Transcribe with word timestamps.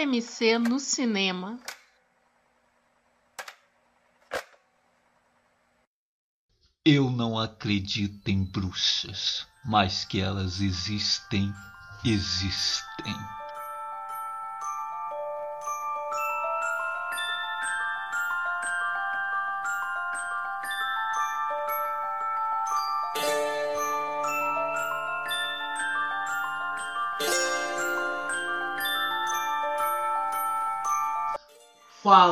CFMC 0.00 0.58
no 0.58 0.80
cinema. 0.80 1.60
Eu 6.84 7.10
não 7.10 7.38
acredito 7.38 8.28
em 8.28 8.42
bruxas, 8.42 9.46
mas 9.62 10.06
que 10.06 10.18
elas 10.18 10.62
existem, 10.62 11.52
existem. 12.02 13.39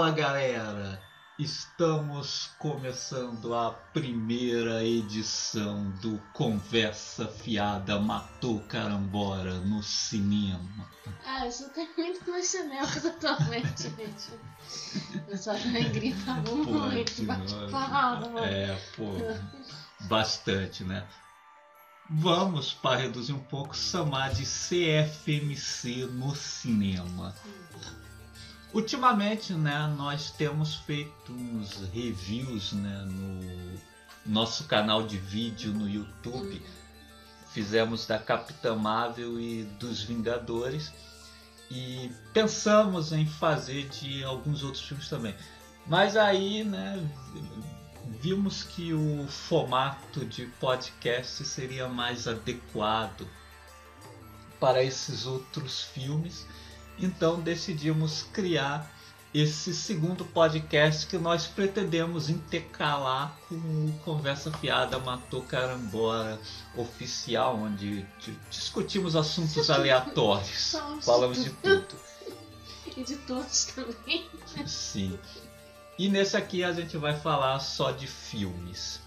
Fala 0.09 0.21
galera! 0.21 1.03
Estamos 1.39 2.51
começando 2.59 3.55
a 3.55 3.73
primeira 3.93 4.83
edição 4.83 5.91
do 6.01 6.19
Conversa 6.33 7.29
Fiada 7.29 8.01
Matou 8.01 8.61
Carambora 8.61 9.61
no 9.61 9.83
cinema. 9.83 10.89
Ah, 11.27 11.47
isso 11.47 11.69
tem 11.75 11.87
muito 11.95 12.31
no 12.31 12.43
cinema 12.43 12.89
atualmente, 13.07 13.83
gente. 13.83 14.31
O 15.15 15.21
pessoal 15.27 15.59
também 15.59 15.93
grita 15.93 16.33
muito, 16.37 17.27
bate 17.27 17.55
palma. 17.71 18.47
É, 18.47 18.75
pô, 18.97 19.13
bastante, 20.09 20.85
né? 20.85 21.07
Vamos, 22.09 22.73
para 22.73 23.01
reduzir 23.01 23.35
um 23.35 23.45
pouco, 23.45 23.77
chamar 23.77 24.33
de 24.33 24.47
CFMC 24.47 26.07
no 26.07 26.35
cinema. 26.35 27.35
Ultimamente, 28.73 29.55
né, 29.55 29.93
nós 29.97 30.31
temos 30.31 30.75
feito 30.75 31.33
uns 31.33 31.89
reviews 31.93 32.73
né, 32.73 33.05
no 33.07 33.79
nosso 34.27 34.65
canal 34.65 35.07
de 35.07 35.17
vídeo 35.17 35.73
no 35.73 35.89
YouTube. 35.89 36.63
Fizemos 37.53 38.07
da 38.07 38.19
Capitã 38.19 38.75
Marvel 38.77 39.41
e 39.41 39.65
dos 39.81 40.03
Vingadores 40.03 40.93
e 41.71 42.13
pensamos 42.35 43.11
em 43.11 43.27
fazer 43.27 43.89
de 43.89 44.23
alguns 44.23 44.63
outros 44.63 44.85
filmes 44.85 45.09
também. 45.09 45.35
Mas 45.87 46.15
aí, 46.15 46.63
né, 46.63 47.03
vimos 48.21 48.63
que 48.63 48.93
o 48.93 49.27
formato 49.29 50.27
de 50.27 50.45
podcast 50.61 51.43
seria 51.45 51.89
mais 51.89 52.29
adequado 52.29 53.27
para 54.61 54.83
esses 54.83 55.25
outros 55.25 55.83
filmes 55.83 56.47
então 56.99 57.41
decidimos 57.41 58.23
criar 58.33 58.91
esse 59.33 59.75
segundo 59.75 60.25
podcast 60.25 61.07
que 61.07 61.19
nós 61.19 61.47
pretendemos 61.47 62.31
intercalar 62.31 63.37
com 63.49 63.57
o 63.57 64.01
Conversa 64.05 64.51
Fiada 64.51 64.99
Matou 64.99 65.43
Carambora 65.43 66.41
oficial, 66.75 67.57
onde 67.57 68.07
discutimos 68.51 69.15
assuntos 69.15 69.69
aleatórios. 69.69 70.77
Falamos 71.03 71.45
de 71.45 71.51
tudo. 71.51 71.95
E 72.97 73.05
de 73.05 73.17
todos 73.17 73.67
também. 73.67 74.27
Sim. 74.67 75.19
E 75.99 76.09
nesse 76.09 76.37
aqui 76.37 76.65
a 76.65 76.73
gente 76.73 76.97
vai 76.97 77.15
falar 77.15 77.61
só 77.61 77.91
de 77.91 78.07
filmes. 78.07 79.01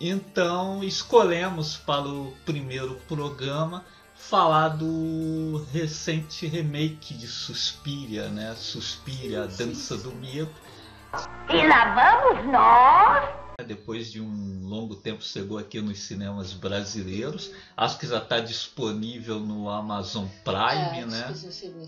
Então 0.00 0.82
escolhemos 0.82 1.76
para 1.76 2.08
o 2.08 2.34
primeiro 2.44 2.96
programa 3.06 3.84
falar 4.30 4.68
do 4.68 5.66
recente 5.72 6.46
remake 6.46 7.14
de 7.14 7.26
Suspiria, 7.26 8.28
né? 8.28 8.54
Suspiria, 8.54 9.42
a 9.42 9.46
Dança 9.46 9.96
do 9.96 10.12
Medo. 10.12 10.54
E 11.52 11.66
lá 11.66 12.22
vamos 12.22 12.52
nós! 12.52 13.66
Depois 13.66 14.10
de 14.10 14.20
um 14.20 14.60
longo 14.62 14.94
tempo 14.94 15.20
chegou 15.20 15.58
aqui 15.58 15.80
nos 15.80 15.98
cinemas 15.98 16.52
brasileiros. 16.52 17.50
Acho 17.76 17.98
que 17.98 18.06
já 18.06 18.18
está 18.18 18.38
disponível 18.38 19.40
no 19.40 19.68
Amazon 19.68 20.26
Prime, 20.44 21.00
é, 21.00 21.06
né? 21.06 21.24
Acho 21.24 21.40
que 21.40 21.46
já 21.46 21.50
chegou. 21.50 21.86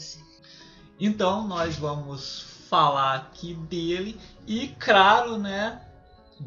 Então 0.98 1.46
nós 1.46 1.76
vamos 1.76 2.44
falar 2.68 3.14
aqui 3.14 3.54
dele 3.54 4.20
e, 4.48 4.66
claro, 4.80 5.38
né? 5.38 5.80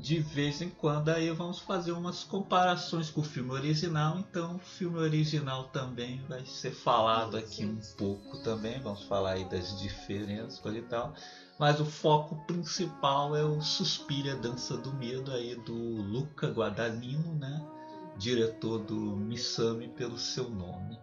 De 0.02 0.20
vez 0.20 0.62
em 0.62 0.70
quando 0.70 1.10
aí 1.10 1.30
vamos 1.32 1.60
fazer 1.60 1.92
umas 1.92 2.24
comparações 2.24 3.10
com 3.10 3.22
o 3.22 3.24
filme 3.24 3.52
original, 3.52 4.20
então 4.20 4.58
o 4.58 4.60
filme 4.60 5.00
original 5.00 5.66
também 5.66 6.22
vai 6.28 6.46
ser 6.46 6.72
falado 6.72 7.38
aqui 7.38 7.66
um 7.66 7.80
pouco 7.98 8.38
também, 8.44 8.80
vamos 8.82 9.04
falar 9.04 9.34
aí 9.34 9.46
das 9.46 9.80
diferenças 9.80 10.60
coisa 10.60 10.78
e 10.78 10.82
tal, 10.84 11.14
mas 11.58 11.80
o 11.80 11.86
foco 11.86 12.36
principal 12.46 13.36
é 13.36 13.44
o 13.44 13.62
Suspira 13.62 14.36
Dança 14.36 14.76
do 14.78 14.94
Medo 14.94 15.32
aí 15.32 15.56
do 15.56 15.74
Luca 15.74 16.48
Guadagnino, 16.48 17.34
né? 17.36 17.66
Diretor 18.18 18.80
do 18.80 18.96
Missame 18.96 19.88
pelo 19.90 20.18
seu 20.18 20.50
nome. 20.50 20.98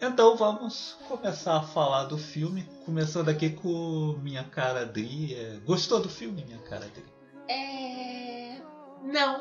Então 0.00 0.36
vamos 0.36 0.96
começar 1.06 1.58
a 1.58 1.62
falar 1.62 2.04
do 2.06 2.18
filme, 2.18 2.68
começando 2.84 3.28
aqui 3.28 3.50
com 3.50 4.18
minha 4.20 4.42
cara 4.42 4.80
Adri. 4.80 5.32
É, 5.32 5.60
gostou 5.64 6.00
do 6.00 6.08
filme, 6.08 6.44
minha 6.44 6.58
cara 6.58 6.86
Adri? 6.86 7.11
É. 7.48 8.56
Não. 9.02 9.38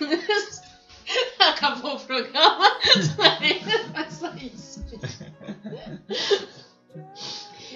Acabou 1.38 1.96
o 1.96 2.00
programa. 2.00 2.66
É 3.94 4.10
só 4.10 4.32
isso. 4.34 4.84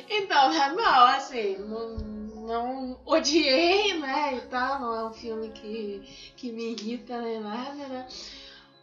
Então, 0.08 0.52
não, 0.74 1.06
assim, 1.06 1.56
não, 1.58 1.96
não 2.46 3.00
odiei, 3.06 3.98
né? 3.98 4.36
E 4.36 4.40
tal, 4.42 4.80
não 4.80 4.94
é 4.94 5.04
um 5.08 5.12
filme 5.12 5.50
que, 5.50 6.32
que 6.36 6.50
me 6.50 6.72
irrita 6.72 7.20
nem 7.20 7.40
nada, 7.40 7.86
né? 7.86 8.06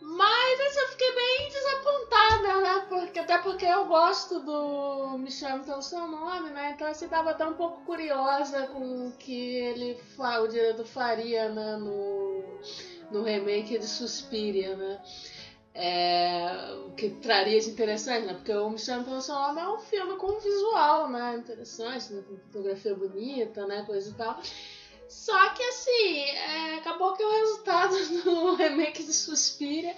Mas 0.10 0.60
assim, 0.62 0.80
eu 0.80 0.88
fiquei 0.88 1.14
bem 1.14 1.50
desapontada, 1.50 2.62
né? 2.62 2.86
Porque, 2.88 3.20
até 3.20 3.38
porque 3.40 3.66
eu 3.66 3.88
gosto 3.88 4.40
do 4.40 5.18
Me 5.18 5.30
Chame 5.30 5.66
Pelo 5.66 5.82
Seu 5.82 6.08
Nome, 6.08 6.50
né? 6.52 6.72
Então 6.74 6.88
assim, 6.88 7.10
tava 7.10 7.32
até 7.32 7.46
um 7.46 7.56
pouco 7.56 7.82
curiosa 7.84 8.68
com 8.68 9.08
o 9.08 9.12
que 9.12 9.34
ele, 9.34 10.00
o 10.18 10.48
diretor 10.48 10.86
faria, 10.86 11.50
né? 11.50 11.76
No, 11.76 12.42
no 13.12 13.22
remake 13.22 13.78
de 13.78 13.86
Suspiria, 13.86 14.78
né? 14.78 15.02
É, 15.74 16.74
o 16.88 16.92
que 16.92 17.10
traria 17.10 17.60
de 17.60 17.70
interessante, 17.70 18.28
né? 18.28 18.34
Porque 18.34 18.54
o 18.54 18.70
Me 18.70 18.80
Chame 18.80 19.04
Pelo 19.04 19.20
Seu 19.20 19.36
Nome 19.36 19.60
é 19.60 19.68
um 19.68 19.80
filme 19.80 20.16
com 20.16 20.40
visual, 20.40 21.10
né? 21.10 21.36
Interessante, 21.36 22.14
né? 22.14 22.24
com 22.26 22.38
fotografia 22.38 22.96
bonita, 22.96 23.66
né? 23.66 23.84
Coisa 23.86 24.10
e 24.10 24.14
tal. 24.14 24.40
Só 25.10 25.50
que 25.50 25.64
assim, 25.64 26.20
é, 26.22 26.76
acabou 26.76 27.14
que 27.14 27.24
o 27.24 27.32
resultado 27.32 27.96
do 28.24 28.56
remake 28.56 29.04
de 29.04 29.14
Suspiria 29.14 29.96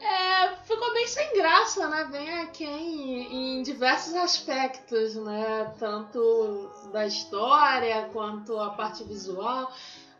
é, 0.00 0.56
ficou 0.64 0.92
bem 0.94 1.06
sem 1.06 1.34
graça, 1.34 1.88
né? 1.88 2.04
Bem 2.10 2.40
aquém 2.40 3.58
em 3.58 3.62
diversos 3.62 4.14
aspectos, 4.14 5.14
né? 5.14 5.74
Tanto 5.78 6.70
da 6.92 7.06
história 7.06 8.08
quanto 8.12 8.58
a 8.58 8.70
parte 8.70 9.04
visual. 9.04 9.70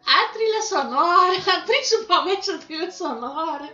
A 0.06 0.28
trilha 0.32 0.62
sonora, 0.62 1.34
principalmente 1.66 2.50
a 2.50 2.58
trilha 2.58 2.90
sonora, 2.90 3.68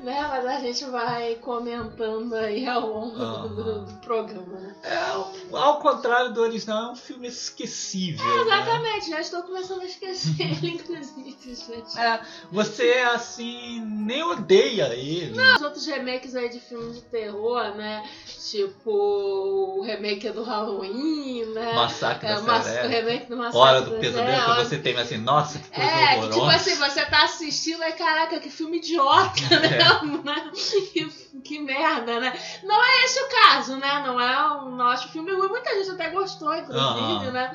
né? 0.00 0.26
Mas 0.28 0.46
a 0.46 0.58
gente 0.60 0.84
vai 0.86 1.34
comentando 1.36 2.34
aí 2.34 2.66
ao 2.66 2.80
longo 2.80 3.22
uhum. 3.22 3.54
do, 3.54 3.84
do, 3.84 4.00
programa, 4.00 4.58
né? 4.58 4.74
É, 4.82 5.56
ao 5.56 5.78
contrário 5.80 6.32
do 6.32 6.40
original, 6.40 6.88
é 6.88 6.92
um 6.92 6.96
filme 6.96 7.28
esquecível. 7.28 8.24
É, 8.24 8.40
exatamente, 8.40 9.10
né? 9.10 9.16
já 9.16 9.20
estou 9.20 9.42
começando 9.42 9.82
a 9.82 9.84
esquecer 9.84 10.40
ele, 10.40 10.70
inclusive, 10.70 11.54
gente. 11.54 11.98
É, 11.98 12.20
você, 12.50 12.92
assim, 13.12 13.80
nem 13.80 14.22
odeia 14.22 14.94
ele. 14.94 15.36
Não, 15.36 15.56
os 15.56 15.62
outros 15.62 15.86
remakes 15.86 16.34
aí 16.34 16.48
de 16.48 16.60
filmes 16.60 16.96
de 16.96 17.02
terror, 17.02 17.74
né? 17.76 18.08
Tipo, 18.50 18.90
o 18.90 19.82
remake 19.82 20.30
do 20.30 20.42
Halloween, 20.42 21.44
né? 21.46 21.74
Massacre 21.74 22.26
é, 22.28 22.40
da 22.40 22.62
Serra. 22.62 22.86
O 22.86 22.90
remake 22.90 23.26
do 23.26 23.36
Massacre 23.36 23.58
Hora 23.58 23.82
do 23.82 23.90
Pesadelo, 23.98 24.56
que 24.56 24.64
você 24.64 24.78
tem 24.78 24.96
assim, 24.96 25.18
nossa, 25.18 25.49
que 25.58 25.70
coisa 25.70 25.90
É, 25.90 26.16
horrorosa. 26.16 26.28
que 26.28 26.34
tipo 26.34 26.46
assim, 26.46 26.74
você 26.76 27.04
tá 27.06 27.24
assistindo 27.24 27.82
e 27.82 27.92
caraca, 27.92 28.40
que 28.40 28.50
filme 28.50 28.78
idiota, 28.78 29.32
né? 29.60 29.78
É. 29.78 30.92
que, 30.92 31.06
que 31.44 31.58
merda, 31.58 32.20
né? 32.20 32.38
Não 32.62 32.82
é 32.84 33.04
esse 33.04 33.20
o 33.20 33.28
caso, 33.28 33.76
né? 33.76 34.02
Não 34.06 34.20
é 34.20 34.52
um 34.62 34.76
nosso 34.76 35.08
filme 35.08 35.32
ruim, 35.32 35.48
muita 35.48 35.74
gente 35.74 35.90
até 35.90 36.10
gostou, 36.10 36.54
inclusive, 36.54 37.26
uhum. 37.26 37.32
né? 37.32 37.52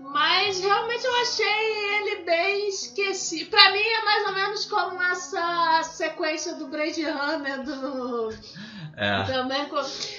Mas 0.00 0.60
realmente 0.60 1.04
eu 1.04 1.14
achei 1.20 1.96
ele 1.96 2.24
bem 2.24 2.68
esquecido. 2.68 3.50
Pra 3.50 3.72
mim 3.72 3.80
é 3.80 4.04
mais 4.04 4.26
ou 4.26 4.34
menos 4.34 4.64
como 4.66 5.02
essa 5.02 5.82
sequência 5.84 6.54
do 6.54 6.68
Blade 6.68 7.02
Runner 7.02 7.62
do. 7.62 8.30
É. 8.96 9.22
Também, 9.24 9.68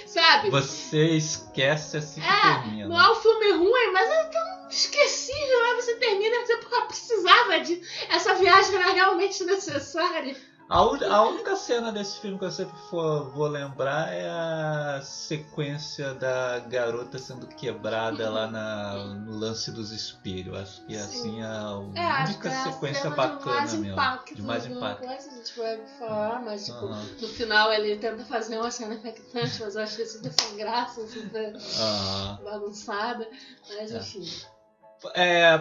sabe? 0.06 0.50
Você 0.52 1.16
esquece 1.16 1.98
assim 1.98 2.22
que 2.22 2.28
é, 2.28 2.42
termina. 2.42 2.88
Não 2.88 3.00
é 3.00 3.12
um 3.12 3.16
filme 3.16 3.52
ruim, 3.54 3.92
mas 3.92 4.10
é 4.10 4.24
tão 4.26 4.57
esquecível. 4.70 5.64
Aí 5.66 5.76
você 5.82 5.96
termina 5.96 6.36
e 6.36 6.46
você 6.46 6.58
precisava 6.88 7.60
de. 7.62 7.82
Essa 8.10 8.34
viagem 8.36 8.76
era 8.76 8.92
realmente 8.92 9.44
necessária. 9.44 10.36
A, 10.70 10.80
a 10.80 11.22
única 11.24 11.56
cena 11.56 11.94
desse 11.94 12.20
filme 12.20 12.38
que 12.38 12.44
eu 12.44 12.52
sempre 12.52 12.78
for- 12.90 13.30
vou 13.30 13.48
lembrar 13.48 14.12
é 14.12 14.28
a 14.28 15.00
sequência 15.02 16.14
da 16.14 16.60
garota 16.60 17.18
sendo 17.18 17.48
quebrada 17.48 18.30
lá 18.30 18.48
na- 18.48 18.96
no 19.16 19.38
lance 19.38 19.72
dos 19.72 19.92
espelhos. 19.92 20.58
Acho 20.60 20.86
que 20.86 20.94
Sim. 20.94 21.00
assim 21.00 21.42
é 21.42 21.46
a 21.46 22.20
É, 22.20 22.24
única 22.26 22.50
é 22.50 22.54
a 22.54 22.64
sequência 22.66 23.04
cena 23.04 23.16
bacana 23.16 23.40
de 23.46 23.48
mais 23.62 23.74
mesmo. 23.76 23.94
impacto 23.94 24.36
de 24.36 24.42
mais 24.42 24.66
impacto. 24.66 25.06
coisa, 25.08 25.32
a 25.32 25.36
gente 25.36 25.58
vai 25.58 25.78
falar, 25.98 26.42
mas 26.42 26.66
tipo, 26.66 26.86
no 27.22 27.28
final 27.30 27.72
ele 27.72 27.96
tenta 27.96 28.26
fazer 28.26 28.58
uma 28.58 28.70
cena 28.70 28.96
impactante, 28.96 29.62
mas 29.62 29.74
eu 29.74 29.82
achei 29.82 30.06
super 30.06 30.34
sem 30.38 30.58
graça, 30.58 31.08
super 31.08 31.54
Aham. 31.80 32.40
bagunçada. 32.44 33.26
Mas 33.70 33.92
É. 33.94 34.00
enfim. 34.00 34.28
É, 34.44 34.57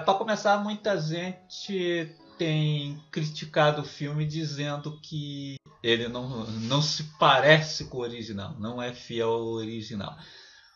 para 0.05 0.15
começar, 0.15 0.59
muita 0.63 1.01
gente 1.01 2.15
tem 2.39 3.03
criticado 3.11 3.83
o 3.83 3.85
filme 3.85 4.27
dizendo 4.27 4.99
que 5.01 5.57
ele 5.83 6.09
não, 6.09 6.45
não 6.45 6.83
se 6.83 7.05
parece 7.19 7.87
com 7.87 7.99
o 7.99 8.03
original, 8.03 8.55
não 8.59 8.81
é 8.83 8.93
fiel 8.93 9.31
ao 9.31 9.45
original. 9.47 10.17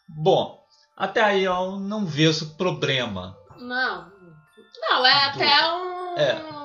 Bom, 0.09 0.59
até 0.97 1.23
aí 1.23 1.45
eu 1.45 1.79
não 1.79 2.05
vejo 2.07 2.55
problema. 2.57 3.37
Não. 3.59 4.11
Não, 4.81 5.07
é 5.07 5.31
Do- 5.33 5.43
até 5.43 5.73
um. 5.73 6.17
É. 6.19 6.60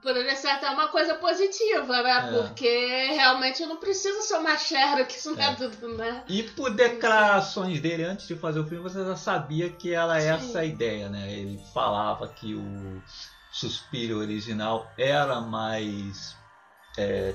Poderia 0.00 0.36
ser 0.36 0.48
até 0.48 0.70
uma 0.70 0.88
coisa 0.88 1.14
positiva, 1.16 2.02
né? 2.02 2.28
É. 2.28 2.42
Porque 2.42 3.06
realmente 3.12 3.66
não 3.66 3.76
precisa 3.78 4.20
ser 4.22 4.36
uma 4.36 4.56
Sherlock, 4.56 5.12
isso 5.12 5.34
não 5.34 5.42
é 5.42 5.50
É. 5.50 5.54
tudo, 5.54 5.88
né? 5.96 6.22
E 6.28 6.42
por 6.44 6.70
declarações 6.70 7.80
dele 7.80 8.04
antes 8.04 8.26
de 8.28 8.36
fazer 8.36 8.60
o 8.60 8.66
filme, 8.66 8.82
você 8.82 9.04
já 9.04 9.16
sabia 9.16 9.68
que 9.70 9.92
era 9.92 10.20
Sim. 10.20 10.28
essa 10.28 10.58
a 10.60 10.64
ideia, 10.64 11.08
né? 11.08 11.32
Ele 11.32 11.60
falava 11.72 12.28
que 12.28 12.54
o 12.54 13.02
Suspiro 13.50 14.18
original 14.18 14.90
era 14.96 15.40
mais. 15.40 16.36
é, 16.96 17.34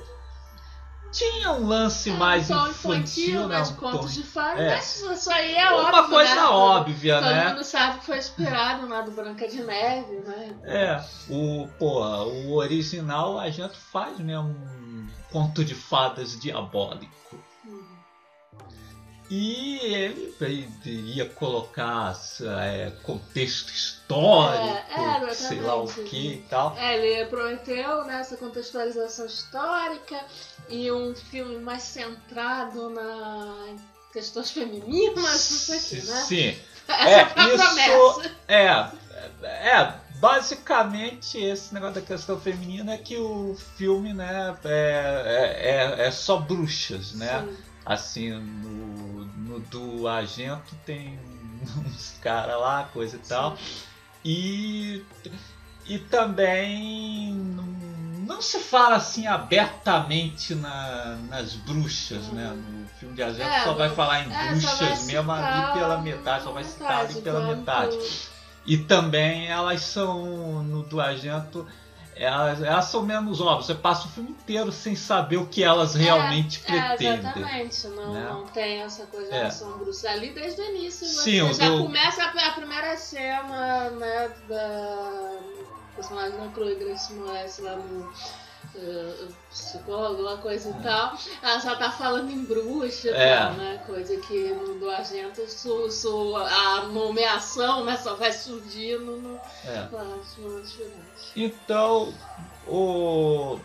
tinha 1.12 1.52
um 1.52 1.68
lance 1.68 2.12
mais 2.12 2.50
É 2.50 2.56
um 2.56 2.60
tom 2.60 2.68
infantil, 2.70 3.42
né? 3.42 3.48
mais 3.48 3.70
Um 3.72 3.76
contos 3.76 4.14
de 4.14 4.24
fada, 4.24 4.62
é. 4.62 4.76
mas 4.76 5.02
isso 5.02 5.32
aí 5.32 5.56
é 5.56 5.72
óbvio. 5.72 5.90
Uma 5.90 6.08
coisa 6.08 6.36
né? 6.36 6.42
óbvia, 6.44 7.16
Todo 7.22 7.30
né? 7.30 7.50
mundo 7.50 7.64
sabe 7.64 8.00
que 8.00 8.06
foi 8.06 8.18
inspirado 8.18 8.88
na 8.88 9.02
do 9.02 9.12
Branca 9.12 9.48
de 9.48 9.62
Neve, 9.62 10.22
né? 10.26 10.56
É, 10.64 11.04
o, 11.30 11.68
porra, 11.80 12.24
o 12.24 12.54
original 12.56 13.40
a 13.40 13.50
gente 13.50 13.78
faz 13.78 14.20
mesmo 14.20 14.50
um 14.50 15.08
conto 15.32 15.64
de 15.64 15.76
fadas 15.76 16.40
diabólico. 16.40 17.49
E 19.30 19.78
ele, 19.94 20.36
ele 20.42 21.14
ia 21.14 21.26
colocar 21.30 22.18
é, 22.64 22.92
contexto 23.04 23.70
histórico, 23.70 24.64
É, 24.64 25.30
é, 25.30 25.34
sei 25.36 25.60
lá 25.62 25.76
o 25.76 25.88
que 25.88 26.34
e 26.34 26.46
tal. 26.50 26.76
É, 26.78 26.98
ele 26.98 27.26
prometeu 27.30 28.06
né, 28.06 28.20
essa 28.22 28.36
contextualização 28.38 29.28
histórica 29.28 30.20
e 30.68 30.92
um 30.92 31.14
filme 31.16 31.58
mais 31.60 31.84
centrado 31.84 32.90
na 32.90 33.76
questões 34.12 34.50
femininas, 34.50 35.52
isso 35.52 35.74
aqui, 35.74 36.08
né? 36.08 36.22
Sim, 36.24 36.58
Essa 36.90 37.10
É, 37.10 37.22
a 37.22 37.48
isso- 37.50 38.16
promessa. 38.16 38.36
é, 38.48 38.66
é, 39.44 39.94
basicamente 40.16 41.38
esse 41.38 41.72
negócio 41.74 41.96
da 41.96 42.02
questão 42.02 42.40
feminina 42.40 42.94
é 42.94 42.98
que 42.98 43.16
o 43.18 43.56
filme, 43.78 44.12
né, 44.12 44.58
é, 44.66 45.96
é, 46.00 46.08
é 46.08 46.12
só 46.12 46.38
bruxas, 46.38 47.14
né? 47.14 47.46
Sim. 47.48 47.58
Assim, 47.86 48.32
no, 48.32 48.89
no 49.60 49.98
do 49.98 50.08
Agento 50.08 50.76
tem 50.86 51.20
uns 51.86 52.18
caras 52.22 52.60
lá, 52.60 52.90
coisa 52.94 53.16
e 53.18 53.20
tal. 53.20 53.58
E, 54.24 55.04
e 55.88 55.98
também 56.00 57.34
não, 57.34 57.64
não 57.64 58.42
se 58.42 58.60
fala 58.60 58.96
assim 58.96 59.28
abertamente 59.28 60.54
na- 60.56 61.18
nas 61.30 61.54
bruxas, 61.56 62.26
Uhum. 62.28 62.34
né? 62.36 62.50
No 62.50 62.88
filme 63.00 63.16
de 63.16 63.24
Agento 63.24 63.50
É, 63.50 63.64
só 63.64 63.74
vai 63.74 63.90
falar 63.90 64.22
em 64.28 64.34
É, 64.34 64.50
bruxas 64.50 65.06
mesmo 65.06 65.32
ali 65.32 65.74
pela 65.74 66.02
metade, 66.02 66.44
só 66.44 66.52
vai 66.52 66.64
citar 66.64 67.02
ali 67.06 67.22
pela 67.22 67.56
metade. 67.56 67.98
E 68.66 68.78
também 68.78 69.48
elas 69.48 69.82
são, 69.82 70.62
no 70.64 70.84
do 70.84 71.00
Agento, 71.02 71.66
elas, 72.20 72.62
elas 72.62 72.86
são 72.86 73.02
menos 73.04 73.40
óbvias. 73.42 73.66
Você 73.68 73.76
passa 73.76 74.08
o 74.08 74.12
filme 74.12 74.32
inteiro 74.32 74.72
sem 74.72 74.96
saber 74.96 75.38
o 75.38 75.46
que 75.48 75.64
elas 75.64 75.96
realmente 75.96 76.62
É, 76.66 76.72
pretendem. 76.72 77.20
exatamente, 77.20 77.88
não, 77.88 78.14
né? 78.14 78.30
não 78.30 78.46
tem 78.46 78.82
essa 78.82 79.06
coisa 79.06 79.34
É. 79.34 79.50
bruxa 79.78 80.10
ali 80.10 80.32
desde 80.34 80.62
o 80.62 80.66
início. 80.66 81.08
Sim, 81.08 81.42
você 81.48 81.62
já 81.64 81.70
do- 81.70 81.84
começa 81.84 82.24
a, 82.24 82.48
a 82.48 82.52
primeira 82.52 82.98
cena, 82.98 83.90
né, 83.92 84.32
da 84.48 85.40
personagem 85.96 86.38
da 86.38 86.52
Chloe 86.54 86.76
Grace 86.76 87.14
Moretz 87.14 87.60
lá 87.60 87.76
no 87.76 88.12
psicólogo, 89.50 90.22
uma 90.22 90.38
coisa 90.38 90.70
e 90.70 90.84
tal, 90.84 91.18
ela 91.42 91.60
já 91.60 91.76
tá 91.76 91.92
falando 91.92 92.30
em 92.32 92.44
bruxa 92.44 93.10
É. 93.10 93.38
tal, 93.38 93.54
né, 93.54 93.84
coisa 93.86 94.18
que 94.18 94.50
no 94.54 94.80
do 94.80 94.90
Argento 94.90 95.48
su, 95.50 95.90
su- 95.92 96.36
a 96.36 96.86
nomeação, 96.88 97.84
né, 97.86 97.98
só 97.98 98.16
vai 98.16 98.32
surgindo 98.32 99.18
no, 99.18 99.40
É. 99.66 99.88
Então, 101.36 102.14
o, 102.68 103.60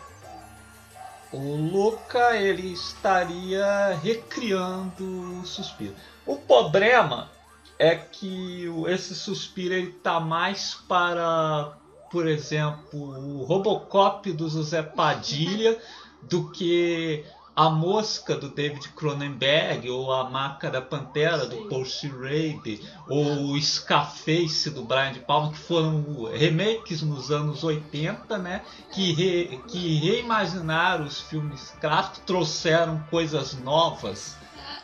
o 1.31 1.55
Luca 1.55 2.35
ele 2.37 2.73
estaria 2.73 3.97
recriando 4.01 5.39
o 5.41 5.45
suspiro. 5.45 5.95
O 6.25 6.37
problema 6.37 7.29
é 7.77 7.95
que 7.95 8.65
esse 8.87 9.13
suspiro 9.13 9.73
ele 9.73 9.91
tá 9.91 10.19
mais 10.19 10.75
para, 10.87 11.73
por 12.15 12.27
exemplo, 12.27 12.97
o 12.97 13.43
Robocop 13.43 14.31
do 14.31 14.47
José 14.47 14.81
Padilha 14.81 15.77
do 16.21 16.49
que 16.49 17.25
a 17.53 17.69
Mosca 17.69 18.37
do 18.37 18.47
David 18.47 18.87
Cronenberg 18.95 19.89
ou 19.89 20.13
a 20.13 20.29
Maca 20.29 20.71
da 20.71 20.81
Pantera 20.81 21.45
do. 21.45 21.67
Paul 21.67 21.83
Schrader 21.83 22.79
ou 23.09 23.51
o 23.51 23.61
Scarface 23.61 24.69
do 24.69 24.83
Brian 24.83 25.11
De 25.11 25.19
Palma 25.19 25.51
que 25.51 25.57
foram 25.57 26.23
remakes 26.33 27.01
nos 27.01 27.31
anos 27.31 27.65
80, 27.65 28.37
né? 28.37 28.61
Que, 28.93 29.11
re- 29.11 29.59
que 29.67 29.95
reimaginaram 29.99 31.03
os 31.03 31.19
filmes 31.19 31.73
clássicos, 31.81 32.19
trouxeram 32.25 33.03
coisas 33.11 33.53
novas. 33.59 34.37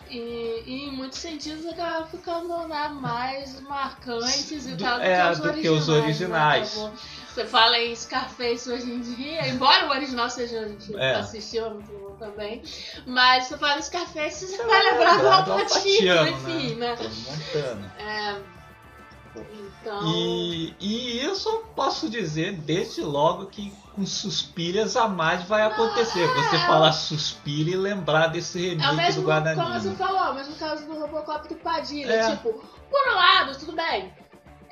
E, 0.09 0.63
e 0.65 0.89
em 0.89 0.91
muitos 0.91 1.19
sentidos 1.19 1.65
acaba 1.65 2.05
ficando 2.05 2.67
né, 2.67 2.89
mais 2.89 3.61
marcantes 3.61 4.67
e 4.67 4.71
Do- 4.75 4.83
tal 4.83 4.97
do, 4.99 5.05
é, 5.05 5.23
que, 5.23 5.31
os 5.31 5.39
do 5.39 5.53
que 5.53 5.69
os 5.69 5.87
originais. 5.89 6.75
né? 6.75 6.91
Você 7.33 7.45
fala 7.45 7.79
em 7.79 7.95
Scarface 7.95 8.69
hoje 8.69 8.91
em 8.91 8.99
dia, 8.99 9.47
embora 9.47 9.87
o 9.87 9.91
original 9.91 10.29
seja 10.29 10.69
É. 10.97 11.15
assistiu 11.15 11.69
muito 11.71 11.89
bom 11.93 12.15
também, 12.17 12.61
mas 13.05 13.45
você 13.45 13.57
fala 13.57 13.79
em 13.79 13.81
Scarface, 13.81 14.47
você 14.47 14.57
vai 14.65 14.83
lembrar 14.91 15.11
do 15.11 15.23
Lembrar 15.23 15.41
do 15.41 15.51
Al 15.53 15.59
Pacino, 15.59 16.15
Pacino, 16.15 16.29
enfim, 16.29 16.75
né? 16.75 16.95
Tony 16.97 17.15
Montana. 17.15 17.95
É, 17.97 18.41
então, 19.81 20.13
E, 20.13 20.75
e 20.79 21.25
isso 21.25 21.47
eu 21.47 21.59
posso 21.75 22.09
dizer 22.09 22.53
desde 22.53 23.01
logo 23.01 23.45
que 23.45 23.71
com 23.95 24.05
Suspiras 24.05 24.95
a 24.97 25.07
mais 25.07 25.43
vai 25.43 25.61
acontecer. 25.63 26.27
Você 26.27 26.55
é. 26.55 26.67
falar 26.67 26.91
Suspira 26.91 27.69
e 27.71 27.75
lembrar 27.75 28.27
desse 28.27 28.59
é 28.59 28.69
remake 28.71 28.95
mesmo 28.95 29.21
do 29.21 29.27
como 29.27 29.39
você 29.41 29.51
Guadagnino. 29.53 29.95
falou, 29.95 30.25
é 30.25 30.29
o 30.29 30.35
mesmo 30.35 30.55
caso 30.55 30.85
do 30.85 30.99
Robocop 30.99 31.47
do 31.47 31.55
Padilha. 31.55 32.11
É. 32.11 32.31
Tipo, 32.31 32.53
por 32.53 33.11
um 33.11 33.15
lado, 33.15 33.57
tudo 33.57 33.73
bem. 33.73 34.13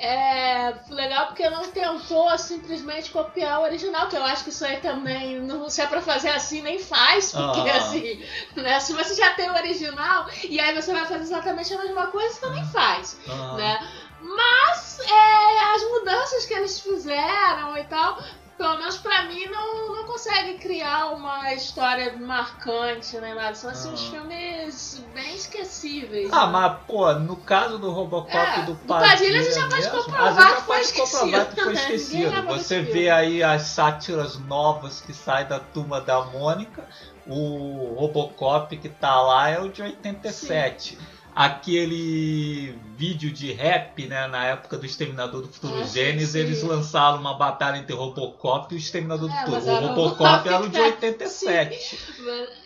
É 0.02 0.74
legal 0.90 1.28
porque 1.28 1.50
não 1.50 1.64
tentou 1.72 2.38
simplesmente 2.38 3.12
copiar 3.12 3.60
o 3.60 3.64
original, 3.64 4.08
que 4.08 4.16
eu 4.16 4.24
acho 4.24 4.46
que 4.46 4.50
isso 4.50 4.64
aí 4.64 4.78
também, 4.78 5.40
não, 5.42 5.70
se 5.70 5.82
é 5.82 5.88
pra 5.88 6.02
fazer 6.02 6.30
assim, 6.30 6.62
nem 6.62 6.80
faz, 6.80 7.34
porque 7.34 7.70
Ah. 7.70 7.76
assim, 7.78 8.26
né, 8.56 8.80
se 8.80 8.94
você 8.94 9.14
já 9.14 9.34
tem 9.34 9.50
o 9.50 9.54
original 9.56 10.26
e 10.48 10.58
aí 10.58 10.74
você 10.74 10.94
vai 10.94 11.06
fazer 11.06 11.24
exatamente 11.24 11.74
a 11.74 11.78
mesma 11.80 12.08
coisa, 12.08 12.34
você 12.34 12.40
também 12.40 12.64
faz, 12.68 13.18
Ah, 13.28 13.56
né? 13.58 13.90
Mas 14.22 15.00
é, 15.00 15.74
as 15.76 15.84
mudanças 15.90 16.46
que 16.46 16.54
eles 16.54 16.80
fizeram 16.80 17.78
e 17.78 17.84
tal, 17.86 18.18
pelo 18.60 18.78
menos 18.78 18.98
pra 18.98 19.24
mim, 19.24 19.46
não, 19.46 19.96
não 19.96 20.04
consegue 20.04 20.56
criar 20.56 21.14
uma 21.14 21.54
história 21.54 22.14
marcante, 22.18 23.18
nem 23.18 23.34
nada. 23.34 23.56
São 23.56 23.70
assim, 23.70 23.90
uns 23.90 24.06
Ah. 24.08 24.12
filmes 24.12 25.06
bem 25.14 25.34
esquecíveis. 25.34 26.30
Ah, 26.34 26.46
né? 26.46 26.52
mas, 26.52 26.78
pô, 26.86 27.14
no 27.14 27.38
caso 27.38 27.80
do 27.80 27.90
Robocop 27.90 28.36
É, 28.36 28.64
do 28.64 28.76
Padilha, 28.76 29.10
Padilha 29.12 29.40
a 29.40 29.44
gente 29.44 29.56
já 29.56 29.70
pode 29.70 29.90
comprovar 29.90 30.56
que 30.58 30.62
foi 30.64 30.66
que 30.66 30.66
foi 30.66 30.82
esquecido, 30.82 31.32
né? 31.32 31.76
Esquecido. 31.78 32.48
Você 32.48 32.82
vê 32.82 33.10
aí 33.10 33.42
as 33.42 33.62
sátiras 33.62 34.38
novas 34.38 35.00
que 35.00 35.14
saem 35.14 35.48
da 35.48 35.60
turma 35.62 36.02
da 36.02 36.20
Mônica, 36.26 36.86
o 37.26 37.96
Robocop 37.98 38.76
que 38.76 38.90
tá 38.90 39.22
lá 39.22 39.50
é 39.50 39.58
o 39.62 39.70
de 39.70 39.84
87. 39.84 40.98
Aquele 41.36 42.78
vídeo 42.98 43.32
de 43.32 43.54
rap, 43.54 44.06
né, 44.08 44.28
na 44.28 44.46
época 44.46 44.78
do 44.78 44.86
Exterminador 44.86 45.44
do 45.44 45.48
Futuro 45.48 45.88
Gênesis, 45.88 46.36
eles 46.36 46.62
lançaram 46.64 47.20
uma 47.20 47.34
batalha 47.38 47.78
entre 47.78 47.96
Robocop 47.96 48.74
e 48.74 48.78
o 48.78 48.80
Exterminador 48.80 49.30
do 49.30 49.34
É, 49.34 49.40
Futuro. 49.40 49.56
mas 49.56 49.68
O 49.68 49.88
Robocop 49.88 50.48
era 50.48 50.62
o 50.62 50.70
de 50.70 50.78
né? 50.78 50.86
87. 50.86 51.98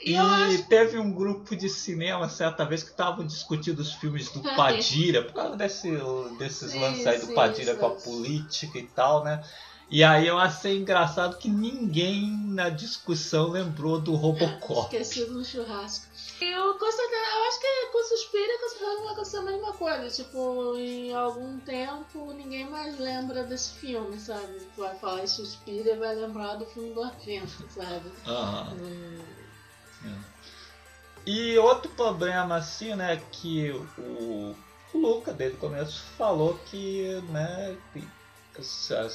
E 0.02 0.10
E 0.12 0.16
eu 0.16 0.26
acho 0.26 0.64
teve 0.64 0.98
um 0.98 1.12
grupo 1.12 1.56
de 1.56 1.70
cinema 1.70 2.28
certa 2.28 2.66
vez 2.66 2.84
que 2.84 2.90
estavam 2.90 3.26
discutindo 3.26 3.80
os 3.80 3.94
filmes 3.94 4.30
do 4.30 4.42
Padilha, 4.56 5.24
por 5.24 5.34
causa 5.34 5.56
desse, 5.56 5.92
desses 6.40 6.72
Sim, 6.72 6.80
lances 6.80 7.06
aí 7.08 7.20
do 7.20 7.28
sim, 7.28 7.34
Padilha 7.36 7.76
com 7.76 7.86
a 7.86 7.92
política 7.92 8.80
e 8.80 8.84
tal, 8.84 9.24
né? 9.24 9.42
E 9.90 10.04
aí 10.04 10.28
eu 10.28 10.40
achei 10.40 10.78
engraçado 10.80 11.38
que 11.38 11.48
ninguém 11.50 12.26
na 12.48 12.70
discussão 12.70 13.50
lembrou 13.50 14.00
do 14.00 14.16
Robocop. 14.16 14.96
Esquecido 14.96 15.34
no 15.34 15.46
churrasco. 15.46 16.06
Eu, 16.52 16.78
eu 16.78 17.44
acho 17.48 17.60
que 17.60 17.86
com 17.92 18.04
Suspira 18.04 18.54
vai 19.04 19.14
acontecer 19.14 19.38
a 19.38 19.42
mesma 19.42 19.74
coisa. 19.74 20.10
Tipo, 20.10 20.76
em 20.78 21.14
algum 21.14 21.60
tempo 21.60 22.34
ninguém 22.34 22.70
mais 22.70 22.98
lembra 23.00 23.44
desse 23.44 23.74
filme, 23.74 24.20
sabe? 24.20 24.68
Vai 24.78 24.96
falar 24.96 25.24
em 25.24 25.28
Suspira 25.28 25.92
e 25.92 25.98
vai 25.98 26.16
lembrar 26.16 26.56
do 26.56 26.66
filme 26.66 26.94
do 26.94 27.04
Argento, 27.04 27.66
sabe? 27.70 28.12
Aham. 28.26 28.74
Hum, 28.74 29.20
É. 30.06 30.34
E 31.26 31.58
outro 31.58 31.90
problema, 31.92 32.58
assim, 32.58 32.94
né, 32.96 33.22
que 33.32 33.72
o, 33.98 34.56
o 34.94 34.98
Luca, 34.98 35.32
desde 35.34 35.56
o 35.56 35.60
começo, 35.60 36.04
falou 36.18 36.60
que, 36.66 37.22
né, 37.30 37.78
que, 37.94 38.06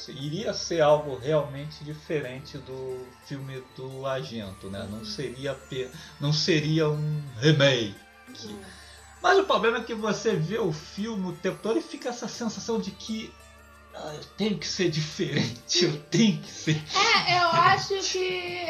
iria 0.09 0.53
ser 0.53 0.81
algo 0.81 1.17
realmente 1.17 1.83
diferente 1.83 2.57
do 2.57 3.05
filme 3.25 3.63
do 3.75 4.05
Agento, 4.05 4.69
né, 4.69 4.87
não 4.91 5.05
seria, 5.05 5.53
pe- 5.53 5.89
não 6.19 6.33
seria 6.33 6.89
um 6.89 7.23
remake. 7.39 7.95
hum. 8.45 8.59
Mas 9.21 9.37
o 9.37 9.43
problema 9.43 9.79
é 9.79 9.83
que 9.83 9.93
você 9.93 10.33
vê 10.35 10.57
o 10.59 10.71
filme 10.71 11.29
o 11.29 11.35
tempo 11.35 11.59
todo 11.61 11.77
e 11.77 11.81
fica 11.81 12.09
essa 12.09 12.27
sensação 12.27 12.79
de 12.79 12.91
que 12.91 13.33
ah, 13.93 14.13
eu 14.15 14.23
tenho 14.37 14.57
que 14.57 14.67
ser 14.67 14.89
diferente, 14.89 15.83
eu 15.85 15.97
tenho 16.03 16.39
que 16.41 16.49
ser 16.51 16.81
É, 16.95 17.39
eu 17.41 17.47
acho 17.49 17.95
que, 18.11 18.65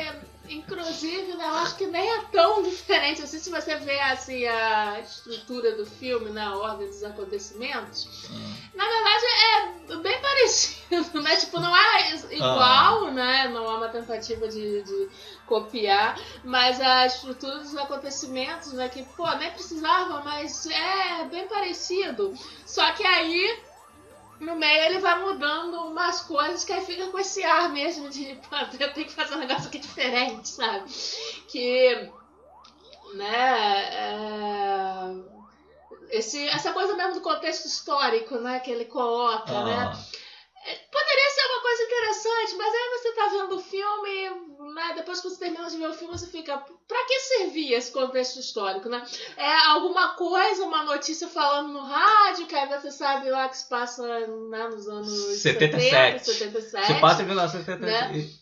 inclusive, 0.49 1.33
né, 1.35 1.45
eu 1.45 1.55
acho 1.55 1.75
que 1.75 1.85
nem 1.87 2.09
é 2.09 2.21
tão 2.31 2.63
diferente 2.63 3.21
assim 3.21 3.39
se 3.39 3.49
você 3.49 3.75
vê 3.77 3.99
assim 3.99 4.45
a 4.45 4.99
estrutura 4.99 5.75
do 5.75 5.85
filme, 5.85 6.29
na 6.31 6.55
ordem 6.57 6.87
dos 6.87 7.03
acontecimentos. 7.03 8.07
Ah, 8.29 8.69
Na 8.75 8.85
verdade 8.85 9.25
é 9.25 9.97
bem 9.97 10.21
parecido, 10.21 11.21
né? 11.21 11.35
Tipo, 11.35 11.59
não 11.59 11.75
é 11.75 12.15
igual, 12.31 13.11
né? 13.11 13.47
Não 13.49 13.65
é 13.65 13.77
uma 13.77 13.89
tentativa 13.89 14.47
de, 14.47 14.81
de 14.83 15.09
copiar, 15.45 16.19
mas 16.43 16.79
a 16.79 17.05
estrutura 17.05 17.59
dos 17.59 17.75
acontecimentos, 17.75 18.73
né? 18.73 18.89
Que, 18.89 19.03
pô, 19.03 19.27
nem 19.35 19.51
precisava, 19.51 20.21
mas 20.23 20.65
é 20.67 21.25
bem 21.25 21.47
parecido. 21.47 22.33
Só 22.65 22.91
que 22.93 23.05
aí 23.05 23.59
no 24.39 24.55
meio 24.55 24.83
ele 24.83 24.99
vai 24.99 25.19
mudando 25.19 25.75
umas 25.87 26.21
coisas 26.21 26.63
que 26.63 26.71
aí 26.71 26.85
fica 26.85 27.07
com 27.07 27.19
esse 27.19 27.43
ar 27.43 27.69
mesmo 27.69 28.09
de 28.09 28.39
eu 28.79 28.93
tenho 28.93 29.07
que 29.07 29.13
fazer 29.13 29.35
um 29.35 29.39
negócio 29.39 29.67
aqui 29.67 29.79
diferente, 29.79 30.47
sabe? 30.47 30.89
Que 31.47 32.09
né 33.13 33.89
é, 33.91 35.15
esse, 36.11 36.47
essa 36.47 36.73
coisa 36.73 36.95
mesmo 36.95 37.15
do 37.15 37.21
contexto 37.21 37.65
histórico, 37.65 38.35
né, 38.35 38.59
que 38.59 38.71
ele 38.71 38.85
coloca, 38.85 39.63
né? 39.63 39.91
Poderia 40.91 41.29
ser 41.29 41.45
uma 41.47 41.61
coisa 41.61 41.83
interessante, 41.83 42.55
mas 42.55 42.73
aí 42.73 42.89
você 42.97 43.11
tá 43.13 43.27
vendo 43.27 43.55
o 43.55 43.61
filme, 43.61 44.73
né? 44.73 44.93
Depois 44.95 45.19
que 45.19 45.29
você 45.29 45.39
termina 45.39 45.69
de 45.69 45.77
ver 45.77 45.89
o 45.89 45.93
filme, 45.93 46.17
você 46.17 46.27
fica. 46.27 46.57
Pra 46.57 47.05
que 47.05 47.19
servia 47.19 47.77
esse 47.77 47.91
contexto 47.91 48.39
histórico, 48.39 48.89
né? 48.89 49.03
É 49.37 49.55
alguma 49.67 50.15
coisa, 50.15 50.63
uma 50.63 50.83
notícia 50.83 51.27
falando 51.27 51.73
no 51.73 51.83
rádio, 51.83 52.47
que 52.47 52.55
aí 52.55 52.67
você 52.67 52.91
sabe 52.91 53.29
lá 53.29 53.49
que 53.49 53.57
se 53.57 53.69
passa 53.69 54.03
né, 54.27 54.67
nos 54.67 54.87
anos 54.87 55.09
77. 55.41 56.25
70, 56.25 56.59
77. 56.63 56.87
Se 56.87 56.99
passa 56.99 57.21
em 57.21 57.25
1977. 57.25 58.17
né? 58.17 58.39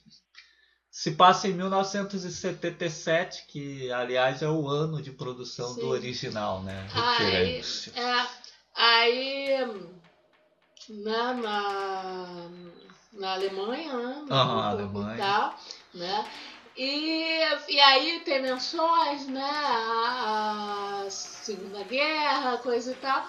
Se 0.97 1.11
passa 1.11 1.47
em 1.47 1.53
1977, 1.53 3.45
que 3.47 3.91
aliás 3.91 4.41
é 4.41 4.49
o 4.49 4.67
ano 4.67 4.99
de 4.99 5.11
produção 5.11 5.75
Sim. 5.75 5.81
do 5.81 5.89
original, 5.89 6.63
né? 6.63 6.87
Aí, 6.91 7.61
é, 7.95 8.27
aí 8.73 9.96
né, 10.89 11.39
na, 11.41 12.49
na 13.13 13.33
Alemanha, 13.33 13.93
né? 13.93 14.15
no 14.19 14.25
grupo 14.25 14.99
Alemanha. 14.99 15.15
E, 15.15 15.17
tal, 15.17 15.55
né? 15.93 16.25
E, 16.77 17.39
e 17.69 17.79
aí 17.79 18.19
tem 18.19 18.41
menções, 18.41 19.27
né? 19.27 19.49
A, 19.49 21.03
a 21.05 21.09
Segunda 21.09 21.83
Guerra, 21.83 22.57
coisa 22.59 22.91
e 22.91 22.95
tal. 22.95 23.25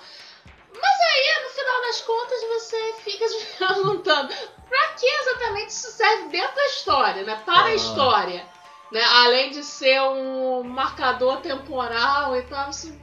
Mas 0.70 1.00
aí, 1.00 1.44
no 1.44 1.50
final 1.50 1.80
das 1.80 2.00
contas, 2.02 2.40
você 2.48 2.94
fica 3.04 3.26
se 3.26 3.46
perguntando 3.58 4.34
pra 4.68 4.88
que 4.88 5.06
exatamente 5.06 5.70
isso 5.70 5.90
serve 5.90 6.28
dentro 6.28 6.54
da 6.54 6.66
história, 6.66 7.22
né? 7.24 7.42
Para 7.44 7.66
a 7.66 7.74
história. 7.74 8.46
Né? 8.92 9.02
Além 9.02 9.50
de 9.50 9.64
ser 9.64 10.00
um 10.02 10.62
marcador 10.62 11.40
temporal 11.40 12.36
e 12.36 12.42
tal, 12.42 12.70
isso 12.70 12.94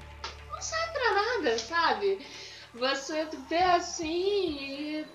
não 0.52 0.62
serve 0.62 0.94
pra 0.94 1.12
nada, 1.12 1.58
sabe? 1.58 2.26
Você 2.78 3.26
vê 3.48 3.64
assim 3.64 4.06
e 4.06 5.06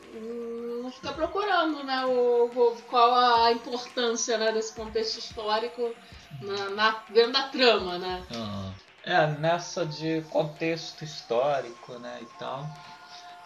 hum, 0.00 0.90
fica 0.92 1.12
procurando, 1.12 1.82
né? 1.84 2.04
O, 2.06 2.46
o- 2.46 2.82
qual 2.82 3.14
a 3.14 3.52
importância 3.52 4.36
né, 4.38 4.52
desse 4.52 4.74
contexto 4.74 5.18
histórico 5.18 5.94
na, 6.40 6.70
na- 6.70 7.06
dentro 7.10 7.32
da 7.32 7.48
trama, 7.48 7.98
né? 7.98 8.26
Aham. 8.30 8.76
É, 9.02 9.26
nessa 9.38 9.86
de 9.86 10.22
contexto 10.22 11.04
histórico, 11.04 11.96
né, 11.96 12.22
e 12.22 12.26
tal, 12.26 12.68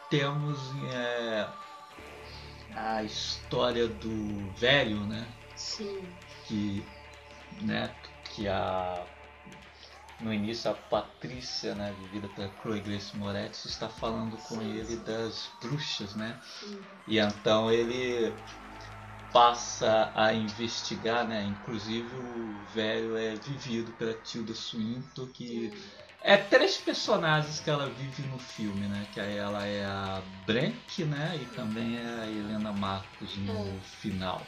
temos 0.09 0.75
é, 0.85 1.53
a 2.75 3.03
história 3.03 3.87
do 3.87 4.51
velho, 4.53 5.07
né, 5.07 5.29
Sim. 5.55 6.15
que, 6.47 6.83
né, 7.63 7.95
que 8.25 8.49
a 8.49 9.07
no 10.21 10.33
início 10.33 10.71
a 10.71 10.75
Patrícia, 10.75 11.75
né, 11.75 11.95
vivida 11.99 12.29
pela 12.29 12.51
Chloe 12.61 12.81
Grace 12.81 13.17
Moretz, 13.17 13.65
está 13.65 13.89
falando 13.89 14.37
com 14.37 14.61
Sim, 14.61 14.71
ele 14.71 14.97
sim. 14.97 15.03
das 15.03 15.49
bruxas, 15.61 16.15
né? 16.15 16.39
Hum. 16.65 16.79
E 17.07 17.19
então 17.19 17.71
ele 17.71 18.35
passa 19.33 20.13
a 20.15 20.33
investigar, 20.35 21.27
né? 21.27 21.45
Inclusive 21.45 22.17
o 22.17 22.63
velho 22.73 23.17
é 23.17 23.35
vivido 23.37 23.93
pela 23.93 24.15
Tilda 24.15 24.55
Swinton, 24.55 25.27
que 25.29 25.73
é 26.23 26.37
três 26.37 26.77
personagens 26.77 27.61
que 27.61 27.71
ela 27.71 27.89
vive 27.89 28.23
no 28.25 28.39
filme, 28.39 28.87
né? 28.87 29.07
Que 29.13 29.21
aí 29.21 29.37
ela 29.37 29.65
é 29.65 29.85
a 29.85 30.23
Brank, 30.47 31.05
né? 31.05 31.39
E 31.41 31.47
também 31.57 31.97
é 31.97 32.21
a 32.23 32.27
Helena 32.27 32.73
Marcos 32.73 33.37
no 33.39 33.81
final. 33.81 34.45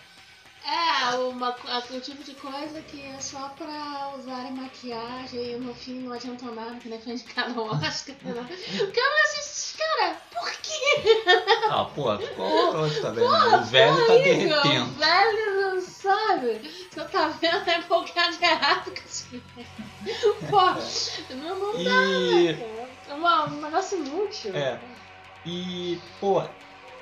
É, 0.64 1.14
uma, 1.16 1.50
o 1.90 2.00
tipo 2.00 2.22
de 2.22 2.34
coisa 2.34 2.80
que 2.82 3.02
é 3.04 3.20
só 3.20 3.48
pra 3.58 4.12
usarem 4.16 4.52
maquiagem 4.52 5.52
e 5.54 5.56
no 5.56 5.74
fim 5.74 6.00
não 6.00 6.12
adianta 6.12 6.46
nada, 6.52 6.76
que 6.76 6.88
nem 6.88 7.00
foi 7.00 7.12
indicado 7.14 7.58
ao 7.60 7.66
Oscar. 7.66 8.14
Né? 8.22 8.46
Porque 8.78 9.00
eu 9.00 9.22
assisti, 9.24 9.76
cara, 9.78 10.16
por 10.32 10.50
quê? 10.62 11.24
Ah, 11.68 11.84
pô, 11.86 12.16
ficou 12.16 12.46
horroroso 12.46 13.00
também, 13.02 13.28
né? 13.28 13.56
O 13.56 13.64
velho 13.64 14.06
tá 14.06 14.12
O 14.12 14.22
derretendo. 14.22 14.92
velho 14.94 15.60
não 15.74 15.80
sabe. 15.80 16.70
Você 16.90 17.04
tá 17.06 17.28
vendo 17.28 17.68
é 17.70 17.82
qualquer 17.82 18.30
de 18.30 18.44
errado 18.44 18.84
com 18.92 19.02
esse. 19.04 19.42
Pô, 20.48 21.34
não, 21.34 21.58
não 21.58 21.80
E. 21.80 21.84
dá, 21.84 22.60
cara. 22.60 22.88
É 23.08 23.14
uma- 23.14 23.46
um 23.46 23.60
negócio 23.60 23.98
inútil. 23.98 24.54
É. 24.56 24.78
E, 25.44 26.00
pô, 26.20 26.40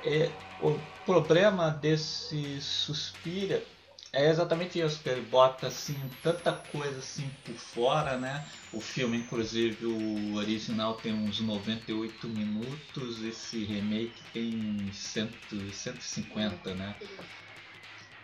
é, 0.03 0.31
o 0.59 0.79
problema 1.05 1.69
desse 1.71 2.59
Suspira 2.61 3.67
é 4.13 4.29
exatamente 4.29 4.79
isso, 4.79 5.01
que 5.01 5.09
ele 5.09 5.21
bota 5.21 5.67
assim 5.67 6.17
tanta 6.21 6.51
coisa 6.53 6.99
assim 6.99 7.29
por 7.43 7.57
fora, 7.57 8.17
né? 8.17 8.49
O 8.71 8.81
filme, 8.81 9.17
inclusive, 9.17 9.85
o 9.85 10.33
original 10.33 10.99
tem 11.01 11.13
uns 11.13 11.39
98 11.39 12.27
minutos, 12.29 13.21
esse 13.23 13.63
remake 13.65 14.25
tem 14.31 14.91
100, 14.91 15.39
150, 15.71 16.75
né? 16.75 16.97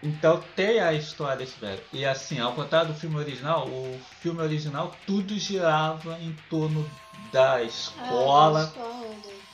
Então 0.01 0.41
tem 0.53 0.79
a 0.79 0.93
história 0.93 1.37
desse 1.37 1.59
velho. 1.59 1.83
E 1.91 2.05
assim, 2.05 2.39
ao 2.39 2.55
contrário 2.55 2.93
do 2.93 2.99
filme 2.99 3.17
original, 3.17 3.71
o 3.71 3.99
filme 3.99 4.41
original 4.41 5.03
tudo 5.05 5.37
girava 5.37 6.19
em 6.21 6.35
torno 6.49 6.99
da 7.11 7.61
Ah, 7.97 8.49
escola, 8.49 8.53
escola. 8.53 9.46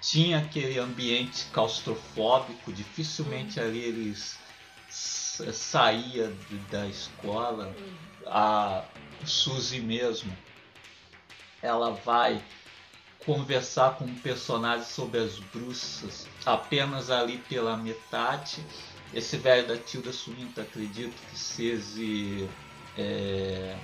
Tinha 0.00 0.38
aquele 0.38 0.78
ambiente 0.78 1.46
claustrofóbico, 1.52 2.72
dificilmente 2.72 3.58
ali 3.60 3.80
eles 3.80 4.38
sa- 4.88 5.52
saía 5.52 6.32
da 6.70 6.86
escola. 6.86 7.74
A 8.26 8.84
Suzy 9.24 9.80
mesmo, 9.80 10.36
ela 11.62 11.90
vai 11.90 12.42
conversar 13.24 13.96
com 13.96 14.04
um 14.04 14.14
personagem 14.16 14.86
sobre 14.86 15.18
as 15.20 15.38
bruxas 15.38 16.26
apenas 16.46 17.10
ali 17.10 17.38
pela 17.48 17.76
metade. 17.76 18.64
Esse 19.12 19.36
velho 19.38 19.66
da 19.66 19.76
Tilda 19.76 20.12
Swinton 20.12 20.60
acredito 20.60 21.14
que 21.30 21.38
seja 21.38 22.48
é, 22.96 23.76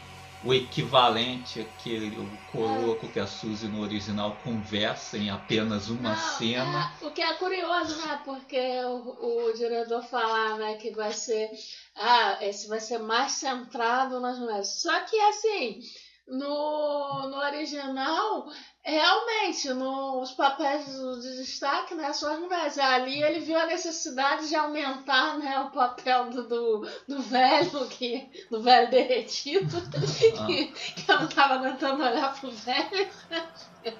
o 0.45 0.53
equivalente 0.53 1.61
àquele 1.61 2.19
o 2.19 2.29
coroa 2.53 2.97
com 2.97 3.09
que 3.09 3.19
a 3.19 3.27
Suzy 3.27 3.67
no 3.67 3.81
original 3.81 4.37
conversa 4.45 5.17
em 5.17 5.31
apenas 5.31 5.89
uma 5.89 6.11
Não, 6.11 6.39
cena. 6.39 6.93
é, 7.01 7.07
o 7.07 7.11
que 7.11 7.23
é 7.23 7.33
curioso, 7.35 7.97
né? 8.07 8.21
Porque 8.25 8.61
o, 8.85 9.47
o 9.49 9.53
diretor 9.55 10.03
fala 10.03 10.59
né, 10.59 10.75
que 10.75 10.91
vai 10.91 11.13
ser. 11.13 11.51
Ah, 11.97 12.39
esse 12.43 12.69
vai 12.69 12.81
ser 12.81 12.99
mais 12.99 13.33
centrado 13.33 14.21
nas 14.21 14.39
mulheres. 14.39 14.69
Só 14.69 15.01
que 15.01 15.19
assim. 15.19 15.81
No, 16.27 17.29
no 17.29 17.37
original, 17.37 18.51
realmente, 18.83 19.73
nos 19.75 20.33
papéis 20.33 20.87
de 20.87 21.37
destaque, 21.37 21.95
né, 21.95 22.13
são 22.13 22.33
as 22.33 22.39
mulheres. 22.39 22.79
Ali 22.79 23.23
ele 23.23 23.41
viu 23.41 23.59
a 23.59 23.67
necessidade 23.67 24.49
de 24.49 24.57
aumentar 24.57 25.39
né, 25.39 25.61
o 25.61 25.71
papel 25.71 26.31
do, 26.31 26.49
do, 26.49 26.89
do 27.07 27.23
velho, 27.23 27.87
que, 27.89 28.31
do 28.51 28.63
velho 28.63 28.91
derretido, 28.91 29.77
ah. 30.41 30.47
que, 30.47 30.67
que 30.67 31.11
eu 31.11 31.19
não 31.19 31.29
estava 31.29 31.55
aguentando 31.55 32.03
olhar 32.03 32.35
pro 32.39 32.51
velho. 32.51 33.09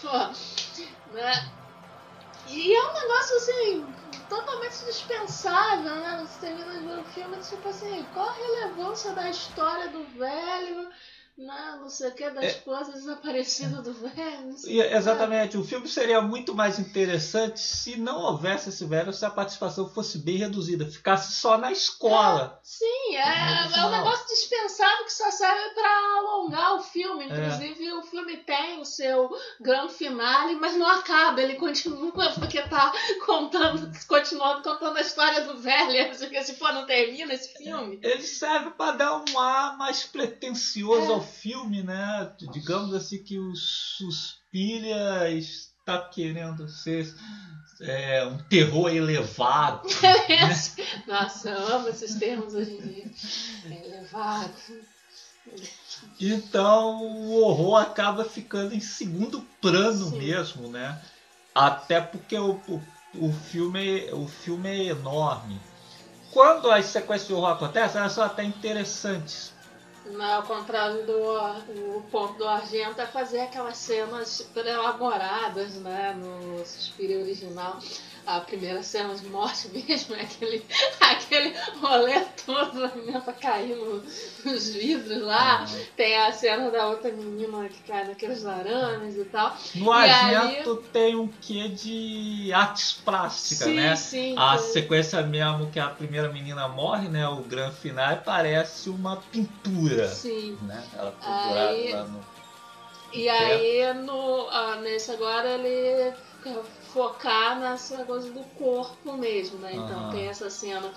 Pô, 0.00 1.12
né? 1.12 1.32
E 2.48 2.74
é 2.74 2.82
um 2.82 2.92
negócio 2.92 3.36
assim, 3.36 3.86
totalmente 4.28 4.84
dispensável, 4.84 5.96
né? 5.96 6.24
Você 6.24 6.46
termina 6.46 6.72
de 6.72 6.86
ver 6.86 6.98
o 6.98 7.04
filme, 7.04 7.36
tipo 7.38 7.68
assim, 7.68 8.06
qual 8.14 8.28
a 8.28 8.32
relevância 8.32 9.12
da 9.12 9.28
história 9.28 9.88
do 9.88 10.04
velho? 10.18 10.88
Não, 11.38 11.82
não 11.82 11.90
sei 11.90 12.08
o 12.08 12.14
que, 12.14 12.30
das 12.30 12.44
é, 12.44 12.54
coisas 12.60 12.94
desaparecidas 12.94 13.84
do 13.84 13.92
velho. 13.92 14.56
exatamente. 14.66 15.58
O 15.58 15.64
filme 15.64 15.86
seria 15.86 16.22
muito 16.22 16.54
mais 16.54 16.78
interessante 16.78 17.60
se 17.60 17.96
não 17.96 18.18
houvesse 18.20 18.70
esse 18.70 18.86
velho, 18.86 19.12
se 19.12 19.24
a 19.26 19.30
participação 19.30 19.86
fosse 19.86 20.18
bem 20.18 20.38
reduzida, 20.38 20.86
ficasse 20.86 21.34
só 21.34 21.58
na 21.58 21.70
escola. 21.70 22.58
É, 22.58 22.64
sim, 22.64 23.16
é, 23.16 23.78
é 23.78 23.86
um 23.86 23.90
negócio 23.90 24.26
dispensável 24.28 25.04
que 25.04 25.12
só 25.12 25.30
serve 25.30 25.74
para 25.74 26.18
alongar 26.18 26.76
o 26.76 26.80
filme. 26.80 27.24
É. 27.24 27.26
Inclusive, 27.26 27.86
é. 27.86 27.94
o 27.94 28.02
filme 28.02 28.38
tem 28.38 28.80
o 28.80 28.86
seu 28.86 29.28
grande 29.60 29.92
finale, 29.92 30.54
mas 30.54 30.74
não 30.74 30.88
acaba, 30.88 31.42
ele 31.42 31.56
continua 31.56 32.32
porque 32.40 32.62
tá 32.62 32.94
contando, 33.26 33.90
continuando 34.08 34.62
contando 34.62 34.96
a 34.96 35.02
história 35.02 35.44
do 35.44 35.58
velho. 35.58 36.16
Porque 36.16 36.42
se 36.42 36.54
for, 36.54 36.72
não 36.72 36.86
termina 36.86 37.34
esse 37.34 37.52
filme. 37.58 38.00
Ele 38.02 38.22
serve 38.22 38.70
para 38.70 38.92
dar 38.92 39.22
um 39.28 39.38
ar 39.38 39.76
mais 39.76 40.04
pretencioso 40.04 41.12
ao 41.12 41.25
filme, 41.26 41.82
né? 41.82 42.32
Digamos 42.52 42.94
assim 42.94 43.22
que 43.22 43.38
o 43.38 43.54
Suspiria 43.54 45.28
está 45.30 46.00
querendo 46.08 46.68
ser 46.68 47.14
é, 47.80 48.24
um 48.24 48.38
terror 48.38 48.88
elevado. 48.90 49.88
né? 50.02 50.56
Nossa, 51.06 51.50
eu 51.50 51.74
amo 51.74 51.88
esses 51.88 52.14
termos 52.14 52.54
hoje 52.54 52.72
em 52.72 52.80
dia. 52.80 53.10
Elevado. 53.84 54.54
Então 56.20 57.02
o 57.02 57.42
horror 57.42 57.76
acaba 57.80 58.24
ficando 58.24 58.74
em 58.74 58.80
segundo 58.80 59.42
plano 59.60 60.10
Sim. 60.10 60.18
mesmo, 60.18 60.68
né? 60.68 61.00
Até 61.54 62.00
porque 62.00 62.36
o, 62.36 62.60
o, 62.68 62.82
o, 63.14 63.32
filme, 63.32 64.10
o 64.12 64.26
filme 64.26 64.68
é 64.68 64.84
enorme. 64.86 65.60
Quando 66.32 66.70
as 66.70 66.86
sequências 66.86 67.28
de 67.28 67.34
horror 67.34 67.50
acontecem, 67.50 68.00
elas 68.00 68.12
são 68.12 68.24
até 68.24 68.44
interessantes 68.44 69.55
ao 70.34 70.42
contrário 70.44 71.04
do 71.04 71.96
o 71.96 72.02
ponto 72.10 72.34
do 72.38 72.46
Argento, 72.46 73.00
é 73.00 73.06
fazer 73.06 73.40
aquelas 73.40 73.76
cenas 73.76 74.48
elaboradas, 74.54 75.74
né? 75.74 76.14
No 76.14 76.64
Suspiro 76.64 77.20
original 77.20 77.78
a 78.26 78.40
primeira 78.40 78.82
cena 78.82 79.14
de 79.14 79.26
morte 79.28 79.68
mesmo, 79.88 80.16
é 80.16 80.22
aquele, 80.22 80.64
aquele 81.00 81.54
rolê 81.80 82.20
todo, 82.44 82.84
a 82.84 82.88
menina 82.88 83.20
tá 83.20 83.32
caindo 83.32 84.02
nos 84.44 84.68
vidros 84.70 85.22
lá. 85.22 85.60
Uhum. 85.62 85.84
Tem 85.96 86.16
a 86.16 86.32
cena 86.32 86.70
da 86.70 86.88
outra 86.88 87.12
menina 87.12 87.68
que 87.68 87.82
cai 87.84 88.06
naqueles 88.06 88.42
larames 88.42 89.16
e 89.16 89.24
tal. 89.26 89.56
No 89.76 89.92
Argento 89.92 90.82
aí... 90.84 90.90
tem 90.92 91.16
um 91.16 91.28
quê 91.28 91.68
de 91.68 92.52
artes 92.52 92.92
plásticas, 92.92 93.68
sim, 93.68 93.76
né? 93.76 93.96
Sim, 93.96 94.34
a 94.36 94.58
sim. 94.58 94.72
sequência 94.72 95.22
mesmo 95.22 95.70
que 95.70 95.78
a 95.78 95.88
primeira 95.88 96.28
menina 96.28 96.66
morre, 96.68 97.08
né? 97.08 97.28
O 97.28 97.42
grande 97.42 97.76
final 97.76 98.16
parece 98.24 98.90
uma 98.90 99.16
pintura. 99.16 100.08
Sim. 100.08 100.58
Né? 100.62 100.82
Ela 100.94 101.12
pinturada 101.12 101.68
aí... 101.68 101.92
lá 101.92 102.04
no. 102.04 102.36
E 103.12 103.28
aí, 103.28 103.94
no, 103.94 104.48
ah, 104.50 104.76
nesse 104.82 105.12
agora, 105.12 105.48
ele 105.48 106.12
focar 106.92 107.58
nessa 107.58 108.04
coisa 108.04 108.30
do 108.30 108.42
corpo 108.58 109.12
mesmo, 109.12 109.58
né? 109.58 109.72
Então 109.74 110.04
uhum. 110.04 110.10
tem 110.10 110.28
essa 110.28 110.50
cena 110.50 110.92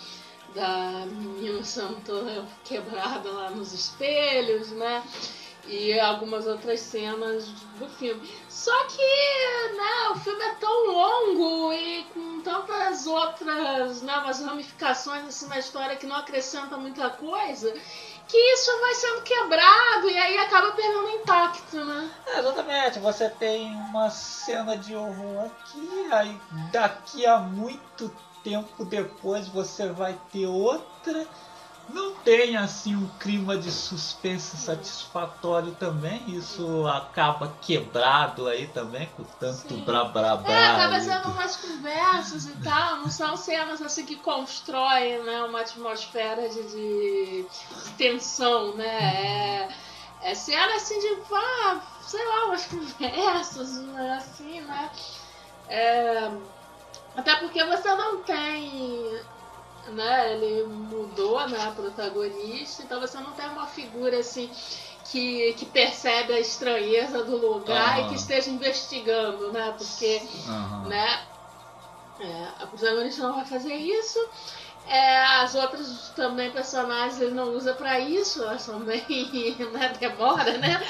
da 0.54 1.06
menina 1.06 1.63
sendo 1.63 2.47
quebrada 2.63 3.30
lá 3.32 3.49
nos 3.52 3.73
espelhos, 3.73 4.71
né? 4.71 5.04
E 5.67 5.99
algumas 5.99 6.47
outras 6.47 6.80
cenas 6.80 7.45
do 7.78 7.88
filme. 7.89 8.28
Só 8.47 8.86
que, 8.86 9.75
né, 9.78 10.10
o 10.12 10.15
filme 10.15 10.41
é 10.41 10.56
tão 10.56 10.88
longo 10.88 11.73
e 11.73 12.04
com 12.13 12.41
tantas 12.41 13.06
outras, 13.06 14.02
né, 14.02 14.17
umas 14.17 14.41
ramificações 14.41 15.28
assim 15.28 15.47
na 15.47 15.60
história 15.60 15.95
que 15.95 16.08
não 16.08 16.15
acrescenta 16.15 16.75
muita 16.75 17.12
coisa, 17.12 17.71
que 18.29 18.37
isso 18.37 18.79
vai 18.79 18.93
sendo 18.93 19.21
quebrado 19.23 20.09
e 20.09 20.17
aí 20.17 20.37
acaba 20.37 20.71
perdendo 20.71 21.09
impacto, 21.09 21.83
né? 21.83 22.11
É, 22.27 22.39
exatamente, 22.39 22.99
você 22.99 23.27
tem 23.27 23.73
uma 23.75 24.09
cena 24.11 24.77
de 24.77 24.95
horror 24.95 25.45
aqui, 25.45 26.07
aí 26.11 26.41
daqui 26.71 27.25
a 27.25 27.39
muito 27.39 28.15
tempo 28.43 28.85
depois 28.85 29.47
você 29.47 29.89
vai 29.89 30.17
ter 30.31 30.45
outra 30.45 31.27
não 31.93 32.13
tem 32.15 32.56
assim 32.56 32.95
um 32.95 33.08
clima 33.19 33.58
de 33.58 33.71
suspense 33.71 34.58
satisfatório 34.58 35.71
também. 35.75 36.21
Isso 36.28 36.86
acaba 36.88 37.54
quebrado 37.62 38.47
aí 38.47 38.67
também, 38.67 39.08
com 39.17 39.23
tanto 39.39 39.75
blá 39.78 40.06
blá 40.06 40.36
blá. 40.38 40.54
É, 40.54 40.67
acaba 40.67 40.99
sendo 40.99 41.30
umas 41.30 41.56
conversas 41.56 42.45
e 42.45 42.56
tal. 42.63 42.97
Não 42.97 43.10
são 43.10 43.36
cenas 43.36 43.82
assim 43.82 44.06
que 44.06 44.15
constroem 44.17 45.23
né, 45.23 45.41
uma 45.43 45.62
atmosfera 45.62 46.47
de, 46.49 46.62
de, 46.63 47.45
de 47.84 47.91
tensão, 47.97 48.75
né? 48.75 49.67
É, 50.21 50.32
é 50.32 50.36
cena 50.36 50.75
assim 50.75 50.99
de, 50.99 51.17
ah, 51.34 51.82
sei 52.02 52.25
lá, 52.28 52.45
umas 52.45 52.65
conversas, 52.65 53.78
né, 53.82 54.13
assim, 54.17 54.62
né? 54.62 54.91
É, 55.67 56.32
até 57.15 57.36
porque 57.38 57.63
você 57.65 57.95
não 57.95 58.21
tem 58.23 59.19
né? 59.91 60.34
Ele 60.34 60.63
mudou, 60.67 61.47
né, 61.47 61.62
a 61.67 61.71
protagonista, 61.71 62.84
então 62.84 62.99
você 62.99 63.17
não 63.19 63.32
tem 63.32 63.47
uma 63.49 63.67
figura 63.67 64.19
assim 64.19 64.49
que, 65.06 65.54
que 65.54 65.65
percebe 65.65 66.34
a 66.34 66.39
estranheza 66.39 67.23
do 67.23 67.38
lugar 67.38 67.99
uhum. 67.99 68.06
e 68.06 68.10
que 68.10 68.15
esteja 68.15 68.49
investigando, 68.49 69.52
né? 69.52 69.73
Porque, 69.78 70.21
uhum. 70.47 70.88
né? 70.88 71.25
É, 72.19 72.63
a 72.63 72.67
protagonista 72.67 73.23
não 73.23 73.36
vai 73.36 73.45
fazer 73.45 73.73
isso. 73.73 74.19
É, 74.89 75.23
as 75.43 75.54
outras 75.54 76.12
também 76.15 76.49
personagens 76.49 77.21
ele 77.21 77.36
não 77.36 77.56
usa 77.56 77.75
para 77.75 77.99
isso, 77.99 78.41
elas 78.41 78.65
também 78.65 79.04
né, 79.71 79.93
demora, 79.99 80.58
né? 80.58 80.82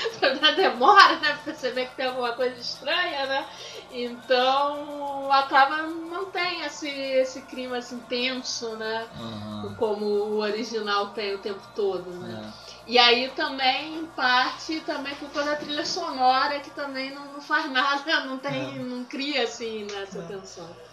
demora, 0.56 1.18
né? 1.18 1.34
Pra 1.34 1.38
perceber 1.44 1.88
que 1.88 1.96
tem 1.98 2.06
alguma 2.06 2.32
coisa 2.32 2.58
estranha, 2.58 3.26
né? 3.26 3.46
Então 3.92 5.30
acaba 5.30 5.84
não 5.84 6.26
tem 6.32 6.62
esse, 6.62 6.90
esse 6.90 7.42
clima 7.42 7.78
assim 7.78 8.00
tenso, 8.08 8.78
né? 8.78 9.06
Uhum. 9.20 9.76
Como 9.76 10.06
o 10.06 10.38
original 10.40 11.08
tem 11.10 11.36
o 11.36 11.40
tempo 11.40 11.62
todo, 11.76 12.10
né? 12.10 12.54
É. 12.66 12.70
E 12.88 12.98
aí 12.98 13.30
também, 13.36 14.00
em 14.00 14.06
parte, 14.06 14.80
também 14.80 15.14
por 15.16 15.30
causa 15.30 15.52
da 15.52 15.56
trilha 15.58 15.86
sonora 15.86 16.60
que 16.62 16.72
também 16.72 17.14
não, 17.14 17.34
não 17.34 17.42
faz 17.42 17.70
nada, 17.70 18.24
não 18.26 18.38
tem, 18.38 18.78
é. 18.78 18.80
não 18.80 19.04
cria 19.04 19.44
assim 19.44 19.86
nessa 19.92 20.20
né, 20.20 20.26
é. 20.26 20.38
tensão. 20.38 20.89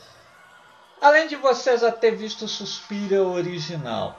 Além 1.01 1.29
de 1.29 1.37
você 1.37 1.77
já 1.77 1.93
ter 1.93 2.13
visto 2.13 2.49
Suspira 2.49 3.23
original, 3.23 4.19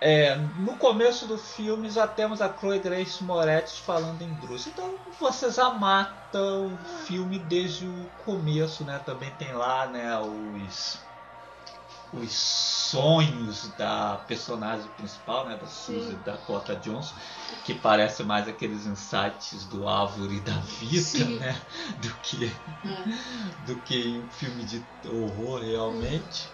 é, 0.00 0.36
no 0.36 0.76
começo 0.76 1.26
do 1.26 1.38
filme 1.38 1.88
já 1.88 2.06
temos 2.06 2.42
a 2.42 2.54
Chloe 2.54 2.78
Grace 2.78 3.24
Moretz 3.24 3.78
falando 3.78 4.22
em 4.22 4.34
Bruce. 4.34 4.68
Então 4.68 4.98
você 5.18 5.50
já 5.50 5.70
mata 5.70 6.40
o 6.40 6.78
filme 7.06 7.38
desde 7.38 7.86
o 7.86 8.10
começo, 8.18 8.84
né? 8.84 8.98
Também 8.98 9.30
tem 9.36 9.52
lá, 9.54 9.86
né, 9.86 10.18
os 10.20 10.98
os 12.16 12.32
sonhos 12.32 13.68
da 13.76 14.20
personagem 14.26 14.88
principal, 14.96 15.48
né, 15.48 15.56
da 15.56 15.66
Suzy 15.66 16.14
Dakota 16.24 16.76
Johnson, 16.76 17.14
que 17.64 17.74
parece 17.74 18.22
mais 18.22 18.46
aqueles 18.46 18.86
insights 18.86 19.64
do 19.64 19.88
Árvore 19.88 20.40
da 20.40 20.52
Vida, 20.52 21.02
Sim. 21.02 21.38
né, 21.38 21.60
do 22.00 22.14
que 22.22 22.46
é. 22.46 23.66
do 23.66 23.76
que 23.76 24.22
um 24.24 24.30
filme 24.30 24.64
de 24.64 24.84
horror 25.08 25.60
realmente. 25.60 26.48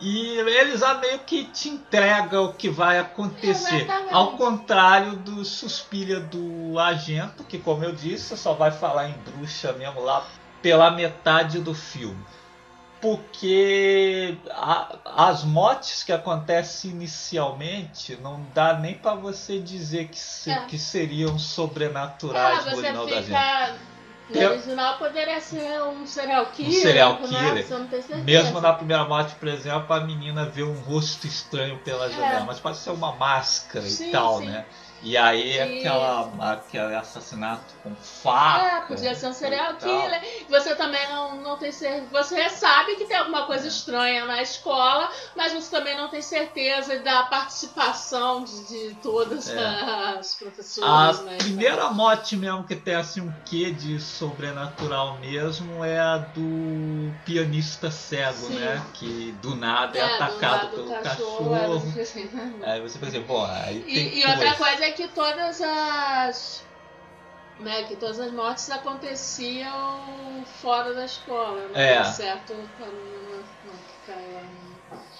E 0.00 0.38
eles 0.38 0.80
já 0.80 0.94
meio 0.94 1.20
que 1.20 1.44
te 1.44 1.68
entregam 1.68 2.46
o 2.46 2.52
que 2.52 2.68
vai 2.68 2.98
acontecer. 2.98 3.86
Ao 4.10 4.32
contrário 4.36 5.16
do 5.16 5.44
Suspira 5.44 6.18
do 6.18 6.78
Agento, 6.78 7.44
que 7.44 7.58
como 7.58 7.84
eu 7.84 7.92
disse, 7.92 8.36
só 8.36 8.54
vai 8.54 8.72
falar 8.72 9.08
em 9.08 9.14
bruxa 9.18 9.72
mesmo 9.72 10.00
lá 10.02 10.26
pela 10.60 10.90
metade 10.90 11.60
do 11.60 11.72
filme 11.72 12.22
porque 13.04 14.34
a, 14.50 14.96
as 15.04 15.44
mortes 15.44 16.02
que 16.02 16.10
acontecem 16.10 16.90
inicialmente 16.92 18.16
não 18.16 18.40
dá 18.54 18.78
nem 18.78 18.94
para 18.94 19.14
você 19.14 19.58
dizer 19.60 20.08
que, 20.08 20.18
se, 20.18 20.50
é. 20.50 20.60
que 20.64 20.78
seriam 20.78 21.38
sobrenaturais 21.38 22.66
é, 22.66 22.70
você 22.70 22.76
fica 22.76 22.92
No 24.30 24.40
Eu- 24.40 24.50
original 24.52 24.96
poderia 24.96 25.38
ser 25.38 25.82
um 25.82 26.06
serial 26.06 26.46
killer. 26.46 26.80
serial 26.80 27.20
né? 27.20 27.28
killer. 27.28 28.24
Mesmo 28.24 28.58
na 28.58 28.72
primeira 28.72 29.04
morte, 29.04 29.34
por 29.34 29.48
exemplo, 29.48 29.94
a 29.94 30.00
menina 30.00 30.46
vê 30.46 30.62
um 30.62 30.80
rosto 30.80 31.26
estranho 31.26 31.76
pela 31.80 32.06
É. 32.06 32.08
janela, 32.10 32.44
mas 32.46 32.58
pode 32.58 32.78
ser 32.78 32.88
uma 32.88 33.12
máscara 33.16 33.84
Sim, 33.84 34.08
e 34.08 34.12
tal, 34.12 34.38
sim. 34.38 34.46
né? 34.46 34.64
E 35.04 35.16
aí 35.18 35.60
aquela, 35.60 36.32
aquele 36.52 36.94
assassinato 36.94 37.74
com 37.82 37.94
faca. 37.94 38.64
É, 38.64 38.80
podia 38.86 39.14
ser 39.14 39.26
um 39.26 39.32
serial 39.34 39.74
killer. 39.76 40.20
Você 40.48 40.74
também 40.74 41.06
não, 41.08 41.36
não 41.42 41.58
tem 41.58 41.70
certeza. 41.70 42.06
Você 42.10 42.48
sabe 42.48 42.96
que 42.96 43.04
tem 43.04 43.16
alguma 43.18 43.44
coisa 43.46 43.68
estranha 43.68 44.24
na 44.24 44.40
escola, 44.40 45.10
mas 45.36 45.52
você 45.52 45.70
também 45.70 45.94
não 45.96 46.08
tem 46.08 46.22
certeza 46.22 46.98
da 47.00 47.24
participação 47.24 48.44
de, 48.44 48.64
de 48.64 48.94
todas 49.02 49.48
É. 49.50 49.58
as 50.18 50.34
A 50.34 50.38
professoras, 50.38 51.20
né? 51.22 51.36
primeira 51.36 51.90
morte 51.90 52.36
mesmo 52.36 52.64
que 52.64 52.74
tem 52.74 52.94
assim 52.94 53.20
um 53.20 53.32
quê 53.44 53.72
de 53.72 54.00
sobrenatural 54.00 55.18
mesmo 55.18 55.84
é 55.84 55.98
a 56.00 56.18
do 56.18 57.12
pianista 57.24 57.90
cego, 57.90 58.46
Sim. 58.48 58.54
né? 58.54 58.82
Que 58.94 59.32
do 59.42 59.54
nada 59.54 59.98
é, 59.98 60.00
É, 60.00 60.08
do 60.08 60.14
atacado 60.14 60.70
do 60.70 60.76
pelo 60.76 60.88
cachorro, 61.02 61.50
cachorro. 61.50 62.00
assim, 62.00 62.24
né? 62.32 62.54
Aí 62.62 62.80
você 62.80 62.98
pensa, 62.98 63.20
bom, 63.20 63.44
aí 63.44 63.80
tem 63.82 64.08
E, 64.08 64.20
e 64.20 64.26
outra 64.26 64.54
coisa 64.54 64.84
é 64.84 64.92
que 64.94 65.08
todas 65.08 65.60
as. 65.60 66.64
Né, 67.58 67.84
que 67.84 67.94
todas 67.96 68.18
as 68.18 68.32
mortes 68.32 68.68
aconteciam 68.68 70.44
fora 70.60 70.92
da 70.92 71.04
escola, 71.04 71.68
né? 71.68 71.94
É. 71.98 72.00
Exceto 72.00 72.52
a 72.52 72.86
menina 72.86 73.44
não, 73.64 73.74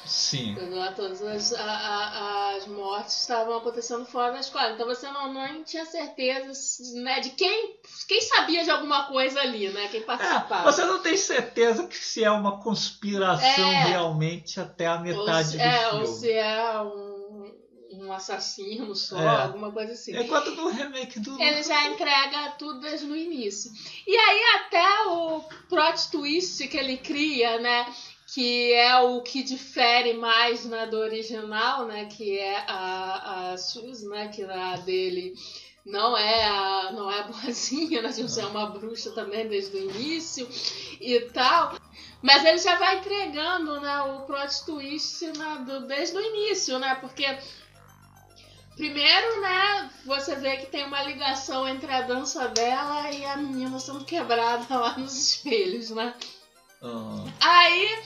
Sim. 0.05 0.55
Quando 0.55 0.75
lá 0.77 0.93
todas 0.93 1.23
as, 1.23 1.53
a- 1.55 1.63
a- 1.65 2.57
as 2.57 2.67
mortes 2.67 3.21
estavam 3.21 3.57
acontecendo 3.57 4.05
fora 4.05 4.33
da 4.33 4.41
escola. 4.41 4.73
Então 4.73 4.87
você 4.87 5.11
não, 5.11 5.33
não 5.33 5.65
tinha 5.65 5.87
certeza 5.87 6.53
né, 7.03 7.21
de 7.21 7.31
quem, 7.31 7.77
quem 8.07 8.21
sabia 8.21 8.63
de 8.65 8.71
alguma 8.71 9.05
coisa 9.07 9.41
ali, 9.41 9.69
né? 9.71 9.89
Quem 9.89 10.01
É, 10.01 10.05
participava. 10.05 10.71
você 10.71 10.85
não 10.85 10.99
tem 11.01 11.17
certeza 11.17 11.87
que 11.87 11.97
se 11.97 12.23
é 12.23 12.31
uma 12.31 12.61
conspiração 12.63 13.65
É. 13.65 13.85
realmente 13.85 14.61
até 14.61 14.87
a 14.87 14.97
ou 14.97 15.01
metade 15.01 15.49
se, 15.49 15.57
do 15.57 15.63
é, 15.63 15.79
filme. 15.89 16.01
ou 16.01 16.07
se 16.07 16.33
é 16.33 16.81
um, 16.81 17.04
um 18.05 18.12
assassino 18.12 18.95
só, 18.95 19.19
É. 19.19 19.43
alguma 19.45 19.73
coisa 19.73 19.93
assim. 19.93 20.17
Enquanto 20.17 20.51
no 20.53 20.69
remake 20.69 21.21
do. 21.21 21.40
Ele 21.40 21.62
já 21.62 21.87
entrega 21.88 22.55
tudo 22.59 22.81
desde 22.81 23.07
o 23.07 23.17
início. 23.17 23.71
E 24.07 24.17
aí 24.17 24.40
até 24.57 25.09
o 25.09 25.40
plot 25.69 26.11
twist 26.11 26.67
que 26.69 26.77
ele 26.77 26.97
cria, 26.99 27.59
né? 27.59 27.87
Que 28.35 28.73
é 28.73 28.97
o 29.01 29.23
que 29.23 29.43
difere 29.43 30.14
mais 30.14 30.64
né, 30.64 30.87
do 30.87 30.97
original, 30.99 31.87
né? 31.87 32.07
Que 32.07 32.38
é 32.38 32.64
a, 32.67 33.53
a 33.53 33.59
Sus, 33.59 34.03
né? 34.03 34.29
Que 34.29 34.43
a 34.45 34.77
dele 34.77 35.35
não 35.85 36.17
é 36.17 36.45
a, 36.45 36.93
não 36.93 37.11
é 37.11 37.21
a 37.21 37.23
boazinha, 37.29 38.03
né? 38.03 38.09
De 38.09 38.31
ser 38.31 38.47
uma 38.47 38.67
bruxa 38.67 39.11
também 39.12 39.47
desde 39.47 39.77
o 39.77 39.90
início 39.90 40.49
e 41.01 41.21
tal. 41.33 41.77
Mas 42.23 42.43
ele 42.43 42.57
já 42.57 42.77
vai 42.77 42.99
entregando 42.99 43.79
né, 43.81 44.01
o 44.01 44.23
plot 44.23 44.64
twist 44.64 45.27
né, 45.37 45.62
do, 45.67 45.87
desde 45.87 46.17
o 46.17 46.21
início, 46.23 46.79
né? 46.79 46.95
Porque 46.95 47.27
Primeiro, 48.77 49.41
né, 49.41 49.91
você 50.05 50.35
vê 50.35 50.57
que 50.57 50.67
tem 50.67 50.85
uma 50.85 51.03
ligação 51.03 51.67
entre 51.69 51.93
a 51.93 52.03
dança 52.03 52.49
dela 52.49 53.11
e 53.11 53.25
a 53.25 53.37
menina 53.37 53.79
sendo 53.79 54.05
quebrada 54.05 54.67
lá 54.77 54.99
nos 54.99 55.17
espelhos, 55.17 55.91
né? 55.91 56.13
Ah, 56.83 57.25
Aí, 57.41 58.03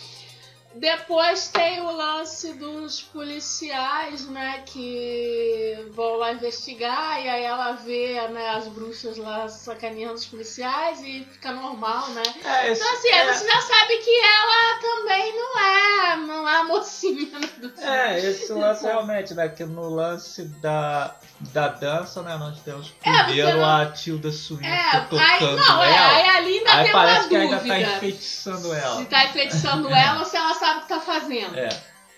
depois 0.75 1.49
tem 1.49 1.81
o 1.81 1.91
lance 1.91 2.53
dos 2.55 3.01
policiais, 3.03 4.27
né, 4.29 4.63
que 4.67 5.87
vão 5.93 6.17
lá 6.17 6.33
investigar 6.33 7.23
e 7.25 7.29
aí 7.29 7.43
ela 7.43 7.73
vê, 7.73 8.29
né, 8.29 8.51
as 8.51 8.69
bruxas 8.69 9.17
lá 9.17 9.49
sacaneando 9.49 10.15
os 10.15 10.27
policiais 10.27 11.01
e 11.03 11.27
fica 11.33 11.53
normal, 11.53 12.09
né? 12.11 12.23
é, 12.45 12.73
Então, 12.73 12.93
assim, 12.93 13.09
é, 13.09 13.33
você 13.33 13.47
já 13.47 13.61
sabe 13.61 13.99
que 13.99 14.21
ela 14.21 14.81
também 14.81 15.37
não 15.37 15.59
é, 15.59 16.17
não 16.17 16.49
é 16.49 16.57
a 16.57 16.65
mocinha 16.65 17.39
né, 17.39 17.49
do 17.59 17.81
é, 17.81 18.19
esse 18.19 18.53
lance 18.53 18.85
realmente, 18.85 19.35
né? 19.35 19.49
Que 19.49 19.65
no 19.65 19.89
lance 19.89 20.45
da, 20.61 21.17
da 21.41 21.69
dança, 21.69 22.23
né? 22.23 22.37
Nós 22.37 22.59
temos 22.61 22.93
É, 23.03 23.23
primeiro 23.25 23.59
não- 23.59 23.77
a 23.77 23.87
Tilda 23.87 24.31
Swinton 24.33 24.67
É, 24.67 24.91
aí, 24.97 25.01
tocando 25.09 25.57
não, 25.57 25.83
é, 25.85 25.89
ela. 25.95 26.09
aí 26.17 26.29
ali 26.31 26.59
ainda 26.59 26.73
aí 26.73 26.83
tem 26.85 26.93
parece 26.93 27.21
uma 27.21 27.29
que 27.29 27.37
ainda 27.37 27.59
tá 27.59 27.81
enfeitiçando 27.81 28.75
ela. 28.75 28.97
Se 28.97 29.05
tá 29.07 29.25
enfeitiçando 29.27 29.89
ela 29.95 30.19
ou 30.19 30.25
se 30.25 30.37
ela 30.37 30.55
sabe 30.55 30.79
o 30.79 30.83
que 30.83 30.89
tá 30.89 31.01
fazendo. 31.01 31.57
É. 31.59 31.69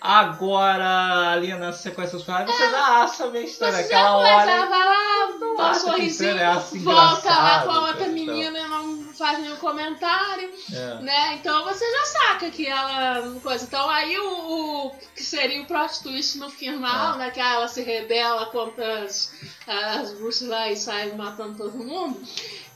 Agora, 0.03 1.31
ali 1.31 1.53
na 1.53 1.71
sequência 1.71 2.17
dos 2.17 2.25
finais, 2.25 2.47
você 2.49 2.71
já 2.71 3.03
acha 3.03 3.27
meio 3.27 3.45
estranho. 3.45 3.73
Você 3.75 3.81
né? 3.83 3.87
já 3.89 3.99
Aquela 3.99 4.15
começa, 4.17 4.51
ela 4.51 4.65
vai 4.65 4.85
lá, 4.85 5.27
dá 5.57 5.69
um 5.69 5.73
sorrisinho, 5.75 6.37
é 6.39 6.45
assim 6.45 6.79
volta 6.83 7.29
lá 7.29 7.59
com 7.63 7.71
a 7.71 7.79
outra 7.81 8.01
então. 8.07 8.13
menina 8.13 8.59
e 8.59 8.67
não 8.67 9.10
faz 9.13 9.39
nenhum 9.39 9.55
comentário, 9.57 10.51
É. 10.71 10.95
né? 11.01 11.33
Então 11.35 11.63
você 11.63 11.85
já 11.89 12.05
saca 12.05 12.49
que 12.49 12.67
ela. 12.67 13.39
Coisa. 13.41 13.63
Então 13.65 13.89
aí 13.89 14.17
o, 14.17 14.87
o 14.87 14.91
que 15.15 15.23
seria 15.23 15.61
o 15.61 15.65
plot 15.65 16.01
twist 16.03 16.37
no 16.37 16.49
final, 16.49 17.15
É. 17.15 17.17
né? 17.17 17.31
Que 17.31 17.39
ela 17.39 17.67
se 17.67 17.81
rebela 17.81 18.45
contra 18.47 19.03
as, 19.03 19.33
as 19.67 20.13
bruxas 20.13 20.47
lá 20.47 20.69
e 20.71 20.75
sai 20.77 21.11
matando 21.13 21.57
todo 21.57 21.77
mundo. 21.77 22.21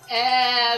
É. 0.08 0.78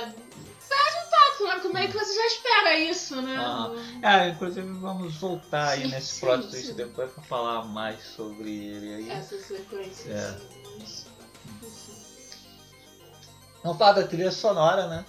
Perde 0.69 0.97
um 0.97 1.09
pouco, 1.37 1.53
né? 1.53 1.59
Como 1.61 1.77
é 1.77 1.87
que 1.87 1.93
você 1.97 2.13
já 2.13 2.25
espera 2.27 2.77
isso, 2.79 3.21
né? 3.21 3.35
Ah. 3.39 3.71
É, 4.03 4.29
inclusive 4.29 4.67
vamos 4.79 5.15
voltar 5.15 5.69
aí 5.69 5.83
Sim, 5.83 5.87
nesse 5.87 6.07
sim, 6.15 6.19
plot 6.21 6.47
twist 6.49 6.73
depois 6.73 7.11
pra 7.11 7.23
falar 7.23 7.63
mais 7.65 8.03
sobre 8.15 8.49
ele 8.49 8.95
aí. 8.95 9.09
Essa 9.09 9.37
sequência. 9.39 10.11
É. 10.11 10.57
Vamos 13.63 13.77
falar 13.79 13.93
da 13.93 14.07
trilha 14.07 14.31
sonora, 14.31 14.87
né? 14.87 15.05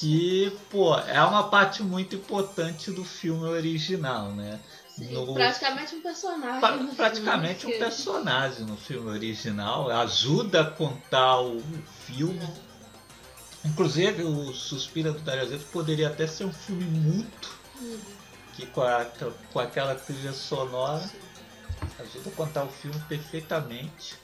Que, 0.00 0.50
pô, 0.70 0.96
é 0.98 1.22
uma 1.22 1.50
parte 1.50 1.82
muito 1.82 2.16
importante 2.16 2.90
do 2.90 3.04
filme 3.04 3.44
original, 3.46 4.30
né? 4.32 4.58
Sim, 4.96 5.12
No- 5.12 5.34
praticamente 5.34 5.94
um 5.94 6.00
personagem. 6.00 6.58
Pra- 6.60 6.76
no 6.76 6.94
praticamente 6.94 7.60
filme, 7.60 7.76
um 7.76 7.78
personagem 7.78 8.64
no 8.64 8.76
filme 8.78 9.10
original, 9.10 9.90
ajuda 9.90 10.62
a 10.62 10.70
contar 10.70 11.40
o 11.42 11.60
filme. 12.06 12.48
Inclusive, 13.62 14.22
o 14.22 14.54
Suspira 14.54 15.12
do 15.12 15.18
Dario 15.20 15.42
Argento 15.42 15.66
poderia 15.66 16.08
até 16.08 16.26
ser 16.26 16.44
um 16.46 16.52
filme 16.52 16.84
mudo, 16.84 17.48
Uhum. 17.78 18.00
que 18.56 18.64
com, 18.66 18.80
a- 18.80 19.06
com 19.52 19.60
aquela 19.60 19.94
trilha 19.94 20.32
sonora 20.32 21.04
ajuda 21.98 22.30
a 22.30 22.32
contar 22.32 22.64
o 22.64 22.68
filme 22.70 22.98
perfeitamente. 23.06 24.16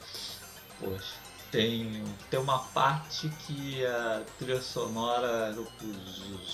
Poxa, 0.80 1.16
tem, 1.50 2.04
tem 2.30 2.40
uma 2.40 2.58
parte 2.58 3.28
que 3.46 3.84
a 3.84 4.22
trilha 4.38 4.60
sonora 4.60 5.54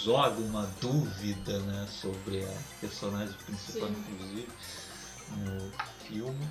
joga 0.05 0.41
uma 0.41 0.71
dúvida 0.81 1.59
né, 1.61 1.87
sobre 1.89 2.45
a 2.45 2.81
personagem 2.81 3.35
principal, 3.47 3.89
Sim. 3.89 4.05
inclusive, 4.11 4.49
no 5.39 5.73
filme. 6.07 6.49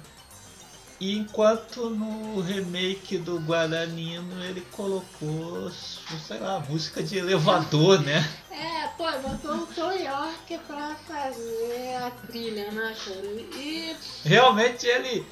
E 0.99 1.17
enquanto 1.17 1.89
no 1.89 2.41
remake 2.41 3.17
do 3.17 3.39
Guadagnino 3.39 4.43
ele 4.43 4.61
colocou, 4.71 5.71
sei 5.71 6.37
lá, 6.39 6.59
música 6.59 7.01
de 7.01 7.17
elevador, 7.17 7.99
né? 8.01 8.23
É, 8.51 8.87
pô, 8.89 9.11
botou 9.27 9.63
o 9.63 9.65
Tom 9.65 9.91
York 9.93 10.59
pra 10.67 10.95
fazer 11.07 11.95
a 11.95 12.11
trilha, 12.27 12.69
né, 12.71 12.95
cara? 13.03 13.25
E 13.25 13.95
Realmente 14.23 14.85
ele 14.85 15.25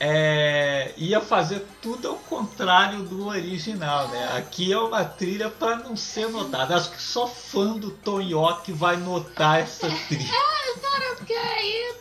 é, 0.00 0.94
ia 0.96 1.20
fazer 1.20 1.66
tudo 1.82 2.08
ao 2.08 2.16
contrário 2.16 3.02
do 3.02 3.26
original, 3.26 4.08
né? 4.08 4.32
Aqui 4.38 4.72
é 4.72 4.78
uma 4.78 5.04
trilha 5.04 5.50
para 5.50 5.76
não 5.76 5.94
ser 5.94 6.28
notada. 6.30 6.74
Acho 6.74 6.90
que 6.90 7.02
só 7.02 7.26
fã 7.26 7.74
do 7.76 7.90
Tom 7.90 8.20
York 8.22 8.72
vai 8.72 8.96
notar 8.96 9.60
essa 9.60 9.88
trilha. 10.08 10.32
cara, 10.80 11.16
porque 11.16 11.34
aí 11.34 11.94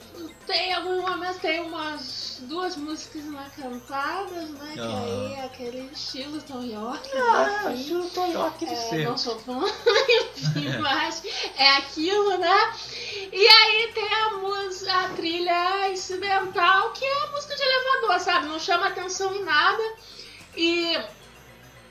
tem 0.47 0.73
alguns 0.73 1.01
momentos, 1.01 1.37
tem 1.37 1.59
umas 1.61 2.41
duas 2.43 2.75
músicas 2.77 3.25
lá 3.33 3.45
cantadas, 3.55 4.49
né? 4.51 4.71
Que 4.73 4.79
aí 4.79 5.33
é 5.33 5.43
aquele 5.45 5.89
estilo 5.91 6.41
Tom 6.41 6.63
York, 6.63 7.09
Ah, 7.15 7.43
né? 7.65 7.71
enfim. 7.73 7.81
estilo 7.81 8.09
Tom 8.11 8.31
York 8.31 8.65
de 8.65 8.73
É, 8.73 8.75
ser. 8.77 9.05
não 9.05 9.17
sou 9.17 9.37
fã, 9.39 9.59
enfim, 10.09 10.77
mas 10.79 11.21
é 11.57 11.69
aquilo, 11.77 12.37
né? 12.37 12.73
E 13.31 13.45
aí 13.47 13.91
tem 13.93 14.11
a 14.13 14.29
música, 14.37 14.91
a 14.93 15.09
trilha 15.09 15.89
incidental, 15.91 16.91
que 16.93 17.03
é 17.05 17.18
sabe? 18.19 18.47
Não 18.47 18.59
chama 18.59 18.87
atenção 18.87 19.33
em 19.35 19.43
nada. 19.43 19.83
E, 20.55 20.97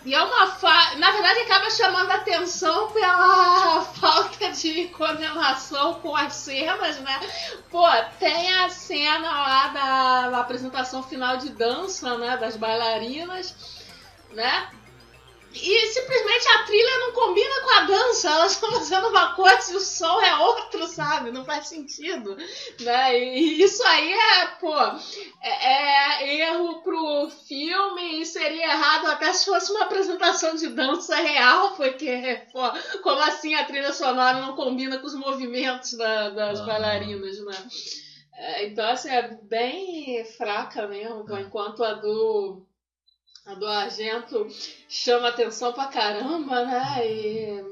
e 0.04 0.14
é 0.14 0.22
uma 0.22 0.46
fa... 0.48 0.94
Na 0.96 1.10
verdade, 1.10 1.40
acaba 1.40 1.70
chamando 1.70 2.10
atenção 2.10 2.90
pela 2.92 3.82
falta 4.00 4.50
de 4.52 4.88
coordenação 4.88 5.94
com 6.00 6.14
as 6.14 6.34
cenas, 6.34 6.98
né? 7.00 7.20
Pô, 7.70 7.86
tem 8.18 8.54
a 8.60 8.68
cena 8.68 9.30
lá 9.30 9.68
da, 9.68 10.30
da 10.30 10.38
apresentação 10.40 11.02
final 11.02 11.36
de 11.36 11.50
dança, 11.50 12.16
né? 12.18 12.36
Das 12.36 12.56
bailarinas, 12.56 13.54
né? 14.32 14.70
E 15.54 15.86
simplesmente 15.86 16.48
a 16.48 16.64
trilha 16.64 16.98
não 16.98 17.12
combina 17.12 17.60
com 17.62 17.70
a 17.70 17.80
dança, 17.80 18.30
elas 18.30 18.52
estão 18.52 18.70
fazendo 18.70 19.08
uma 19.08 19.34
coisa 19.34 19.72
e 19.72 19.76
o 19.76 19.80
som 19.80 20.20
é 20.20 20.36
outro, 20.36 20.86
sabe? 20.86 21.30
Não 21.30 21.44
faz 21.44 21.68
sentido. 21.68 22.36
Né? 22.80 23.18
E 23.18 23.62
isso 23.62 23.82
aí 23.84 24.12
é, 24.12 24.46
pô, 24.60 24.74
é, 25.40 26.22
é 26.22 26.36
erro 26.50 26.82
pro 26.82 27.30
filme 27.48 28.20
e 28.20 28.26
seria 28.26 28.72
errado 28.72 29.06
até 29.06 29.32
se 29.32 29.46
fosse 29.46 29.72
uma 29.72 29.84
apresentação 29.84 30.54
de 30.54 30.68
dança 30.68 31.16
real, 31.16 31.72
porque, 31.72 32.42
pô, 32.52 32.60
como 33.02 33.20
assim 33.22 33.54
a 33.54 33.64
trilha 33.64 33.92
sonora 33.92 34.40
não 34.40 34.54
combina 34.54 34.98
com 34.98 35.06
os 35.06 35.14
movimentos 35.14 35.94
da, 35.94 36.28
das 36.30 36.60
Ah. 36.60 36.64
bailarinas, 36.64 37.40
né? 37.44 37.68
É, 38.34 38.66
então, 38.66 38.88
assim, 38.88 39.08
é 39.08 39.36
bem 39.42 40.24
fraca 40.36 40.86
mesmo, 40.86 41.24
enquanto 41.40 41.82
a 41.82 41.94
do 41.94 42.62
a 43.48 43.54
do 43.54 43.66
Argento 43.66 44.46
chama 44.88 45.28
atenção 45.28 45.72
pra 45.72 45.86
caramba, 45.86 46.64
né? 46.66 47.06
E 47.06 47.64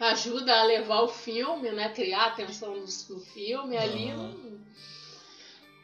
ajuda 0.00 0.54
a 0.60 0.64
levar 0.64 1.02
o 1.02 1.08
filme, 1.08 1.70
né? 1.70 1.90
Criar 1.90 2.26
atenção 2.26 2.74
no, 2.74 2.86
filme 3.20 3.76
ali. 3.76 4.12
Não- 4.12 4.54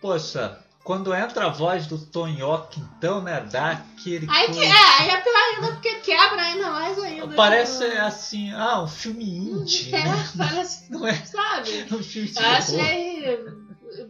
Poxa, 0.00 0.58
quando 0.82 1.14
entra 1.14 1.44
a 1.44 1.50
voz 1.50 1.86
do 1.86 1.98
Tonhoque, 1.98 2.80
então, 2.96 3.20
né? 3.20 3.46
Dá 3.52 3.72
aquele. 3.72 4.26
Aí, 4.30 4.46
que, 4.50 4.64
é, 4.64 4.72
aí 4.98 5.08
é 5.10 5.20
pior 5.20 5.36
ainda, 5.36 5.72
porque 5.72 5.94
quebra 5.96 6.40
ainda 6.40 6.70
mais 6.70 6.98
ainda. 6.98 7.34
Parece 7.36 7.86
né? 7.86 8.00
assim, 8.00 8.50
ah, 8.54 8.82
um 8.82 8.88
filme 8.88 9.24
indie, 9.24 9.94
É, 9.94 10.04
né? 10.04 10.28
parece, 10.38 10.88
Não 10.90 11.06
é 11.06 11.14
sabe? 11.16 11.86
um 11.92 12.02
filme 12.02 12.28
de 12.30 12.38
Eu 12.42 12.48
achei 12.48 13.38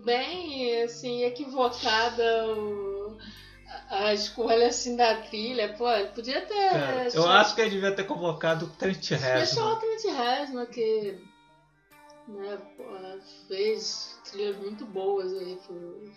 bem, 0.04 0.82
assim, 0.84 1.24
equivocada 1.24 2.46
o- 2.52 2.89
a 3.90 4.04
a 4.06 4.14
escolha, 4.14 4.68
assim, 4.68 4.96
da 4.96 5.16
trilha. 5.16 5.74
Pô, 5.76 5.84
podia 6.14 6.40
ter... 6.42 6.70
Cara, 6.70 7.08
eu 7.12 7.28
acho 7.28 7.54
que 7.54 7.60
ele 7.60 7.70
devia 7.70 7.92
ter 7.92 8.04
convocado 8.04 8.66
o 8.66 8.68
Trent 8.68 9.08
Deixou 9.10 9.18
Reznor. 9.28 9.72
o 9.72 9.76
Trent 9.76 10.04
Reznor, 10.16 10.66
que 10.68 11.18
né, 12.28 12.58
pô, 12.76 12.84
fez 13.48 14.16
trilhas 14.30 14.56
muito 14.56 14.84
boas 14.86 15.32
aí 15.34 15.58
pro 15.66 16.12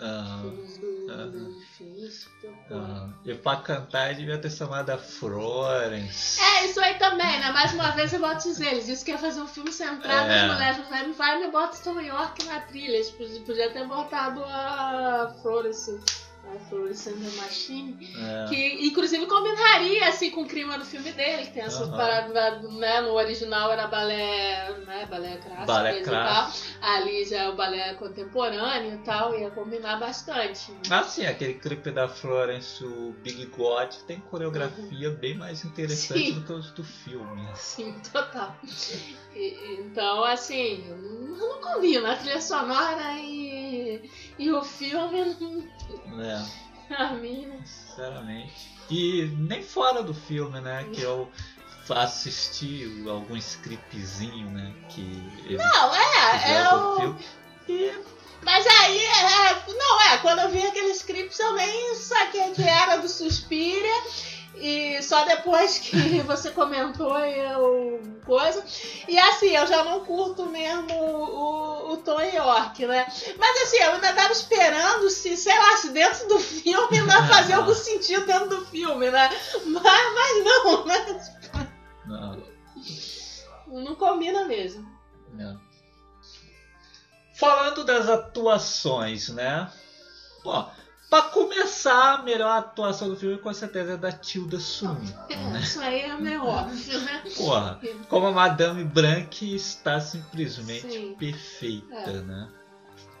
Ah, 0.00 0.38
filmes 0.42 0.78
do, 0.78 1.10
Aham. 1.10 1.30
do 1.30 1.58
difícil. 1.58 2.30
Então, 2.38 2.54
ah, 2.70 3.08
e 3.24 3.34
pra 3.34 3.56
cantar 3.56 4.10
ele 4.10 4.20
devia 4.20 4.38
ter 4.38 4.50
chamado 4.50 4.90
a 4.90 4.98
Florence. 4.98 6.40
É, 6.40 6.66
isso 6.66 6.78
aí 6.80 6.94
também, 6.98 7.40
né? 7.40 7.50
Mais 7.50 7.72
uma 7.72 7.90
vez 7.90 8.12
eu 8.12 8.20
te 8.36 8.42
dizer, 8.44 8.66
ele 8.72 8.82
disse 8.82 9.04
que 9.04 9.10
ia 9.10 9.18
fazer 9.18 9.40
um 9.40 9.46
filme 9.48 9.72
centrado 9.72 10.30
É. 10.30 10.42
nas 10.46 10.54
mulheres, 10.54 10.78
mas 10.78 10.88
vai, 10.88 11.12
vai 11.12 11.40
me 11.40 11.50
bota 11.50 11.78
Tom 11.82 11.98
York 12.00 12.44
na 12.44 12.60
trilha. 12.60 13.02
Podiam 13.16 13.42
podia 13.44 13.72
ter 13.72 13.86
botado 13.86 14.44
a 14.44 15.34
Florence, 15.42 15.98
Florence 16.68 17.08
and 17.08 17.14
the 17.18 17.30
Machine, 17.36 17.98
É. 18.16 18.44
que 18.48 18.86
inclusive 18.86 19.26
combinaria 19.26 20.08
assim 20.08 20.30
com 20.30 20.42
o 20.42 20.46
clima 20.48 20.78
do 20.78 20.84
filme 20.84 21.12
dele, 21.12 21.44
que 21.46 21.52
tem 21.52 21.62
essa 21.62 21.84
Aham. 21.84 21.96
parada, 21.96 22.60
né? 22.70 23.00
No 23.02 23.12
original 23.14 23.70
era 23.72 23.86
balé, 23.86 24.70
né? 24.86 25.06
Balé 25.06 25.36
clássico 25.36 25.66
Balé 25.66 25.90
coisa 25.94 26.06
e 26.06 26.10
clássico. 26.10 26.78
tal. 26.80 26.90
Ali 26.90 27.24
já 27.24 27.38
é 27.42 27.48
o 27.48 27.56
balé 27.56 27.94
contemporâneo 27.94 28.94
e 28.94 28.98
tal, 29.04 29.34
ia 29.38 29.50
combinar 29.50 29.96
bastante. 29.98 30.72
Ah, 30.90 31.02
sim, 31.04 31.26
aquele 31.26 31.54
clipe 31.54 31.90
da 31.90 32.08
Florence, 32.08 32.82
o 32.84 33.12
Big 33.22 33.46
God, 33.46 33.92
tem 34.06 34.20
coreografia 34.20 35.10
bem 35.10 35.34
mais 35.36 35.64
interessante 35.64 36.26
Sim. 36.28 36.32
do 36.34 36.44
que 36.44 36.52
os 36.52 36.70
do 36.72 36.82
filme. 36.84 37.46
Sim, 37.54 38.00
total. 38.12 38.56
E- 39.34 39.76
então, 39.80 40.24
assim, 40.24 40.84
não 41.38 41.60
combina 41.60 42.12
a 42.12 42.16
trilha 42.16 42.40
sonora 42.40 43.12
e, 43.18 43.45
e 44.38 44.50
o 44.52 44.62
filme, 44.62 45.36
não- 45.40 46.20
É, 46.22 46.44
pra 46.88 47.10
mim, 47.14 47.46
não- 47.46 47.64
sinceramente. 47.66 48.76
E 48.90 49.26
nem 49.38 49.62
fora 49.62 50.02
do 50.02 50.14
filme, 50.14 50.60
né? 50.60 50.84
Que 50.92 51.02
eu 51.02 51.30
assisti 51.90 52.84
algum 53.08 53.36
scriptzinho, 53.36 54.50
né? 54.50 54.72
Que 54.88 55.56
Não, 55.56 55.94
é, 55.94 56.52
é 56.52 56.68
pro 56.68 56.78
o... 56.78 56.96
filme. 57.00 57.24
E 57.68 57.92
Mas 58.42 58.64
aí, 58.66 58.98
é, 59.04 59.72
não, 59.72 60.00
é, 60.02 60.18
quando 60.18 60.38
eu 60.40 60.48
vi 60.50 60.64
aqueles 60.64 60.98
scripts 60.98 61.38
eu 61.40 61.54
nem 61.54 61.94
saquei 61.96 62.52
que 62.52 62.62
era 62.62 62.96
do 62.96 63.08
Suspiria. 63.08 64.02
E 64.56 65.02
só 65.02 65.24
depois 65.24 65.78
que 65.78 66.20
você 66.24 66.50
comentou 66.50 67.16
eu 67.18 68.00
coisa. 68.24 68.64
E 69.06 69.18
assim, 69.18 69.48
eu 69.50 69.66
já 69.66 69.84
não 69.84 70.04
curto 70.04 70.46
mesmo 70.46 70.92
o, 70.94 71.92
o 71.92 71.96
Tom 71.98 72.20
York, 72.20 72.86
né? 72.86 73.06
Mas 73.38 73.62
assim, 73.62 73.76
eu 73.78 73.92
ainda 73.92 74.12
tava 74.14 74.32
esperando 74.32 75.08
se, 75.10 75.36
sei 75.36 75.56
lá, 75.56 75.76
se 75.76 75.90
dentro 75.90 76.26
do 76.28 76.38
filme 76.38 76.98
ainda 76.98 77.22
fazer 77.28 77.52
algum 77.54 77.74
sentido 77.74 78.26
dentro 78.26 78.48
do 78.48 78.66
filme, 78.66 79.10
né? 79.10 79.28
Mas, 79.66 80.14
mas 80.14 80.44
não, 80.44 80.84
né? 80.86 81.22
não, 82.06 82.42
Não 83.84 83.94
combina 83.94 84.44
mesmo. 84.46 84.86
não. 85.32 85.60
Falando 87.38 87.84
das 87.84 88.08
atuações, 88.08 89.28
né? 89.28 89.70
Ó, 90.42 90.70
pra 91.08 91.22
começar, 91.22 92.14
a 92.14 92.22
melhor 92.22 92.50
atuação 92.58 93.08
do 93.08 93.16
filme 93.16 93.38
com 93.38 93.52
certeza 93.54 93.92
é 93.92 93.96
da 93.96 94.10
Tilda 94.12 94.58
Swinton, 94.58 95.26
É, 95.28 95.36
né? 95.36 95.60
isso 95.60 95.80
aí 95.80 96.00
é 96.00 96.16
meio 96.16 96.44
óbvio, 96.44 97.00
né? 97.00 97.22
Porra, 97.36 97.80
como 98.08 98.26
a 98.26 98.32
Madame 98.32 98.84
Branque 98.84 99.54
está 99.54 100.00
simplesmente 100.00 100.90
Sim. 100.90 101.14
perfeita, 101.18 101.94
É. 102.10 102.20
né? 102.22 102.48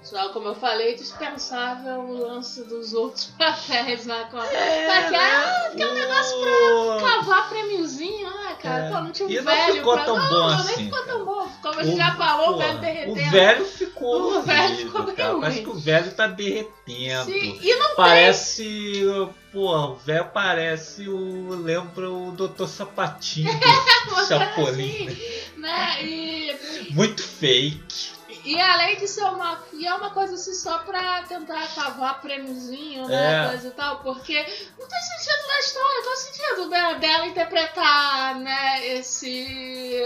Só 0.08 0.28
como 0.28 0.46
eu 0.48 0.54
falei, 0.54 0.94
dispensável 0.94 1.98
o 2.00 2.16
lance 2.28 2.62
dos 2.62 2.94
outros 2.94 3.24
papéis 3.36 4.06
lá 4.06 4.24
com 4.26 4.38
a. 4.38 4.46
É, 4.46 4.86
Pra 4.86 5.08
que- 5.08 5.14
ah, 5.16 5.70
que 5.76 5.82
é 5.82 5.86
um 5.88 5.94
negócio 5.94 6.36
pra 6.40 7.08
cavar 7.10 7.48
prêmiozinho, 7.48 8.30
né, 8.30 8.56
cara? 8.62 8.84
É. 8.84 8.90
Pô, 8.90 9.00
não 9.00 9.10
tinha 9.10 9.26
um 9.28 9.32
E 9.32 9.36
não 9.36 9.42
velho 9.44 9.74
ficou 9.74 9.94
pra... 9.94 10.04
tão 10.04 10.16
não, 10.16 10.28
bom 10.28 10.34
não, 10.34 10.48
assim, 10.58 10.76
nem 10.76 10.84
ficou 10.84 10.98
cara. 11.00 11.12
tão 11.12 11.24
bom. 11.24 11.48
Como 11.60 11.80
a 11.80 11.82
gente 11.82 11.96
já 11.96 12.14
falou, 12.14 12.54
o 12.54 12.58
velho 12.58 12.78
derretendo. 12.78 13.12
O 13.12 13.30
velho 13.30 13.64
ficou 13.64 14.36
O 14.38 14.42
velho 14.42 14.76
ficou 14.76 15.02
bem 15.02 15.14
cara. 15.16 15.30
ruim. 15.32 15.40
Parece 15.40 15.60
que 15.62 15.68
o 15.70 15.74
velho 15.74 16.10
tá 16.12 16.26
derretendo. 16.28 17.24
Sim, 17.24 17.58
e 17.62 17.74
não 17.74 17.96
Parece. 17.96 19.04
Porra, 19.52 19.86
o 19.88 19.96
velho 19.96 20.30
parece 20.32 21.08
o. 21.08 21.48
Lembra 21.62 22.10
o 22.10 22.30
Dr. 22.30 22.66
Sapatinho 22.66 23.50
tem 23.58 24.26
Chapolin. 24.26 25.08
assim, 25.08 25.18
né? 25.56 26.04
E, 26.04 26.56
Muito 26.90 27.22
fake. 27.24 28.14
E 28.46 28.60
além 28.60 28.96
de 28.96 29.08
ser 29.08 29.24
uma. 29.24 29.60
E 29.72 29.86
é 29.86 29.94
uma 29.94 30.10
coisa 30.10 30.34
assim 30.34 30.54
só 30.54 30.78
pra 30.78 31.22
tentar 31.22 31.66
cavar 31.74 32.20
prêmiozinho, 32.20 33.08
né? 33.08 33.44
É. 33.44 33.48
Coisa 33.48 33.68
e 33.68 33.70
tal, 33.72 33.98
porque 34.00 34.34
não 34.78 34.86
tem 34.86 35.00
sentido 35.00 35.48
na 35.48 35.58
história, 35.58 36.00
não 36.00 36.04
tem 36.04 36.16
sentido 36.16 36.68
né, 36.68 36.94
dela 37.00 37.26
interpretar, 37.26 38.36
né, 38.36 38.86
esse. 38.86 40.00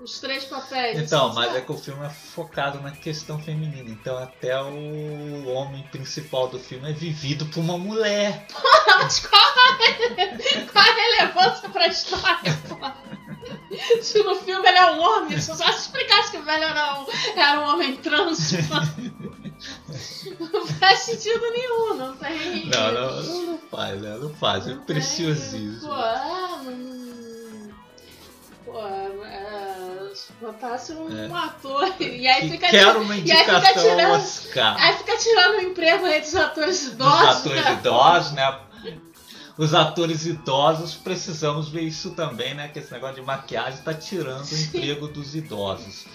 Os 0.00 0.20
três 0.20 0.44
papéis. 0.44 0.96
Então, 1.00 1.26
assim, 1.26 1.34
mas 1.34 1.46
sabe? 1.46 1.58
é 1.58 1.60
que 1.60 1.72
o 1.72 1.76
filme 1.76 2.06
é 2.06 2.10
focado 2.10 2.80
na 2.80 2.92
questão 2.92 3.36
feminina. 3.36 3.90
Então, 3.90 4.16
até 4.16 4.56
o 4.62 5.48
homem 5.48 5.82
principal 5.90 6.46
do 6.46 6.58
filme 6.58 6.88
é 6.88 6.92
vivido 6.92 7.44
por 7.46 7.58
uma 7.58 7.76
mulher. 7.76 8.46
Mas 9.00 9.26
qual 9.26 9.42
a, 9.42 10.72
qual 10.72 10.84
a 10.84 10.94
relevância 10.94 11.68
pra 11.68 11.86
história, 11.88 12.58
pô? 12.68 13.17
Se 14.02 14.22
no 14.22 14.34
filme 14.36 14.66
ele 14.66 14.78
é 14.78 14.90
um 14.92 15.00
homem, 15.00 15.40
se 15.40 15.54
só 15.54 15.66
se 15.72 15.80
explicasse 15.80 16.30
que 16.30 16.38
o 16.38 16.42
velho 16.42 16.64
era 16.64 17.00
um, 17.00 17.06
era 17.36 17.60
um 17.60 17.64
homem 17.68 17.96
trans, 17.96 18.52
não 20.52 20.66
faz 20.66 21.00
sentido 21.00 21.50
nenhum, 21.50 21.94
não 21.94 22.16
tem. 22.16 22.66
Não, 22.66 22.92
não, 22.92 23.22
não, 23.22 23.42
não 23.46 23.58
faz, 23.70 24.00
né? 24.00 24.16
Não 24.20 24.34
faz. 24.34 24.66
É 24.68 24.74
preciosismo. 24.74 25.88
Pô, 25.88 25.94
ah. 25.94 26.60
Pô, 28.64 28.86
é, 28.86 30.10
se 30.14 30.30
botasse 30.40 30.92
um 30.92 31.08
É. 31.18 31.26
ator 31.38 31.94
e 32.00 32.28
aí 32.28 32.50
fica 32.50 32.68
quero 32.68 33.00
uma 33.00 33.16
e 33.16 33.32
aí 33.32 33.38
fica 33.38 33.52
indicação 33.56 33.82
tirando- 33.82 34.12
Oscar. 34.12 34.76
Aí 34.82 34.96
fica 34.98 35.16
tirando 35.16 35.54
o 35.56 35.60
emprego 35.62 36.04
aí 36.04 36.20
dos 36.20 36.36
atores 36.36 36.84
Dos 36.84 36.92
idosos. 36.92 37.28
atores 37.40 37.64
né? 37.64 37.72
idosos, 37.72 38.32
né? 38.32 38.58
Os 39.58 39.74
atores 39.74 40.24
idosos 40.24 40.94
precisamos 40.94 41.68
ver 41.68 41.82
isso 41.82 42.12
também, 42.12 42.54
né? 42.54 42.68
Que 42.68 42.78
esse 42.78 42.92
negócio 42.92 43.16
de 43.16 43.22
maquiagem 43.22 43.82
tá 43.82 43.92
tirando 43.92 44.46
o 44.48 44.56
emprego 44.56 45.08
dos 45.08 45.34
idosos. 45.34 46.06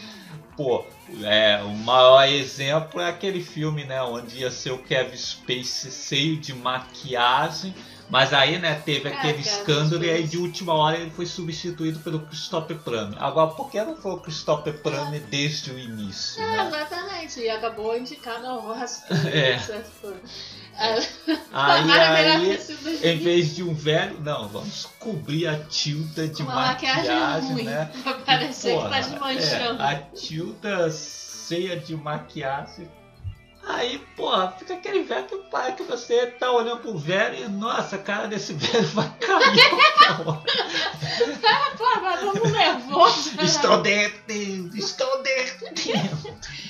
Pô, 0.56 0.86
é, 1.24 1.62
o 1.64 1.76
maior 1.76 2.24
exemplo 2.28 3.02
é 3.02 3.10
aquele 3.10 3.44
filme, 3.44 3.84
né? 3.84 4.02
Onde 4.02 4.38
ia 4.40 4.52
ser 4.52 4.72
o 4.72 4.78
Kevin 4.78 5.18
Spacey 5.18 5.92
cheio 5.92 6.38
de 6.38 6.54
maquiagem. 6.54 7.76
Mas 8.10 8.34
aí, 8.34 8.60
né, 8.60 8.76
teve 8.86 9.10
É, 9.10 9.14
aquele 9.14 9.42
escândalo 9.42 10.04
e 10.04 10.10
aí 10.10 10.24
de 10.28 10.38
última 10.38 10.74
hora 10.74 10.98
ele 10.98 11.10
foi 11.10 11.26
substituído 11.26 12.00
pelo 12.02 12.20
Christopher 12.20 12.78
Plummer. 12.78 13.22
Agora, 13.22 13.52
por 13.52 13.72
que 13.72 13.82
não 13.82 13.96
foi 13.96 14.12
o 14.12 14.18
Christopher 14.18 14.78
Plummer 14.82 15.22
desde 15.30 15.72
o 15.72 15.80
início, 15.80 16.42
É, 16.44 16.58
né? 16.58 16.68
exatamente. 16.68 17.40
E 17.40 17.50
acabou 17.50 17.98
indicado 17.98 18.46
ao 18.46 18.68
Oscar. 18.68 19.18
É. 19.26 19.58
Aí, 21.54 21.92
aí 21.92 22.60
em 23.04 23.18
vez 23.18 23.56
de 23.56 23.64
um 23.64 23.74
velho, 23.76 24.20
não, 24.22 24.48
vamos 24.48 24.88
cobrir 25.00 25.48
a 25.48 25.60
Tilda 25.60 26.28
de 26.28 26.42
uma 26.42 26.56
maquiagem, 26.56 27.04
maquiagem, 27.04 27.52
ruim. 27.54 27.64
né? 27.64 27.92
Pra 28.02 28.14
parecer 28.16 28.74
Porra, 28.74 28.90
que 28.90 28.94
tá 28.96 29.00
desmanchando. 29.02 29.82
é, 29.82 29.86
a 29.86 29.96
Tilda 29.96 30.92
cheia 30.92 31.80
de 31.80 31.96
maquiagem. 31.96 32.90
Aí, 33.66 34.00
porra, 34.18 34.52
fica 34.60 34.74
aquele 34.74 35.04
velho 35.04 35.26
que 35.26 35.38
para 35.50 35.72
que 35.72 35.84
você 35.84 36.28
tá 36.28 36.52
olhando 36.52 36.82
pro 36.82 36.98
velho 36.98 37.46
e, 37.46 37.48
nossa, 37.48 37.96
a 37.96 38.00
cara 38.00 38.28
desse 38.28 38.54
velho 38.54 38.88
vai 38.90 39.10
cair. 39.20 40.18
porra. 40.24 40.44
Pô, 41.78 42.02
mas 42.02 42.20
tamo 42.20 42.48
nervoso. 42.50 43.42
estou 43.42 43.82
dentro, 43.82 44.78
estou 44.78 45.24
dentro. 45.24 45.68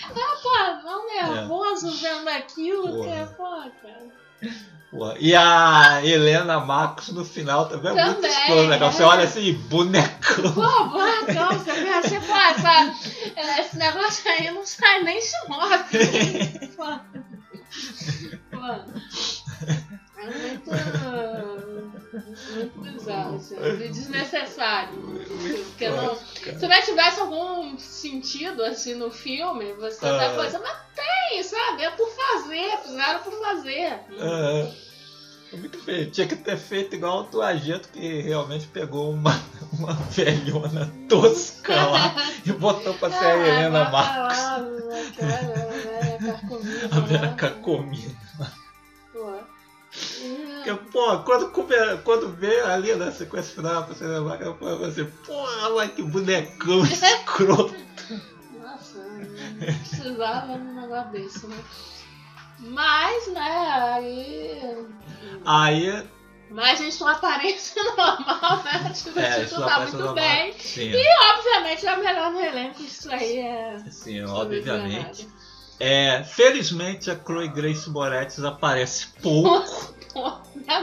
Ah, 0.06 0.38
pô, 0.42 0.88
tão 0.88 1.08
nervoso 1.08 1.92
vendo 1.98 2.28
aquilo, 2.30 2.88
Porra. 2.88 3.04
que 3.04 3.10
é, 3.10 3.26
pô, 3.26 3.44
cara. 3.82 4.74
E 5.20 5.36
a 5.36 6.02
Helena 6.04 6.60
Marcos 6.60 7.10
no 7.10 7.26
final 7.26 7.68
também 7.68 7.92
é 7.92 8.06
muito 8.06 8.22
Também, 8.22 8.32
escuro, 8.32 8.68
legal. 8.68 8.92
Você 8.92 9.04
é. 9.04 9.06
olha 9.06 9.24
assim, 9.24 9.54
bonecão. 9.54 10.54
Pô, 10.54 10.86
bonecão, 10.90 11.50
você 11.50 11.74
vê 11.74 11.90
assim, 11.90 12.20
pô, 12.20 12.36
essa, 12.36 13.62
esse 13.62 13.78
negócio 13.78 14.32
aí 14.32 14.52
não 14.52 14.66
sai 14.66 15.04
nem 15.04 15.20
de 15.20 15.50
moto. 15.50 15.90
Pô. 16.78 16.86
Pô. 18.52 18.68
Bizarro, 23.06 23.36
assim, 23.36 23.56
desnecessário. 23.92 24.94
Porque 25.68 25.90
não, 25.90 26.16
se 26.16 26.68
não 26.68 26.82
tivesse 26.82 27.20
algum 27.20 27.78
sentido 27.78 28.64
assim 28.64 28.96
no 28.96 29.12
filme, 29.12 29.74
você 29.74 30.06
Ah. 30.06 30.16
até 30.16 30.36
coisa, 30.36 30.60
mas 30.60 30.78
tem, 30.96 31.44
sabe? 31.44 31.84
É 31.84 31.92
por 31.92 32.10
fazer, 32.10 32.78
fizeram 32.84 33.20
por 33.20 33.34
fazer. 33.34 34.00
É, 34.20 34.72
muito 35.54 35.78
feio. 35.84 36.10
Tinha 36.12 36.28
que 36.28 36.36
ter 36.36 36.58
feito 36.58 36.96
igual 36.96 37.28
o 37.32 37.42
Agento 37.42 37.90
que 37.90 38.22
realmente 38.22 38.68
pegou 38.68 39.12
uma, 39.12 39.32
uma 39.78 39.94
velhona 39.94 40.92
tosca 41.08 41.76
lá 41.76 42.16
e 42.46 42.52
botou 42.52 42.94
pra 42.96 43.10
ser 43.12 43.26
a 43.26 43.38
Helena 43.38 43.90
Marcos. 43.90 44.38
A 46.92 47.00
Vera 47.02 47.28
né? 47.28 47.36
Cacomina. 47.38 48.16
Pô. 50.72 50.78
Porque, 50.78 50.92
pô, 50.92 51.18
quando, 51.20 51.52
quando 52.04 52.30
vê 52.36 52.60
ali 52.62 52.96
na 52.96 53.12
sequência 53.12 53.54
final, 53.56 53.86
você 53.86 54.06
lembrar 54.06 54.38
que 54.38 54.44
eu 54.44 54.56
falo 54.58 54.86
assim, 54.86 55.06
porra, 55.26 55.70
mas 55.72 55.92
que 55.94 56.02
bonecão 56.04 56.84
escroto. 56.86 57.76
Nossa, 58.60 58.98
não 59.00 59.58
precisava 59.58 60.54
de 60.54 60.62
um 60.62 60.82
negócio 60.82 61.12
desse, 61.12 61.48
né? 61.48 61.58
Mas, 62.60 63.28
né, 63.28 63.68
aí. 63.94 64.86
Aí, 65.46 66.08
Mas 66.50 66.80
em 66.80 66.92
sua 66.92 67.12
aparência 67.14 67.82
normal, 67.84 68.64
né? 68.64 68.92
Tipo, 68.94 69.20
é, 69.20 69.40
é, 69.40 69.44
isso 69.44 69.60
tá 69.60 69.80
muito 69.82 69.98
no- 69.98 70.14
bem. 70.14 70.54
Sim, 70.60 70.94
Obviamente 71.34 71.86
é 71.86 71.94
o 71.94 72.00
melhor 72.00 72.32
no 72.32 72.40
elenco, 72.40 72.82
isso 72.82 73.12
aí 73.12 73.38
é. 73.40 73.84
sim, 73.90 74.24
obviamente. 74.24 75.28
É, 75.80 76.24
felizmente 76.24 77.12
a 77.12 77.16
Chloe 77.20 77.50
Grace 77.50 77.90
Moretz 77.90 78.42
aparece 78.44 79.08
pouco, 79.22 79.94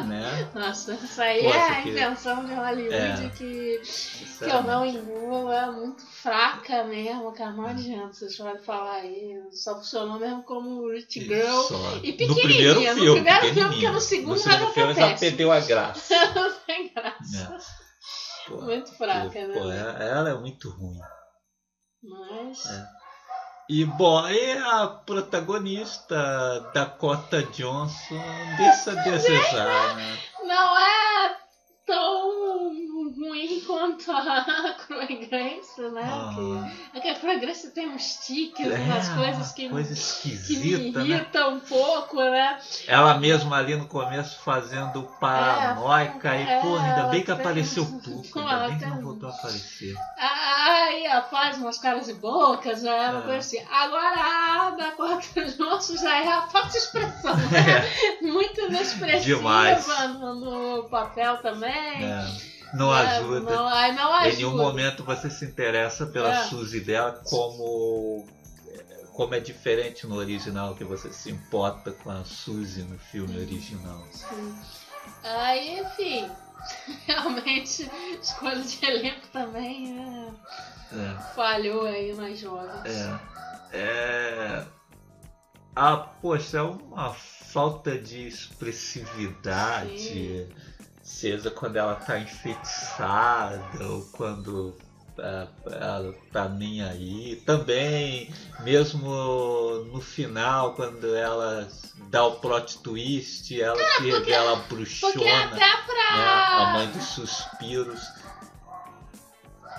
Né? 0.06 0.50
Nossa, 0.54 0.94
isso 0.94 1.20
aí 1.22 1.46
é 1.46 1.68
a 1.68 1.82
que- 1.82 1.88
invenção 1.90 2.44
de 2.44 2.52
Hollywood 2.54 2.94
É. 2.94 3.28
que, 3.36 3.80
que 4.38 4.44
eu 4.44 4.62
não 4.62 4.84
engulo, 4.84 5.50
é 5.52 5.70
muito 5.70 6.04
fraca 6.06 6.84
mesmo, 6.84 7.32
cara. 7.32 7.52
Não 7.52 7.66
adianta, 7.66 8.12
vocês 8.12 8.36
podem 8.36 8.58
falar 8.62 8.96
aí. 8.96 9.40
Só 9.52 9.76
funcionou 9.76 10.18
mesmo 10.18 10.42
como 10.42 10.90
Rich 10.90 11.20
Girl. 11.20 11.62
Só. 11.62 11.76
E 12.02 12.10
no 12.12 12.16
pequenininha, 12.34 12.44
primeiro 12.44 12.74
no 12.80 12.94
filme, 12.94 13.20
primeiro 13.22 13.54
filme, 13.54 13.70
porque 13.70 13.90
no 13.90 14.00
segundo 14.00 14.30
no 14.32 14.38
segundo 14.38 14.62
ela 14.62 14.72
filme 14.72 14.94
já 14.94 15.16
perdeu 15.16 15.52
a 15.52 15.60
graça. 15.60 16.14
Não 16.34 16.52
tem 16.66 16.92
graça. 16.92 17.54
É. 18.46 18.50
Pô, 18.50 18.62
Muito 18.62 18.92
fraca, 18.94 19.46
né? 19.46 19.54
pô, 19.54 19.70
é- 19.70 20.08
ela 20.10 20.30
é 20.30 20.34
muito 20.34 20.70
ruim. 20.70 20.98
Mas. 22.02 22.66
É. 22.66 22.99
E 23.72 23.84
bom, 23.84 24.28
e 24.28 24.58
a 24.58 24.88
protagonista 24.88 26.72
Dakota 26.74 27.40
Johnson 27.44 28.20
deixa 28.56 28.90
a 28.90 28.94
desejar, 29.04 29.94
né? 29.94 30.18
Não 30.42 30.76
é 30.76 31.36
tão 31.86 32.19
ruim 33.46 33.60
quanto 33.66 34.10
a 34.12 34.74
Grace, 35.28 35.80
né? 35.92 36.02
Ah. 36.04 37.00
Que, 37.00 37.08
é 37.08 37.12
a 37.32 37.38
Grace 37.38 37.70
tem 37.70 37.88
uns 37.88 38.16
tiques, 38.26 38.66
É, 38.70 38.76
umas 38.76 39.08
coisas 39.08 39.52
que, 39.52 39.68
coisa 39.68 39.88
que 39.88 40.26
me 40.28 40.34
esquisita, 40.34 40.98
né? 41.00 41.04
irritam 41.06 41.54
um 41.54 41.60
pouco, 41.60 42.16
né? 42.16 42.58
Ela 42.86 43.14
mesma 43.18 43.56
ali 43.58 43.76
no 43.76 43.86
começo 43.86 44.38
fazendo 44.40 45.02
paranoica 45.20 46.34
É, 46.34 46.58
e, 46.58 46.60
porra, 46.62 46.84
ainda 46.86 47.00
ela 47.00 47.08
bem 47.10 47.22
que 47.22 47.30
apareceu 47.30 47.82
o 47.84 48.00
Tuco, 48.00 48.38
ainda 48.38 48.68
bem 48.68 48.78
que 48.78 48.86
não 48.86 49.00
voltou 49.00 49.28
a 49.28 49.32
aparecer. 49.32 49.94
Aí 50.18 51.04
ela 51.06 51.22
faz 51.22 51.56
umas 51.58 51.78
caras 51.78 52.08
e 52.08 52.14
bocas, 52.14 52.84
é 52.84 53.10
uma 53.10 53.20
É. 53.20 53.22
coisa 53.22 53.38
assim. 53.38 53.58
Agora 53.70 54.14
a 54.16 54.70
Dakota 54.70 55.44
Johnson 55.44 55.96
já 55.96 56.16
é 56.16 56.28
a 56.28 56.42
falsa 56.42 56.76
expressão, 56.78 57.36
né? 57.50 58.20
Muito 58.22 58.60
inexpressiva 58.62 59.38
Demais. 59.38 59.86
no, 60.18 60.34
no 60.76 60.88
papel 60.88 61.38
também. 61.38 61.70
É, 62.04 62.26
não 62.74 62.94
É, 62.96 63.18
ajuda. 63.18 63.40
Não, 63.54 63.66
aí 63.68 63.92
não 63.94 64.10
Em 64.12 64.18
ajuda. 64.18 64.36
nenhum 64.36 64.56
momento 64.56 65.04
você 65.04 65.28
se 65.30 65.44
interessa 65.44 66.06
pela 66.06 66.30
É. 66.32 66.44
Suzy 66.44 66.80
dela 66.80 67.20
como 67.24 68.26
como 69.14 69.34
é 69.34 69.40
diferente 69.40 70.06
no 70.06 70.16
original 70.16 70.74
que 70.74 70.84
você 70.84 71.12
se 71.12 71.30
importa 71.30 71.90
com 71.92 72.10
a 72.10 72.24
Suzy 72.24 72.82
no 72.84 72.98
filme 72.98 73.38
original. 73.38 74.02
Sim. 74.12 74.58
Aí, 75.22 75.80
enfim, 75.80 76.30
realmente 77.06 77.90
escolha 78.22 78.62
de 78.62 78.84
elenco 78.86 79.26
também 79.32 79.98
é, 79.98 80.96
É, 80.96 81.34
falhou 81.34 81.84
aí 81.84 82.14
nas 82.14 82.38
jovens. 82.38 82.86
é, 82.86 83.20
é... 83.72 84.64
Ah, 85.76 85.96
poxa, 85.96 86.58
é 86.58 86.62
uma 86.62 87.12
falta 87.12 87.98
de 87.98 88.26
expressividade, 88.26 89.98
Sim. 89.98 90.48
Seja 91.10 91.50
quando 91.50 91.76
ela 91.76 91.96
tá 91.96 92.18
enfeitiçada 92.18 93.86
ou 93.86 94.02
quando 94.12 94.74
é, 95.18 95.46
ela 95.72 96.14
tá 96.32 96.48
nem 96.48 96.82
aí. 96.82 97.42
Também, 97.44 98.32
mesmo 98.60 99.10
no 99.92 100.00
final, 100.00 100.74
quando 100.74 101.14
ela 101.14 101.68
dá 102.10 102.24
o 102.24 102.36
plot 102.36 102.78
twist, 102.78 103.60
ela 103.60 103.76
se 103.76 104.10
revela 104.10 104.56
bruxona. 104.68 105.12
Porque 105.12 105.28
até 105.28 105.76
pra. 105.82 106.16
né, 106.16 106.24
a 106.24 106.72
mãe 106.74 106.86
dos 106.88 107.04
suspiros. 107.04 108.00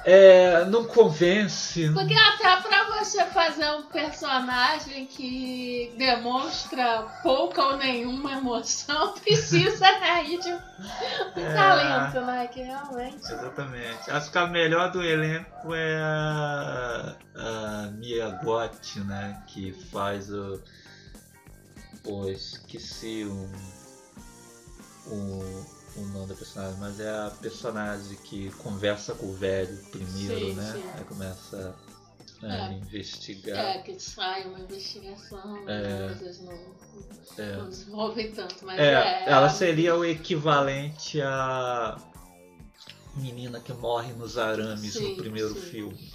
É, 0.03 0.65
não 0.65 0.85
convence. 0.85 1.89
Porque 1.91 2.13
até 2.15 2.55
pra 2.61 2.85
você 2.97 3.23
fazer 3.25 3.69
um 3.71 3.83
personagem 3.83 5.05
que 5.05 5.93
demonstra 5.97 7.03
pouca 7.21 7.63
ou 7.63 7.77
nenhuma 7.77 8.33
emoção, 8.33 9.13
precisa 9.21 9.85
aí 9.85 10.39
de 10.39 10.49
um 10.51 10.59
É. 11.39 11.53
talento, 11.53 12.21
né? 12.25 12.47
Que 12.47 12.61
realmente. 12.63 13.31
Exatamente. 13.31 14.09
Acho 14.09 14.31
que 14.31 14.37
a 14.37 14.47
melhor 14.47 14.91
do 14.91 15.03
elenco 15.03 15.73
é 15.73 15.97
a, 16.01 17.15
a 17.35 17.91
Mia 17.91 18.29
Gotti, 18.43 18.99
né? 19.01 19.41
Que 19.47 19.71
faz 19.91 20.31
o. 20.31 20.59
Pô, 22.03 22.27
esqueci 22.27 23.25
um, 23.25 23.51
o, 25.05 25.65
o 25.95 26.01
nome 26.05 26.27
da 26.27 26.35
personagem, 26.35 26.77
mas 26.79 26.99
é 26.99 27.09
a 27.09 27.31
personagem 27.41 28.15
que 28.23 28.49
conversa 28.51 29.13
com 29.13 29.27
o 29.27 29.33
velho 29.33 29.77
primeiro, 29.91 30.39
Sim, 30.47 30.53
né? 30.53 30.71
sim. 30.73 30.83
Aí 30.97 31.03
começa 31.03 31.75
a 32.43 32.47
É. 32.47 32.73
investigar. 32.73 33.57
É, 33.57 33.77
que 33.79 33.99
sai 33.99 34.45
uma 34.47 34.59
investigação, 34.59 35.69
É. 35.69 36.07
às 36.11 36.19
vezes 36.19 36.41
não, 36.41 36.53
É. 37.37 37.57
não 37.57 37.69
desenvolvem 37.69 38.31
tanto, 38.31 38.65
mas 38.65 38.79
É, 38.79 38.93
é. 38.93 39.23
ela 39.27 39.49
seria 39.49 39.95
o 39.95 40.03
equivalente 40.05 41.21
à 41.21 41.97
menina 43.15 43.59
que 43.59 43.73
morre 43.73 44.13
nos 44.13 44.37
arames 44.37 44.93
Sim, 44.93 45.09
no 45.11 45.15
primeiro 45.17 45.53
filme. 45.55 46.11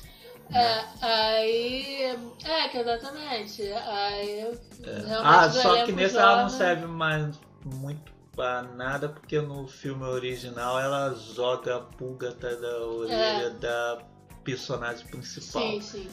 É, 0.52 0.84
aí. 1.02 2.16
É, 2.44 2.68
que 2.68 2.78
exatamente. 2.78 3.62
Aí. 3.62 4.36
realmente 4.84 5.10
Ah, 5.22 5.50
só 5.50 5.84
que 5.84 5.92
nesse 5.92 6.16
ela 6.16 6.42
não 6.42 6.48
serve 6.48 6.86
mais 6.86 7.36
muito 7.64 8.12
pra 8.36 8.62
nada, 8.62 9.08
porque 9.08 9.40
no 9.40 9.66
filme 9.66 10.04
original 10.04 10.78
ela 10.78 11.14
joga 11.34 11.76
a 11.76 11.80
pulga 11.80 12.28
atrás 12.28 12.60
da 12.60 12.78
orelha 12.86 13.50
da 13.50 14.02
personagem 14.44 15.06
principal. 15.08 15.62
É. 15.62 15.70
Sim, 15.72 15.80
sim. 15.80 16.10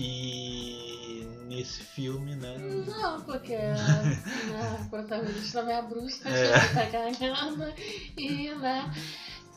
E 0.00 1.26
nesse 1.46 1.80
filme, 1.80 2.34
né? 2.36 2.56
Não, 2.86 3.20
porque 3.22 3.56
né, 3.58 4.78
a 4.80 4.88
protagonista 4.88 5.60
também 5.60 5.76
é 5.76 5.82
bruxa, 5.82 6.28
É. 6.28 6.54
a 6.54 6.60
tá 6.74 6.84
ganhando. 6.86 7.74
E, 8.16 8.54
né? 8.54 8.94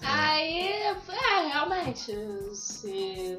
Aí, 0.04 0.72
é, 0.72 1.48
realmente, 1.48 2.12
se 2.56 3.38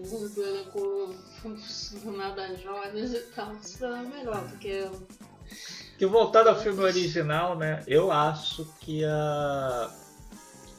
funcionar 1.43 2.37
das 2.37 2.61
jovens 2.63 3.13
e 3.13 3.21
tal, 3.35 3.57
seria 3.61 4.03
melhor, 4.05 4.49
porque 4.49 4.89
Que 6.03 6.07
voltando 6.07 6.49
ao 6.49 6.57
filme 6.61 6.83
original, 6.83 7.57
né? 7.57 7.81
Eu 7.87 8.11
acho 8.11 8.67
que 8.81 9.05
a 9.05 9.89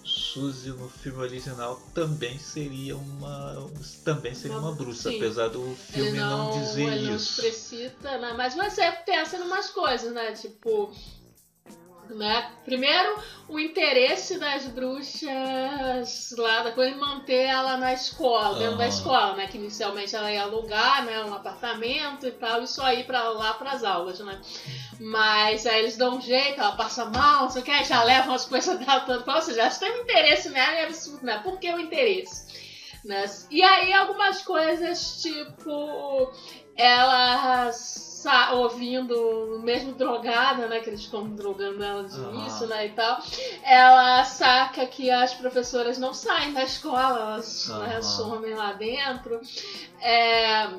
Suzy 0.04 0.72
no 0.72 0.90
filme 0.90 1.18
original 1.20 1.80
também 1.94 2.38
seria 2.38 2.98
uma 2.98 3.72
também 4.04 4.36
seria 4.36 4.58
uma, 4.58 4.74
bruxa, 4.74 5.12
sim. 5.12 5.16
apesar 5.16 5.48
do 5.48 5.78
filme 5.78 6.18
não, 6.20 6.52
não, 6.52 6.60
dizer 6.60 6.92
ele 6.92 7.06
não 7.08 7.16
isso. 7.16 7.40
explicita, 7.40 8.18
né? 8.18 8.34
Mas 8.36 8.54
você 8.54 8.82
pensa 9.06 9.38
em 9.38 9.44
umas 9.44 9.70
coisas, 9.70 10.12
né? 10.12 10.34
Tipo, 10.34 10.94
né? 12.10 12.51
Primeiro, 12.66 13.18
o 13.47 13.60
interesse 13.60 14.38
das 14.38 14.66
bruxas 14.66 16.34
lá, 16.38 16.64
da 16.64 16.72
coisa 16.72 16.95
manter 16.97 17.43
ela 17.47 17.78
na 17.78 17.93
escola, 17.93 18.58
dentro 18.60 18.78
da 18.78 18.84
Aham. 18.86 18.89
escola, 18.93 19.36
né? 19.36 19.47
Que 19.47 19.58
inicialmente 19.58 20.16
ela 20.16 20.32
ia 20.32 20.43
alugar, 20.43 21.04
né? 21.06 21.24
Um 21.24 21.34
apartamento 21.34 22.26
e 22.28 22.32
tal, 22.32 22.62
e 22.64 22.68
só 22.68 22.91
ir 22.91 23.06
pra 23.06 23.30
lá 23.30 23.54
pras 23.56 23.84
aulas, 23.84 24.20
né? 24.20 24.39
Mas 24.99 25.66
aí 25.66 25.80
eles 25.80 25.97
dão 25.97 26.18
um 26.18 26.22
jeito, 26.22 26.60
ela 26.60 26.76
passa 26.76 27.06
mal, 27.06 27.43
não 27.43 27.49
sei 27.49 27.62
o 27.62 27.66
que, 27.66 27.84
já 27.84 28.04
levam 28.04 28.34
as 28.36 28.45
coisas 28.45 28.78
dela 28.80 29.01
todas 29.01 29.24
pra 29.24 29.36
ou 29.36 29.41
seja, 29.41 29.62
elas 29.62 29.78
têm 29.78 29.91
um 29.91 30.01
interesse 30.04 30.49
nela 30.49 30.74
e 30.74 30.78
é 30.78 30.84
absurdo, 30.86 31.26
né? 31.26 31.39
Por 31.43 31.60
que 31.60 31.72
o 31.72 31.80
interesse? 31.80 32.43
Né? 33.04 33.26
E 33.51 33.62
aí 33.62 33.91
algumas 33.91 34.41
coisas, 34.43 35.22
tipo, 35.22 36.32
ela 36.78 37.70
sa- 37.74 38.12
ouvindo, 38.54 39.60
mesmo 39.64 39.94
drogada, 39.94 40.68
né? 40.68 40.80
Que 40.80 40.90
eles 40.90 41.06
ficam 41.06 41.28
drogando 41.30 41.84
ela 41.84 42.04
de 42.04 42.16
Aham. 42.16 42.34
início, 42.34 42.68
né? 42.68 42.86
E 42.88 42.90
tal. 42.90 43.20
Ela 43.64 44.24
saca 44.24 44.86
que 44.86 45.10
as 45.10 45.34
professoras 45.34 45.98
não 45.98 46.14
saem 46.14 46.54
da 46.54 46.64
escola, 46.64 47.20
elas 47.20 47.68
né, 47.70 47.94
Aham. 47.94 48.02
somem 48.02 48.54
lá 48.54 48.74
dentro. 48.74 49.42
É, 50.02 50.70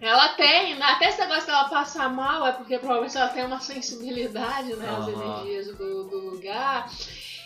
ela 0.00 0.30
tem, 0.30 0.74
né, 0.74 0.84
até 0.84 1.10
esse 1.10 1.20
negócio 1.20 1.46
dela 1.46 1.68
passar 1.68 2.08
mal 2.10 2.44
é 2.44 2.52
porque 2.52 2.76
provavelmente 2.76 3.16
ela 3.16 3.28
tem 3.28 3.44
uma 3.44 3.60
sensibilidade, 3.60 4.74
né? 4.74 4.96
Às 4.96 5.06
Aham. 5.06 5.12
energias 5.12 5.66
do, 5.76 6.04
do 6.04 6.30
lugar. 6.30 6.90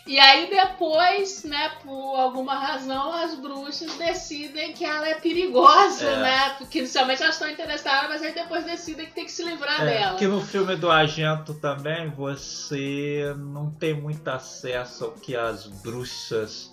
E 0.07 0.21
aí 0.21 0.49
depois, 0.49 1.43
né, 1.43 1.73
por 1.83 2.15
alguma 2.17 2.55
razão, 2.55 3.13
as 3.13 3.35
bruxas 3.35 3.93
decidem 3.97 4.73
que 4.73 4.85
ela 4.85 5.09
é 5.09 5.15
perigosa, 5.17 6.05
É. 6.07 6.17
né? 6.21 6.51
Porque 6.59 6.79
inicialmente 6.79 7.23
elas 7.23 7.35
estão 7.35 7.51
interessadas, 7.51 8.09
mas 8.09 8.23
aí 8.23 8.33
depois 8.33 8.65
decidem 8.65 9.07
que 9.07 9.13
tem 9.13 9.25
que 9.25 9.33
se 9.33 9.43
livrar 9.43 9.83
É, 9.83 9.99
dela. 9.99 10.17
que 10.19 10.27
no 10.29 10.41
filme 10.41 10.77
do 10.77 10.89
Argento 10.91 11.55
também 11.55 12.09
você 12.11 13.35
não 13.37 13.71
tem 13.71 13.95
muito 13.95 14.29
acesso 14.29 15.07
ao 15.07 15.11
que 15.13 15.35
as 15.35 15.67
bruxas 15.67 16.73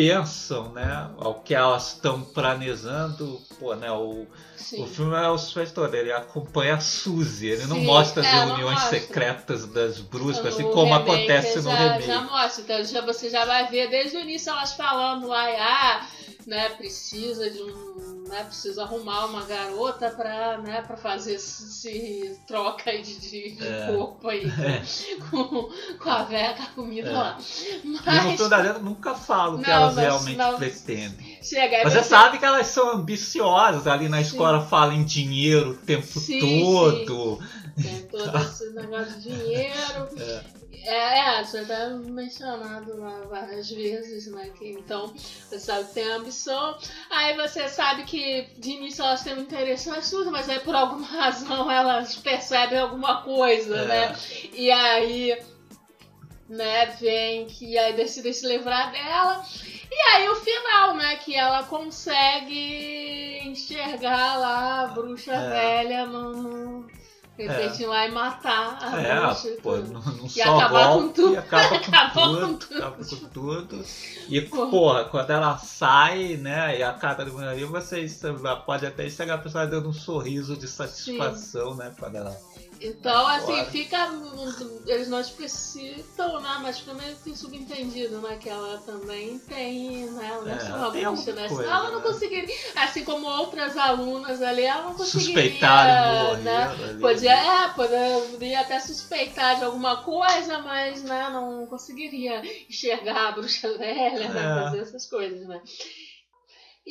pensam, 0.00 0.70
né? 0.72 1.10
Ao 1.18 1.34
que 1.34 1.54
elas 1.54 1.88
estão 1.94 2.22
planejando. 2.22 3.38
Pô, 3.58 3.74
né? 3.74 3.90
O, 3.92 4.26
Sim. 4.56 4.82
o 4.82 4.86
filme 4.86 5.14
é 5.14 5.28
o 5.28 5.36
suspeito, 5.36 5.84
ele 5.94 6.10
acompanha 6.10 6.76
a 6.76 6.80
Suzy, 6.80 7.48
ele 7.48 7.66
não 7.66 7.76
Sim, 7.76 7.84
mostra 7.84 8.22
as 8.22 8.28
é, 8.28 8.32
não 8.32 8.46
reuniões 8.46 8.80
secretas 8.84 9.66
das 9.66 10.00
bruxas, 10.00 10.46
assim 10.46 10.62
No 10.62 10.70
como 10.70 10.94
acontece 10.94 11.58
no 11.58 11.70
já, 11.70 11.76
remake. 11.76 12.06
Já 12.06 12.20
mostra, 12.22 12.62
então 12.62 12.84
já, 12.84 13.00
você 13.02 13.28
já 13.28 13.44
vai 13.44 13.68
ver 13.68 13.90
desde 13.90 14.16
o 14.16 14.20
início 14.20 14.50
elas 14.50 14.72
falando 14.72 15.26
lá, 15.26 15.44
ah, 15.58 16.06
né, 16.50 16.68
precisa 16.70 17.48
de 17.48 17.62
um, 17.62 18.24
né, 18.28 18.42
precisa 18.42 18.82
arrumar 18.82 19.26
uma 19.26 19.44
garota 19.44 20.10
pra, 20.10 20.58
né, 20.58 20.82
pra 20.82 20.96
fazer 20.96 21.34
esse, 21.34 22.36
troca 22.44 22.90
de, 22.90 23.20
de, 23.20 23.50
de 23.52 23.66
É. 23.66 23.86
corpo 23.86 24.26
aí 24.28 24.42
com, 25.30 25.70
com 26.02 26.10
a 26.10 26.24
velha, 26.24 26.54
com 26.54 26.62
a 26.64 26.66
comida 26.66 27.08
É. 27.08 27.12
lá. 27.12 27.38
Mas 27.84 28.48
da 28.48 28.78
nunca 28.80 29.14
fala 29.14 29.54
o 29.54 29.62
que 29.62 29.68
Não, 29.70 29.74
elas 29.76 29.94
mas 29.94 30.04
realmente 30.04 30.36
não- 30.36 30.58
pretendem. 30.58 31.38
chega 31.40 31.84
Mas 31.84 31.92
você 31.92 32.02
sabe 32.02 32.38
que 32.38 32.44
elas 32.44 32.66
são 32.66 32.90
ambiciosas, 32.96 33.86
ali 33.86 34.08
na 34.08 34.20
escola 34.20 34.66
falam 34.66 34.96
em 34.96 35.04
dinheiro 35.04 35.70
o 35.70 35.76
tempo 35.76 36.18
Sim, 36.18 36.60
todo. 36.64 37.38
tem 37.80 38.02
todo 38.08 38.36
esse 38.38 38.70
negócio 38.70 39.20
de 39.20 39.30
dinheiro. 39.30 40.08
É. 40.18 40.59
É, 40.72 41.40
é, 41.40 41.44
já 41.44 41.64
tá 41.64 41.88
mencionado 41.88 42.96
lá 42.98 43.20
várias 43.28 43.68
vezes, 43.70 44.26
né? 44.28 44.50
Que, 44.58 44.70
então, 44.70 45.08
você 45.08 45.58
sabe 45.58 45.88
que 45.88 45.94
tem 45.94 46.10
ambição. 46.10 46.78
Aí 47.10 47.36
você 47.36 47.68
sabe 47.68 48.04
que 48.04 48.48
de 48.56 48.70
início 48.70 49.04
elas 49.04 49.22
têm 49.22 49.34
um 49.34 49.40
interesse 49.40 49.88
nas 49.90 50.06
suas, 50.06 50.26
mas 50.28 50.48
aí 50.48 50.60
por 50.60 50.74
alguma 50.74 51.06
razão 51.06 51.70
elas 51.70 52.16
percebem 52.16 52.78
alguma 52.78 53.22
coisa, 53.22 53.76
É. 53.76 53.84
né? 53.86 54.16
E 54.54 54.70
aí, 54.70 55.42
né, 56.48 56.86
vem 57.00 57.46
que 57.46 57.76
aí 57.76 57.92
decidem 57.94 58.32
se 58.32 58.46
livrar 58.46 58.90
dela. 58.92 59.44
E 59.92 59.94
aí 60.12 60.28
o 60.28 60.36
final, 60.36 60.94
né? 60.94 61.16
Que 61.16 61.34
ela 61.34 61.64
consegue 61.64 63.40
enxergar 63.44 64.36
lá 64.38 64.82
a 64.82 64.86
bruxa 64.86 65.32
É. 65.32 65.48
velha 65.50 66.06
no. 66.06 66.88
Repente 67.46 67.82
ir 67.82 67.86
lá 67.86 68.06
e 68.06 68.10
matar 68.12 68.78
a 68.80 69.00
É, 69.00 69.20
bruxa. 69.20 69.48
e 69.48 69.60
pô, 69.60 69.76
num, 69.76 70.00
num 70.00 70.26
E 70.26 70.30
só 70.30 70.58
acabar 70.58 70.88
com 70.88 70.98
golpe, 71.00 71.14
tudo. 71.20 71.38
acaba 71.38 71.68
com 71.78 71.80
tudo, 72.12 72.40
com 72.46 72.54
tudo. 72.54 72.76
acaba 72.78 72.96
com 73.04 73.28
tudo. 73.28 73.84
E, 74.28 74.40
Porra. 74.42 74.70
porra, 74.70 75.04
quando 75.04 75.30
ela 75.30 75.58
sai, 75.58 76.36
né, 76.36 76.78
e 76.78 76.82
a 76.82 76.92
cara 76.92 77.24
do 77.24 77.38
ali, 77.38 77.64
você 77.64 78.06
pode 78.66 78.86
até 78.86 79.06
enxergar 79.06 79.34
a 79.34 79.38
pessoa 79.38 79.66
dando 79.66 79.88
um 79.88 79.92
sorriso 79.92 80.56
de 80.56 80.68
satisfação, 80.68 81.74
né, 81.74 81.92
quando 81.98 82.16
ela... 82.16 82.36
Então, 82.80 83.26
assim, 83.26 83.64
fica. 83.66 84.08
Eles 84.86 85.08
não 85.08 85.20
explicitam, 85.20 86.40
né? 86.40 86.58
Mas 86.62 86.78
fica 86.78 86.94
meio 86.94 87.14
que 87.16 87.36
subentendido, 87.36 88.18
né? 88.20 88.38
Que 88.40 88.48
ela 88.48 88.78
também 88.78 89.38
tem, 89.40 90.06
né? 90.12 90.28
Ela 90.32 90.42
não 90.44 90.52
é 90.52 91.00
É, 91.02 91.08
uma 91.08 91.12
bruxa, 91.12 91.32
né? 91.32 91.48
coisa, 91.48 91.64
ela 91.70 91.90
não 91.90 91.98
né? 91.98 92.02
conseguiria. 92.06 92.56
Assim 92.76 93.04
como 93.04 93.26
outras 93.26 93.76
alunas 93.76 94.40
ali, 94.40 94.62
ela 94.62 94.84
não 94.84 94.94
conseguiria. 94.94 95.42
Suspeitaram 95.42 96.36
no 96.38 96.42
né? 96.42 96.62
ali. 96.64 97.00
Podia, 97.00 97.32
é, 97.34 97.68
poderia 97.68 98.60
até 98.60 98.80
suspeitar 98.80 99.58
de 99.58 99.64
alguma 99.64 100.02
coisa, 100.02 100.58
mas 100.60 101.02
né, 101.02 101.28
não 101.30 101.66
conseguiria 101.66 102.42
enxergar 102.68 103.28
a 103.28 103.32
bruxa 103.32 103.68
velha, 103.76 104.28
né, 104.28 104.40
É. 104.58 104.62
fazer 104.64 104.78
essas 104.80 105.06
coisas, 105.06 105.46
né? 105.46 105.60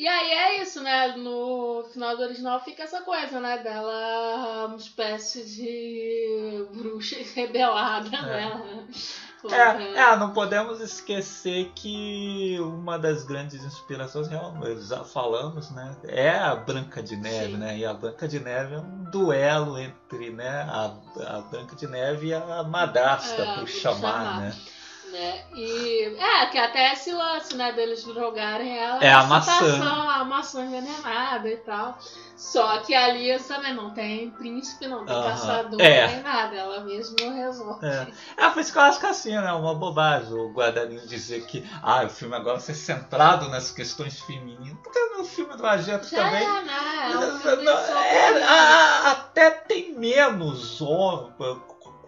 E 0.00 0.08
aí 0.08 0.30
é 0.30 0.62
isso, 0.62 0.80
né? 0.82 1.08
No 1.16 1.84
final 1.92 2.16
do 2.16 2.22
original 2.22 2.58
fica 2.64 2.84
essa 2.84 3.02
coisa, 3.02 3.38
né? 3.38 3.58
Dela 3.58 4.66
uma 4.68 4.76
espécie 4.76 5.44
de 5.44 6.66
bruxa 6.72 7.16
rebelada, 7.34 8.08
né? 8.22 8.86
Contra- 9.42 9.82
É, 9.82 9.94
é, 9.98 10.16
não 10.16 10.32
podemos 10.32 10.80
esquecer 10.80 11.70
que 11.74 12.56
uma 12.60 12.98
das 12.98 13.24
grandes 13.24 13.62
inspirações, 13.62 14.26
realmente, 14.28 14.80
já 14.82 15.04
falamos, 15.04 15.70
né? 15.70 15.94
É 16.04 16.30
a 16.30 16.54
Branca 16.56 17.02
de 17.02 17.16
Neve, 17.16 17.52
Sim. 17.52 17.56
né? 17.58 17.76
E 17.78 17.84
a 17.84 17.92
Branca 17.92 18.26
de 18.26 18.40
Neve 18.40 18.74
é 18.76 18.78
um 18.78 19.04
duelo 19.10 19.78
entre 19.78 20.30
né, 20.30 20.48
a, 20.68 20.94
a 21.26 21.40
Branca 21.42 21.76
de 21.76 21.86
Neve 21.86 22.28
e 22.28 22.34
a 22.34 22.62
madrasta, 22.62 23.42
É, 23.42 23.54
por 23.54 23.60
por 23.60 23.68
chamar, 23.68 24.00
chamar. 24.00 24.40
né? 24.40 24.56
Né? 25.10 25.44
E 25.54 26.16
é, 26.18 26.46
que 26.46 26.58
até 26.58 26.92
esse 26.92 27.12
lance, 27.12 27.54
né, 27.56 27.72
deles 27.72 28.04
drogarem 28.04 28.76
ela 28.78 29.02
É 29.04 29.12
a 29.12 29.24
maçã. 29.24 29.82
a 29.82 30.24
maçã 30.24 30.64
envenenada 30.64 31.48
e 31.48 31.56
tal. 31.58 31.98
Só 32.36 32.78
que 32.78 32.94
ali 32.94 33.38
também 33.40 33.74
não 33.74 33.90
tem 33.90 34.30
príncipe, 34.30 34.86
não 34.86 35.04
tem 35.04 35.14
Aham. 35.14 35.30
caçador, 35.30 35.80
É. 35.80 36.06
nem 36.06 36.22
nada. 36.22 36.56
Ela 36.56 36.80
mesma 36.80 37.32
resolve. 37.34 37.84
É. 37.86 38.06
É, 38.36 38.48
por 38.48 38.60
isso 38.60 38.72
que 38.72 38.78
eu 38.78 38.82
acho 38.82 38.98
que 38.98 39.06
assim, 39.06 39.32
né? 39.36 39.52
Uma 39.52 39.74
bobagem 39.74 40.32
o 40.32 40.50
Guadagnino 40.52 41.06
dizer 41.06 41.44
que 41.44 41.68
ah, 41.82 42.04
o 42.04 42.08
filme 42.08 42.34
agora 42.34 42.56
vai 42.56 42.64
ser 42.64 42.74
centrado 42.74 43.48
nas 43.50 43.70
questões 43.70 44.20
femininas. 44.20 44.78
Porque 44.82 44.98
no 45.18 45.24
filme 45.24 45.54
do 45.54 45.66
Argento 45.66 46.08
Já 46.08 46.24
também. 46.24 46.42
é, 46.42 46.62
né? 46.62 47.10
É 47.12 47.16
um 47.18 47.20
Não, 47.62 47.64
não, 47.64 47.98
é, 48.02 48.42
a- 48.42 48.56
a- 48.56 49.10
até 49.10 49.50
tem 49.50 49.92
menos 49.92 50.80
homem. 50.80 51.32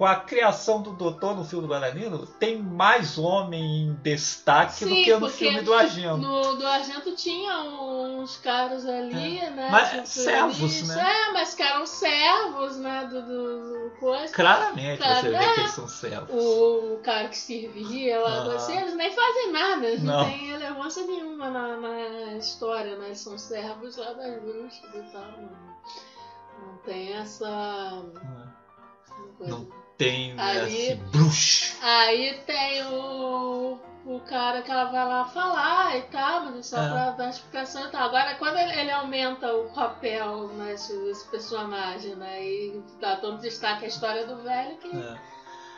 Com 0.02 0.06
a 0.06 0.16
criação 0.16 0.82
do 0.82 0.94
Doutor 0.94 1.36
no 1.36 1.44
filme 1.44 1.64
do 1.64 1.72
Guadagnino, 1.72 2.26
tem 2.26 2.60
mais 2.60 3.18
homem 3.18 3.62
em 3.62 3.94
destaque 4.02 4.84
do 4.84 4.96
Sim, 4.96 5.04
que 5.04 5.16
no 5.16 5.28
filme 5.28 5.60
do 5.60 5.72
Argento. 5.72 6.16
No 6.16 6.56
do 6.56 6.66
Argento 6.66 7.14
tinha 7.14 7.60
uns 7.60 8.36
caras 8.38 8.84
ali, 8.84 9.38
né? 9.50 9.68
Mas 9.70 9.90
tipo, 9.90 10.06
servos, 10.08 10.88
né? 10.88 11.28
É, 11.28 11.32
mas 11.32 11.54
que 11.54 11.62
eram 11.62 11.86
servos, 11.86 12.78
né? 12.78 13.04
Do, 13.08 13.22
do, 13.22 13.90
do 13.90 13.90
coisa. 14.00 14.34
Claramente 14.34 15.00
Claro, 15.00 15.20
você 15.20 15.28
vê 15.28 15.36
é. 15.36 15.54
que 15.54 15.60
eles 15.60 15.70
são 15.70 15.86
servos. 15.86 16.30
O 16.34 16.98
cara 17.04 17.28
que 17.28 17.38
servia 17.38 18.18
lá, 18.18 18.38
Aham. 18.38 18.56
assim, 18.56 18.76
eles 18.76 18.96
nem 18.96 19.14
fazem 19.14 19.52
nada, 19.52 19.86
eles 19.86 20.02
não, 20.02 20.18
Não. 20.18 20.24
têm 20.24 20.48
relevância 20.48 21.06
nenhuma 21.06 21.48
na, 21.48 21.76
na 21.76 22.36
história, 22.38 22.96
né? 22.96 23.06
Eles 23.06 23.20
são 23.20 23.38
servos 23.38 23.96
lá 23.96 24.12
das 24.14 24.42
bruxas 24.42 24.94
e 24.96 25.12
tal. 25.12 25.30
Não, 25.30 26.66
não 26.66 26.76
tem 26.78 27.12
essa. 27.12 28.02
coisa. 29.38 29.52
Não 29.52 29.81
tem 29.98 30.38
Ali- 30.38 30.74
esse 30.88 30.94
bruxo. 30.96 31.76
Aí 31.82 32.34
tem 32.46 32.84
o, 32.86 33.78
o 34.06 34.20
cara 34.20 34.62
que 34.62 34.70
ela 34.70 34.84
vai 34.86 35.04
lá 35.06 35.24
falar 35.26 35.96
e 35.98 36.02
tal, 36.02 36.44
mas 36.46 36.56
é 36.58 36.62
só 36.62 36.82
É. 36.82 36.88
pra 36.88 37.10
dar 37.10 37.30
explicação 37.30 37.86
e 37.86 37.90
tal. 37.90 38.02
Agora, 38.08 38.34
quando 38.36 38.56
ele, 38.58 38.72
ele 38.80 38.90
aumenta 38.90 39.52
o 39.54 39.70
papel 39.72 40.48
né, 40.48 40.72
esse 40.74 41.26
personagem, 41.30 42.14
né? 42.16 42.42
E 42.44 42.82
dá 43.00 43.16
tanto 43.16 43.40
destaque 43.42 43.84
à 43.84 43.88
história 43.88 44.26
do 44.26 44.42
velho 44.42 44.76
que. 44.78 44.96
É. 44.96 45.18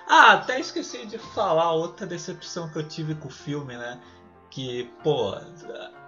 Ah, 0.07 0.33
até 0.33 0.61
esqueci 0.61 1.07
de 1.07 1.17
falar 1.19 1.73
outra 1.73 2.07
decepção 2.07 2.71
que 2.71 2.79
eu 2.79 2.87
tive 2.87 3.15
com 3.15 3.29
o 3.29 3.31
filme, 3.31 3.75
né? 3.77 3.99
Que, 4.55 4.85
pô, 5.03 5.37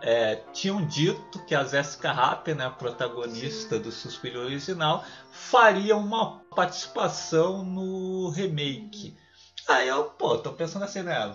é, 0.01 0.36
tinham 0.53 0.86
dito 0.86 1.44
que 1.47 1.55
a 1.55 1.64
Jessica 1.64 2.12
Rapp, 2.12 2.47
né, 2.55 2.66
a 2.66 2.70
protagonista 2.70 3.76
do 3.76 3.90
Suspiro 3.90 4.38
original, 4.40 5.05
faria 5.32 5.97
uma 5.97 6.38
participação 6.55 7.64
no 7.64 8.28
remake. 8.30 9.16
Aí 9.66 9.88
eu, 9.88 10.05
pô, 10.05 10.38
tô 10.38 10.53
pensando 10.53 10.84
assim, 10.84 11.03
né? 11.03 11.34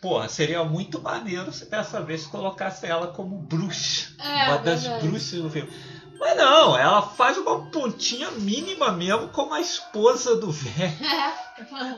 Porra, 0.00 0.28
seria 0.28 0.62
muito 0.62 1.02
maneiro 1.02 1.52
se 1.52 1.68
dessa 1.68 2.00
vez 2.00 2.24
colocasse 2.24 2.86
ela 2.86 3.08
como 3.08 3.36
bruxa. 3.38 4.10
É, 4.20 4.48
uma 4.48 4.58
das 4.58 4.82
verdade. 4.82 5.08
bruxas 5.08 5.42
do 5.42 5.50
filme. 5.50 5.72
Mas 6.20 6.36
não, 6.36 6.78
ela 6.78 7.02
faz 7.02 7.36
uma 7.36 7.68
pontinha 7.68 8.30
mínima 8.30 8.92
mesmo 8.92 9.26
como 9.30 9.52
a 9.54 9.60
esposa 9.60 10.36
do 10.36 10.52
velho, 10.52 10.94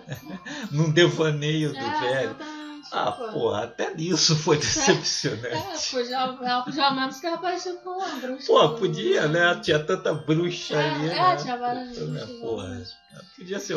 É, 0.09 0.16
num 0.72 0.91
devaneio 0.91 1.72
do 1.72 1.79
é, 1.79 2.01
velho. 2.01 2.31
exatamente, 2.31 2.54
Ah, 2.93 3.12
pô. 3.12 3.28
porra, 3.32 3.64
até 3.64 3.95
nisso 3.95 4.37
foi 4.37 4.57
É, 4.59 4.61
decepcionante. 4.61 5.91
podia, 5.91 6.16
ela 6.16 6.62
podia 6.62 6.85
ao 6.87 6.95
menos 6.95 7.18
ter 7.20 7.28
aparecido 7.28 7.78
com 7.78 7.91
uma 7.91 8.09
bruxa. 8.16 8.47
Pô, 8.47 8.68
podia, 8.76 9.26
né? 9.28 9.55
Tinha 9.62 9.78
tanta 9.78 10.12
bruxa 10.14 10.74
É, 10.76 10.91
ali, 10.91 11.09
é, 11.09 11.14
né? 11.14 11.37
tinha 11.37 11.57
várias 11.57 11.89
Puta, 11.91 12.05
né, 12.07 12.20
bruxas, 12.24 12.41
Porra, 12.41 12.85
podia 13.37 13.59
ser. 13.61 13.76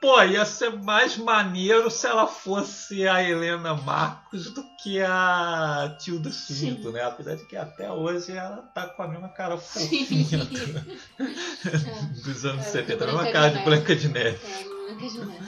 Pô, 0.00 0.22
ia 0.22 0.44
ser 0.44 0.70
mais 0.80 1.16
maneiro 1.16 1.90
se 1.90 2.06
ela 2.06 2.26
fosse 2.28 3.06
a 3.08 3.20
Helena 3.20 3.74
Marcos 3.74 4.52
do 4.54 4.62
que 4.80 5.00
a 5.02 5.96
Tilda 5.98 6.30
Swinton, 6.30 6.90
né? 6.90 7.02
Apesar 7.02 7.34
de 7.34 7.44
que 7.46 7.56
até 7.56 7.90
hoje 7.90 8.30
ela 8.30 8.58
tá 8.72 8.86
com 8.86 9.02
a 9.02 9.08
mesma 9.08 9.28
cara 9.30 9.56
fofinha 9.58 10.44
do- 10.44 10.98
É. 11.18 12.22
dos 12.22 12.44
anos 12.44 12.66
É, 12.66 12.70
70, 12.70 12.92
a 13.04 13.06
Branca 13.08 13.22
mesma 13.24 13.32
cara 13.32 13.50
de. 13.50 13.64
Branca 13.64 13.96
de 13.96 14.08
Neve. 14.08 14.38
É, 14.46 14.64
Branca 14.64 15.08
de 15.08 15.18
Neve. 15.18 15.46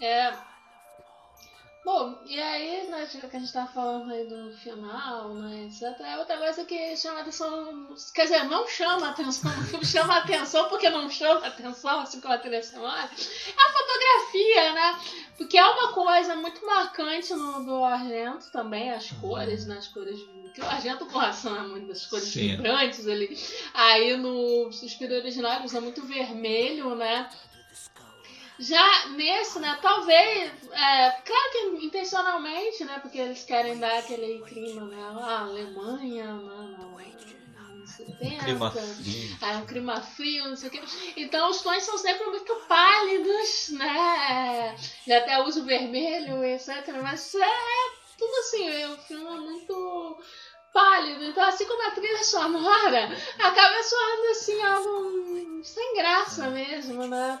É. 0.00 0.34
Bom, 1.84 2.18
e 2.24 2.40
aí, 2.40 2.86
né, 2.88 3.06
já 3.12 3.28
que 3.28 3.36
a 3.36 3.38
gente 3.38 3.52
tava 3.52 3.70
falando 3.70 4.10
aí 4.10 4.26
do 4.26 4.50
final, 4.56 5.34
né, 5.34 5.66
etc. 5.66 6.00
É 6.00 6.16
outra 6.16 6.38
coisa 6.38 6.64
que 6.64 6.96
chama 6.96 7.20
atenção. 7.20 7.94
Quer 8.14 8.22
dizer, 8.22 8.44
não 8.44 8.66
chama 8.66 9.10
atenção, 9.10 9.50
o 9.60 9.64
filme 9.64 9.84
chama 9.84 10.16
atenção 10.16 10.66
porque 10.70 10.88
não 10.88 11.10
chama 11.10 11.46
atenção, 11.46 12.00
assim 12.00 12.22
como 12.22 12.32
a 12.32 12.38
trilha 12.38 12.62
sonora, 12.62 13.02
é 13.02 13.04
a 13.04 13.72
fotografia, 13.72 14.72
né? 14.72 14.98
Porque 15.36 15.58
é 15.58 15.66
uma 15.66 15.92
coisa 15.92 16.34
muito 16.36 16.64
marcante 16.64 17.34
no 17.34 17.64
do 17.64 17.84
Argento 17.84 18.50
também, 18.50 18.90
as 18.90 19.10
cores, 19.10 19.66
né? 19.66 19.76
As 19.76 19.88
cores. 19.88 20.18
Que 20.54 20.62
o 20.62 20.66
Argento 20.66 21.04
corração 21.06 21.54
é 21.56 21.62
muito 21.66 21.88
das 21.88 22.06
cores 22.06 22.28
Sim. 22.28 22.56
vibrantes 22.56 23.06
ali. 23.06 23.36
Aí 23.74 24.16
no 24.16 24.72
Suspiro 24.72 25.14
original 25.16 25.56
ele 25.56 25.66
usa 25.66 25.80
muito 25.80 26.00
vermelho, 26.06 26.94
né? 26.94 27.28
Já 28.58 29.08
nesse, 29.08 29.58
né, 29.58 29.76
talvez, 29.82 30.52
é, 30.72 31.10
claro 31.10 31.50
que 31.52 31.86
intencionalmente, 31.86 32.84
né, 32.84 32.98
porque 33.00 33.18
eles 33.18 33.42
querem 33.44 33.78
dar 33.78 33.98
aquele 33.98 34.40
clima, 34.46 34.84
né, 34.86 35.02
a 35.02 35.40
Alemanha, 35.40 36.34
né, 36.34 36.76
no- 36.78 36.94
nos 37.74 37.90
70, 37.90 38.44
Clima 38.44 38.70
frio. 38.70 39.38
é 39.42 39.56
um 39.56 39.66
clima 39.66 40.00
frio, 40.00 40.48
não 40.48 40.56
sei 40.56 40.68
o 40.68 40.72
quê. 40.72 40.80
Então 41.16 41.50
os 41.50 41.62
tons 41.62 41.82
são 41.82 41.98
sempre 41.98 42.24
muito 42.26 42.54
pálidos, 42.68 43.70
né, 43.70 44.76
ele 45.06 45.16
até 45.16 45.42
usa 45.42 45.60
o 45.60 45.64
vermelho, 45.64 46.44
etc, 46.44 46.68
mas 47.02 47.34
é 47.34 47.48
tudo 48.16 48.34
assim, 48.36 48.84
o 48.86 48.96
filme 48.98 49.26
é 49.26 49.40
muito 49.40 50.18
pálido, 50.72 51.24
então 51.24 51.42
assim 51.44 51.66
como 51.66 51.88
a 51.88 51.90
trilha 51.90 52.22
sonora, 52.22 53.08
acaba 53.38 53.82
soando 53.82 54.26
assim, 54.30 54.62
algo 54.62 55.64
sem 55.64 55.94
graça 55.96 56.50
mesmo, 56.50 57.06
né. 57.08 57.40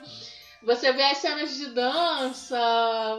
Você 0.64 0.92
vê 0.92 1.02
as 1.02 1.18
cenas 1.18 1.54
de 1.56 1.66
dança, 1.66 2.58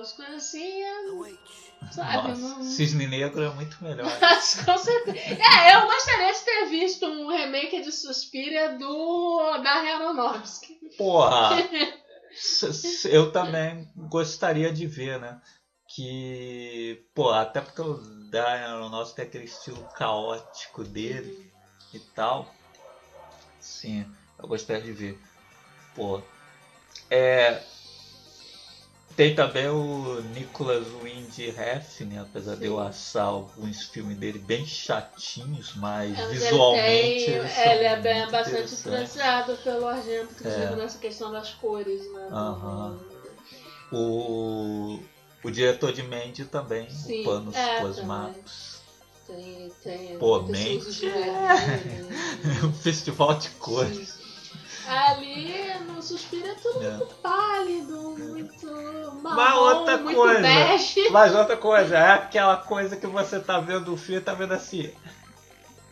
as 0.01 0.13
coisas 0.13 0.35
assim, 0.35 0.81
é, 0.81 1.91
sabe? 1.91 2.29
Nossa, 2.29 2.41
não- 2.55 2.63
Cisne 2.63 3.07
Negro 3.07 3.43
é 3.43 3.53
muito 3.53 3.83
melhor. 3.83 4.09
Com 4.65 4.77
certeza. 4.77 5.17
É, 5.19 5.75
eu 5.75 5.85
gostaria 5.85 6.33
de 6.33 6.39
ter 6.39 6.65
visto 6.65 7.05
um 7.05 7.27
remake 7.29 7.81
de 7.81 7.91
Suspiria 7.91 8.77
do 8.77 9.57
da 9.63 9.71
Aronofsky. 9.71 10.79
Porra! 10.97 11.49
Eu 13.05 13.31
também 13.31 13.89
gostaria 13.95 14.69
de 14.71 14.85
ver, 14.87 15.19
né? 15.21 15.39
Que, 15.87 17.05
pô, 17.13 17.29
até 17.29 17.61
porque 17.61 17.81
o 17.81 17.93
Darren 18.29 18.65
Aronofsky 18.65 19.15
tem 19.15 19.25
aquele 19.25 19.45
estilo 19.45 19.87
caótico 19.95 20.83
dele 20.83 21.49
e 21.93 21.99
tal. 22.13 22.53
Sim, 23.61 24.05
eu 24.37 24.47
gostaria 24.49 24.81
de 24.83 24.91
ver. 24.91 25.19
Pô, 25.95 26.21
é. 27.09 27.61
Tem 29.15 29.33
também 29.33 29.69
o 29.69 30.19
Nicholas 30.33 30.87
Wind 31.01 31.37
Refn, 31.55 32.17
apesar 32.19 32.57
de 32.57 32.65
eu 32.65 32.75
Sim. 32.75 32.87
achar 32.87 33.23
alguns 33.23 33.83
filmes 33.83 34.17
dele 34.17 34.39
bem 34.39 34.65
chatinhos, 34.65 35.73
mas 35.75 36.19
É, 36.19 36.25
visualmente 36.27 37.29
ele, 37.29 37.47
tem, 37.47 37.71
ele 37.71 37.83
é 37.85 37.95
bem, 37.95 38.29
bastante 38.29 38.73
influenciado 38.73 39.55
pelo 39.57 39.87
Argento, 39.87 40.33
inclusive 40.33 40.65
É. 40.65 40.75
nessa 40.75 40.97
questão 40.97 41.31
das 41.31 41.51
cores, 41.51 42.11
né? 42.11 42.27
Aham. 42.29 42.99
O, 43.89 44.99
o 45.41 45.49
diretor 45.49 45.93
de 45.93 46.03
Mandy 46.03 46.43
também, 46.43 46.89
Sim, 46.89 47.21
o 47.21 47.23
Panos 47.23 47.55
é, 47.55 47.79
Cosmatos. 47.79 48.81
Tem, 49.27 49.71
tem 49.81 50.17
Pô, 50.17 50.41
Mandy 50.41 51.07
é- 51.07 52.65
um 52.65 52.73
festival 52.73 53.33
de 53.35 53.49
cores. 53.51 54.09
Sim. 54.09 54.24
Ali 54.87 55.73
no 55.87 56.01
Suspiro 56.01 56.47
é 56.47 56.55
tudo 56.55 56.83
É. 56.85 56.91
muito 56.97 57.15
pálido, 57.15 58.15
muito 58.17 58.67
marrom, 59.21 59.35
Mas 59.35 59.55
outra 59.55 59.97
muito 59.97 60.15
coisa. 60.15 60.41
bege. 60.41 61.09
Mas 61.09 61.35
outra 61.35 61.57
coisa, 61.57 61.97
é 61.97 62.11
aquela 62.11 62.57
coisa 62.57 62.95
que 62.95 63.07
você 63.07 63.39
tá 63.39 63.59
vendo 63.59 63.93
o 63.93 63.97
filme, 63.97 64.21
tá 64.21 64.33
vendo 64.33 64.53
assim. 64.53 64.91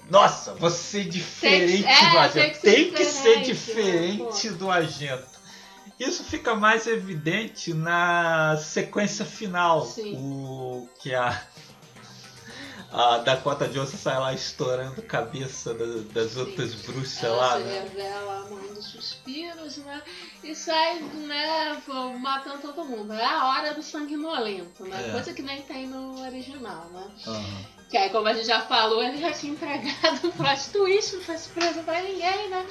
Nossa, 0.10 0.54
você 0.56 1.02
é 1.02 1.04
diferente 1.06 1.86
é, 1.88 2.12
do 2.12 2.18
agente. 2.20 2.36
tem 2.36 2.52
que 2.52 2.60
ser 2.60 2.72
Tem 2.72 2.92
que 2.92 3.06
ser 3.06 3.42
diferente, 3.42 3.54
diferente 3.54 4.50
né, 4.52 4.58
do 4.58 4.72
agente. 4.72 5.34
Isso 6.00 6.24
fica 6.24 6.54
mais 6.56 6.86
evidente 6.88 7.74
na 7.74 8.58
sequência 8.58 9.24
final. 9.26 9.86
Sim. 9.86 10.16
O 10.18 10.90
que 11.00 11.14
a, 11.16 11.40
a 12.94 13.18
Dakota 13.18 13.68
Johnson 13.68 13.98
sai 13.98 14.20
lá 14.20 14.34
estourando 14.34 15.02
a 15.02 15.04
cabeça 15.04 15.74
da- 15.74 16.04
das 16.22 16.38
outras 16.38 16.76
bruxas 16.76 17.24
Ela 17.24 17.36
lá, 17.36 17.58
se 17.58 17.64
né? 17.64 17.80
revela 17.90 18.38
a 18.46 18.50
mãe 18.54 18.68
dos 18.74 18.86
suspiros, 18.86 19.78
né? 19.78 20.02
E 20.44 20.54
sai, 20.56 21.00
né, 21.00 21.82
matando 22.20 22.60
todo 22.60 22.86
mundo. 22.86 23.12
É 23.14 23.26
a 23.26 23.46
hora 23.48 23.74
do 23.74 23.82
sanguinolento, 23.82 24.86
né? 24.86 25.08
É. 25.08 25.12
Coisa 25.12 25.34
que 25.34 25.42
nem 25.42 25.62
tem 25.64 25.88
no 25.88 26.22
original, 26.22 26.86
né? 26.94 27.08
Aham. 27.28 27.66
Que 27.90 27.98
aí, 27.98 28.10
como 28.10 28.28
a 28.28 28.34
gente 28.34 28.48
já 28.48 28.62
falou, 28.62 29.04
ele 29.04 29.20
já 29.20 29.32
tinha 29.32 29.54
entregado 29.54 30.28
o 30.28 30.32
plot 30.34 30.70
twist, 30.72 31.16
não 31.16 31.22
foi 31.24 31.38
surpresa 31.38 31.84
pra 31.84 32.02
ninguém, 32.02 32.50
né? 32.50 32.66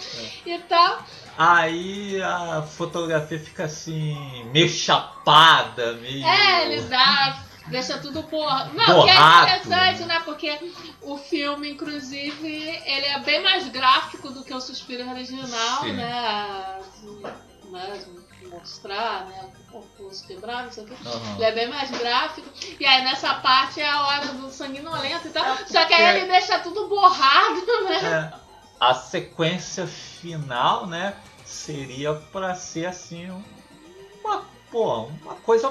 É. 0.47 0.51
E 0.51 0.59
tal. 0.61 1.05
Aí 1.39 2.21
a 2.23 2.63
fotografia 2.63 3.39
fica 3.39 3.65
assim, 3.65 4.45
meio 4.53 4.69
chapada, 4.69 5.95
meio. 5.95 6.25
É, 6.27 6.67
ele 6.73 6.83
dá. 6.83 7.43
Deixa 7.73 7.99
tudo 7.99 8.23
porra. 8.25 8.71
Não, 8.75 8.85
que 9.05 9.11
é 9.11 9.15
Borrado, 9.15 9.43
interessante, 9.47 10.05
né? 10.05 10.23
Porque 10.25 10.59
o 11.01 11.17
filme, 11.17 11.71
inclusive, 11.71 12.47
ele 12.87 13.07
é 13.07 13.19
bem 13.21 13.43
mais 13.43 13.67
gráfico 13.69 14.31
do 14.31 14.45
que 14.45 14.53
o 14.53 14.61
Suspiro 14.61 15.09
original, 15.09 15.81
Sim. 15.81 15.93
né? 15.93 16.79
Assim, 16.79 17.23
né? 17.71 18.05
Mostrar, 18.51 19.25
né? 19.25 19.49
O 19.71 19.73
corpo 19.73 20.11
quebrar, 20.27 20.65
não 20.65 20.73
sei 20.73 20.85
o 20.85 20.87
quê. 20.87 20.95
Aham. 21.07 21.35
Ele 21.37 21.45
é 21.45 21.53
bem 21.53 21.69
mais 21.71 21.91
gráfico. 21.91 22.47
E 22.79 22.85
aí 22.85 23.03
nessa 23.03 23.35
parte 23.37 23.81
é 23.81 23.89
a 23.89 24.07
hora 24.07 24.27
do 24.27 24.51
sanguinolento 24.51 25.29
e 25.29 25.31
tal. 25.31 25.45
É 25.45 25.65
Só 25.65 25.85
que 25.87 25.95
aí 25.95 26.19
ele 26.19 26.27
deixa 26.31 26.59
tudo 26.59 26.87
borrado, 26.87 27.65
né? 27.85 28.31
É, 28.37 28.43
a 28.79 28.95
sequência 28.95 29.87
final, 29.87 30.87
né, 30.87 31.17
seria 31.47 32.15
pra 32.15 32.55
ser 32.55 32.87
assim 32.87 33.31
uma, 34.23 34.45
pô, 34.71 35.05
uma 35.23 35.35
coisa 35.37 35.71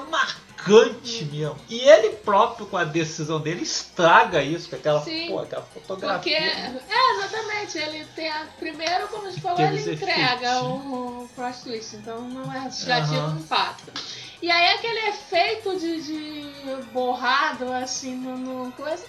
marcante 0.62 1.24
mesmo. 1.24 1.56
E 1.68 1.80
ele 1.80 2.10
próprio 2.16 2.66
com 2.66 2.76
a 2.76 2.84
decisão 2.84 3.40
dele 3.40 3.62
estraga 3.62 4.42
isso, 4.42 4.68
com 4.68 4.76
aquela, 4.76 5.00
pô, 5.00 5.38
aquela 5.40 5.62
fotografia. 5.62 6.40
Porque, 6.72 6.90
é, 6.92 7.16
exatamente, 7.16 7.78
ele 7.78 8.04
tem 8.14 8.30
a, 8.30 8.46
primeiro, 8.58 9.08
como 9.08 9.26
a 9.26 9.30
gente 9.30 9.42
falou, 9.42 9.60
ele 9.60 9.92
entrega 9.92 10.62
o, 10.62 11.24
o 11.24 11.28
plot 11.34 11.62
twist, 11.62 11.96
então 11.96 12.20
não 12.22 12.52
é 12.52 12.70
já 12.70 13.04
tira 13.06 13.20
Aham. 13.22 13.36
o 13.36 13.40
impacto. 13.40 13.92
E 14.40 14.50
aí 14.50 14.74
aquele 14.74 15.08
efeito 15.08 15.78
de, 15.78 16.02
de 16.02 16.82
borrado, 16.92 17.72
assim, 17.72 18.16
no, 18.16 18.36
no 18.36 18.72
coisa, 18.72 19.04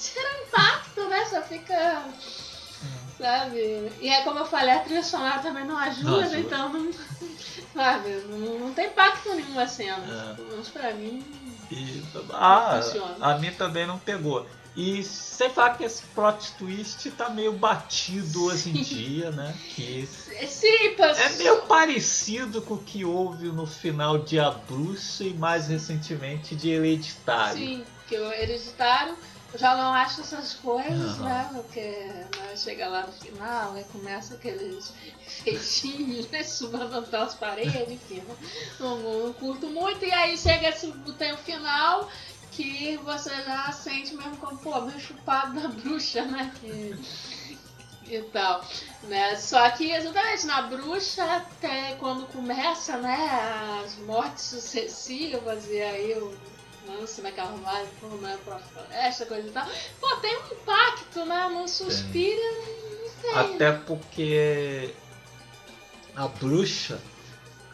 tira 0.00 0.42
impacto, 0.46 1.08
né? 1.08 1.26
Só 1.26 1.42
fica. 1.42 2.04
Sabe? 3.18 3.90
E 4.00 4.08
é 4.08 4.22
como 4.22 4.38
eu 4.38 4.46
falei, 4.46 4.74
a 4.74 4.80
trilha 4.80 5.02
sonora 5.02 5.40
também 5.40 5.64
não 5.64 5.76
ajuda, 5.76 6.20
ajuda. 6.24 6.38
então 6.38 6.72
não. 6.72 6.90
Sabe? 7.74 8.10
Não, 8.28 8.58
não 8.60 8.72
tem 8.74 8.86
impacto 8.86 9.34
nenhum 9.34 9.58
a 9.58 9.66
cena. 9.66 10.30
É. 10.30 10.34
Pelo 10.34 10.48
menos 10.48 10.68
pra 10.68 10.92
mim. 10.94 11.24
E, 11.70 12.02
ah, 12.32 12.80
Funciona. 12.82 13.16
a 13.20 13.38
mim 13.38 13.50
também 13.52 13.86
não 13.86 13.98
pegou. 13.98 14.46
E 14.76 15.02
sem 15.02 15.50
falar 15.50 15.76
que 15.76 15.82
esse 15.82 16.02
plot 16.14 16.52
twist 16.52 17.10
tá 17.10 17.28
meio 17.28 17.52
batido 17.52 18.44
hoje 18.44 18.70
em 18.70 18.74
dia, 18.82 19.32
né? 19.32 19.52
Que 19.74 20.08
Sim, 20.46 20.94
É 21.18 21.28
meio 21.36 21.62
parecido 21.62 22.62
com 22.62 22.74
o 22.74 22.78
que 22.78 23.04
houve 23.04 23.48
no 23.48 23.66
final 23.66 24.18
de 24.18 24.38
A 24.38 24.50
Bruxa 24.50 25.24
e 25.24 25.34
mais 25.34 25.66
recentemente 25.66 26.54
de 26.54 26.70
Hereditário. 26.70 27.58
Sim, 27.58 27.84
que 28.06 28.16
o 28.16 28.32
Hereditário 28.32 29.16
já 29.54 29.76
não 29.76 29.94
acho 29.94 30.20
essas 30.20 30.54
coisas, 30.54 31.18
Não. 31.18 31.24
né? 31.24 31.48
Porque 31.52 31.80
né, 31.80 32.56
chega 32.56 32.88
lá 32.88 33.06
no 33.06 33.12
final 33.12 33.78
e 33.78 33.84
começa 33.84 34.34
aqueles 34.34 34.92
feitinhos, 35.26 36.28
né? 36.28 36.42
Subando 36.44 37.02
pelas 37.06 37.34
paredes, 37.34 37.90
enfim. 37.90 38.22
Não, 38.78 38.98
não, 38.98 39.26
não 39.26 39.32
curto 39.32 39.66
muito. 39.68 40.04
E 40.04 40.12
aí 40.12 40.36
chega 40.36 40.68
esse, 40.68 40.92
tem 41.18 41.32
o 41.32 41.38
final 41.38 42.10
que 42.52 42.96
você 43.04 43.30
já 43.42 43.70
sente 43.72 44.14
mesmo 44.14 44.36
como, 44.36 44.58
pô, 44.58 44.80
meio 44.82 45.00
chupado 45.00 45.58
da 45.60 45.68
bruxa, 45.68 46.24
né? 46.24 46.52
Que, 46.60 46.94
e 48.10 48.22
tal. 48.22 48.64
Né? 49.04 49.36
Só 49.36 49.70
que 49.70 49.92
exatamente 49.92 50.46
na 50.46 50.62
bruxa, 50.62 51.24
até 51.24 51.94
quando 51.96 52.26
começa, 52.32 52.96
né, 52.96 53.80
as 53.84 53.96
mortes 53.98 54.44
sucessivas 54.44 55.66
e 55.68 55.80
aí 55.80 56.14
o 56.18 56.36
lance, 56.88 57.16
como 57.16 57.28
é 57.28 57.32
que 57.32 57.40
vai 57.40 57.86
pô, 58.00 58.06
né, 58.16 58.38
pra 58.44 58.58
floresta, 58.58 59.26
coisa 59.26 59.48
e 59.48 59.52
tal. 59.52 59.66
Pô, 60.00 60.16
tem 60.16 60.36
um 60.36 60.46
impacto, 60.46 61.24
né? 61.24 61.48
Não 61.52 61.68
suspira, 61.68 62.40
não 62.40 63.08
sei. 63.20 63.30
Até 63.34 63.72
porque 63.72 64.94
a 66.14 66.26
bruxa, 66.28 67.00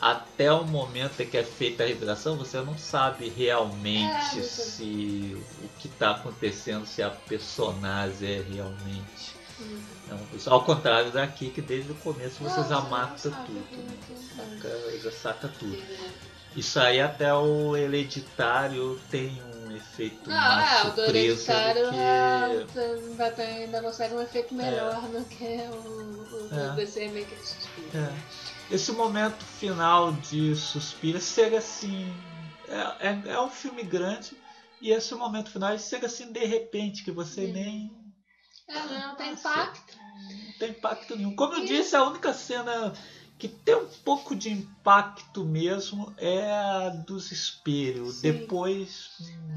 até 0.00 0.52
o 0.52 0.64
momento 0.64 1.20
em 1.20 1.26
que 1.26 1.36
é 1.36 1.44
feita 1.44 1.82
a 1.82 1.86
revelação, 1.86 2.36
você 2.36 2.60
não 2.60 2.76
sabe 2.76 3.28
realmente 3.30 4.38
É, 4.38 4.42
se 4.42 5.36
o 5.62 5.68
que 5.78 5.88
está 5.88 6.10
acontecendo, 6.12 6.84
se 6.86 7.02
a 7.02 7.10
personagem 7.10 8.28
é 8.28 8.42
realmente. 8.42 9.34
Hum. 9.60 9.82
é 10.10 10.14
uma. 10.14 10.26
Ao 10.52 10.64
contrário 10.64 11.12
daqui, 11.12 11.48
que 11.48 11.62
desde 11.62 11.92
o 11.92 11.94
começo 11.96 12.42
você 12.42 12.60
Não, 12.60 12.68
já 12.68 12.80
mata 12.82 13.10
não 13.12 13.18
sabe 13.18 13.46
tudo. 13.46 13.66
tudo, 13.72 13.98
tudo. 14.06 14.60
Saca, 14.60 14.98
já 14.98 15.10
saca 15.12 15.48
tudo. 15.58 15.78
É. 16.54 16.58
Isso 16.58 16.78
aí 16.80 17.00
até 17.00 17.32
o 17.34 17.76
hereditário 17.76 19.00
tem 19.10 19.42
um 19.42 19.72
efeito 19.76 20.30
Não, 20.30 20.36
mais 20.36 20.70
é, 20.70 20.80
o 20.82 20.84
do 20.84 20.94
surpresa 21.04 21.08
hereditário 21.08 21.90
que. 21.90 21.96
é, 21.96 22.66
ainda, 22.80 23.30
tem, 23.32 23.46
ainda 23.64 23.82
consegue 23.82 24.14
um 24.14 24.20
efeito 24.22 24.54
melhor 24.54 25.00
do 25.02 25.24
que 25.24 25.44
o, 25.44 26.46
o 26.46 26.48
É. 26.52 26.68
do 26.70 26.76
DC 26.76 27.08
meio 27.08 27.26
que 27.26 27.36
suspira. 27.36 27.98
É. 27.98 28.74
Esse 28.74 28.92
momento 28.92 29.44
final 29.44 30.12
de 30.12 30.54
Suspira 30.56 31.20
chega 31.20 31.58
assim. 31.58 32.14
É, 32.68 33.08
é, 33.08 33.22
é 33.34 33.40
um 33.40 33.50
filme 33.50 33.82
grande 33.82 34.36
e 34.80 34.90
esse 34.90 35.14
momento 35.14 35.50
final 35.50 35.76
chega 35.78 36.06
assim 36.06 36.32
de 36.32 36.44
repente, 36.44 37.04
que 37.04 37.10
você 37.10 37.42
Uhum. 37.44 37.52
nem. 37.52 37.90
É, 38.66 38.74
não 38.74 39.14
tem 39.16 39.30
Nossa. 39.32 39.48
impacto. 39.50 39.96
não 40.46 40.52
tem 40.58 40.70
impacto 40.70 41.16
nenhum. 41.16 41.36
Como 41.36 41.54
eu 41.54 41.64
E- 41.64 41.66
disse, 41.66 41.94
a 41.94 42.02
única 42.04 42.32
cena 42.32 42.94
que 43.38 43.48
tem 43.48 43.74
um 43.74 43.88
pouco 44.04 44.34
de 44.34 44.50
impacto 44.50 45.44
mesmo 45.44 46.14
é 46.16 46.50
a 46.52 46.88
dos 46.90 47.32
espelhos. 47.32 48.16
Sim. 48.16 48.32
Depois. 48.32 49.10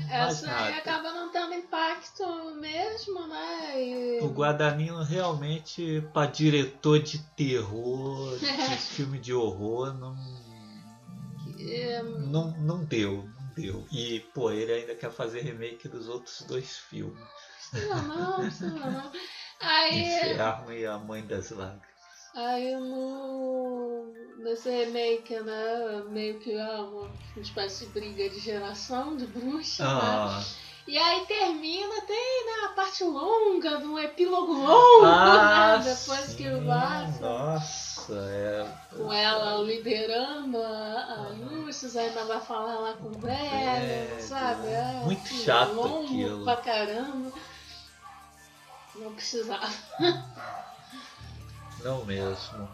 Essa 0.09 0.51
aí 0.51 0.73
acaba 0.73 1.11
não 1.11 1.32
tendo 1.32 1.53
impacto 1.53 2.23
mesmo, 2.55 3.28
né? 3.28 3.84
E... 3.84 4.19
O 4.21 4.30
Guadagnino 4.30 5.03
realmente, 5.03 6.01
para 6.13 6.30
diretor 6.30 6.99
de 6.99 7.19
terror, 7.36 8.38
de 8.39 8.45
filme 8.78 9.19
de 9.19 9.34
horror, 9.34 9.93
não, 9.93 10.15
É, 11.59 12.01
não, 12.01 12.51
não 12.57 12.84
deu, 12.84 13.30
não 13.39 13.53
deu. 13.55 13.88
E, 13.91 14.21
pô, 14.34 14.51
ele 14.51 14.73
ainda 14.73 14.95
quer 14.95 15.11
fazer 15.11 15.41
remake 15.41 15.88
dos 15.88 16.07
outros 16.09 16.41
dois 16.47 16.78
filmes. 16.78 17.23
não, 17.73 18.38
precisa 18.38 18.69
não. 18.69 19.11
Aí, 19.59 20.01
Inferno 20.01 20.71
e 20.71 20.86
A 20.86 20.99
Mãe 20.99 21.25
das 21.25 21.49
Lágrimas. 21.49 21.96
Aí 22.38 22.75
no, 22.75 24.13
nesse 24.38 24.69
remake, 24.69 25.39
né? 25.39 26.03
Meio 26.09 26.39
que 26.39 26.53
é 26.53 26.79
uma 26.81 27.09
espécie 27.38 27.85
de 27.85 27.91
briga 27.91 28.29
de 28.29 28.39
geração 28.39 29.17
de 29.17 29.25
bruxa, 29.25 29.83
né? 29.83 29.89
Ah, 29.91 30.43
E 30.88 30.97
aí 30.97 31.25
termina, 31.25 31.99
tem 32.01 32.45
né, 32.45 32.65
a 32.65 32.69
parte 32.69 33.03
longa, 33.03 33.77
de 33.77 33.85
um 33.88 33.97
epílogo 33.97 34.53
longo, 34.53 35.05
ah, 35.05 35.79
né? 35.79 35.95
Depois 35.95 36.33
que 36.35 36.43
sim, 36.43 36.65
passa. 36.67 37.19
Nossa, 37.21 38.13
é. 38.13 38.67
Com 38.95 39.11
ela 39.11 39.61
liderando 39.63 40.57
a, 40.61 41.13
a 41.13 41.29
Lucius, 41.29 41.97
ainda 41.97 42.23
vai 42.25 42.39
falar 42.39 42.79
lá 42.79 42.93
com 42.93 43.09
o 43.09 43.27
É, 43.27 44.17
sabe? 44.19 44.67
É, 44.67 45.01
muito 45.03 45.23
assim, 45.23 45.43
chato 45.43 45.73
longo 45.73 46.05
aquilo. 46.05 46.43
pra 46.43 46.57
caramba. 46.57 47.31
Não 48.95 49.13
precisava. 49.13 49.67
Não 51.88 52.03
mesmo. 52.03 52.67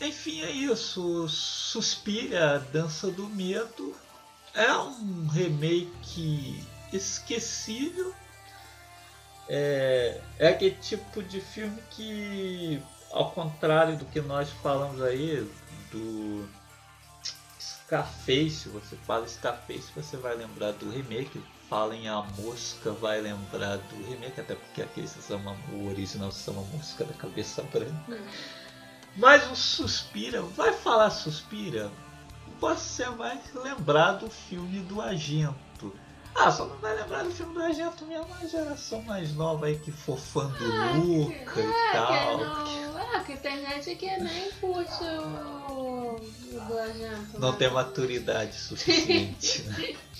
Enfim, 0.00 0.42
é 0.42 0.50
isso. 0.50 1.28
Suspira, 1.28 2.58
Dança 2.72 3.08
do 3.08 3.28
Medo. 3.28 3.94
É 4.52 4.72
um 4.72 5.28
remake 5.28 6.60
esquecível. 6.92 8.12
É, 9.48 10.20
é 10.36 10.48
aquele 10.48 10.74
tipo 10.74 11.22
de 11.22 11.40
filme 11.40 11.80
que, 11.90 12.82
ao 13.12 13.30
contrário 13.30 13.96
do 13.96 14.04
que 14.04 14.20
nós 14.20 14.50
falamos 14.50 15.00
aí, 15.00 15.48
do 15.92 16.48
Scarface, 17.60 18.68
você 18.68 18.96
fala 18.96 19.28
Scarface, 19.28 19.92
você 19.94 20.16
vai 20.16 20.34
lembrar 20.34 20.72
do 20.72 20.90
remake. 20.90 21.40
Fala 21.70 21.94
em 21.94 22.08
A 22.08 22.20
Mosca, 22.36 22.90
vai 22.90 23.20
lembrar 23.20 23.76
do 23.76 24.04
remake, 24.08 24.40
até 24.40 24.56
porque 24.56 24.82
aquele 24.82 25.06
se 25.06 25.22
chama, 25.22 25.56
o 25.72 25.86
original 25.86 26.32
se 26.32 26.42
chama 26.42 26.62
Mosca 26.72 27.04
da 27.04 27.14
Cabeça 27.14 27.62
Branca. 27.62 28.20
Mas 29.16 29.48
o 29.52 29.54
Suspira, 29.54 30.42
vai 30.42 30.72
falar 30.72 31.10
Suspira, 31.10 31.88
você 32.60 33.04
vai 33.10 33.40
lembrar 33.54 34.14
do 34.14 34.28
filme 34.28 34.80
do 34.80 35.00
Agento. 35.00 35.94
Ah, 36.34 36.50
só 36.50 36.64
não 36.66 36.76
vai 36.78 36.94
lembrar 36.96 37.22
do 37.22 37.30
filme 37.30 37.54
do 37.54 37.62
Agento 37.62 38.04
mesmo 38.04 38.26
a 38.42 38.46
geração 38.46 39.00
mais 39.02 39.32
nova 39.34 39.66
aí 39.66 39.78
que 39.78 39.92
for 39.92 40.18
fã 40.18 40.48
do 40.48 40.72
Ah, 40.72 40.92
Luca 40.96 41.60
é, 41.60 41.64
e 41.64 41.92
tal. 41.92 42.38
que 42.38 42.44
não, 42.80 42.98
é, 42.98 43.24
que 43.24 43.36
tem 43.36 43.64
gente 43.64 43.94
que 43.94 44.16
nem 44.18 44.50
curte 44.60 45.04
o, 45.04 46.16
o 46.16 46.20
do 46.66 46.78
agente. 46.78 47.38
Não 47.38 47.52
né? 47.52 47.58
tem 47.58 47.70
maturidade 47.70 48.54
suficiente, 48.56 49.62
né? 49.62 49.96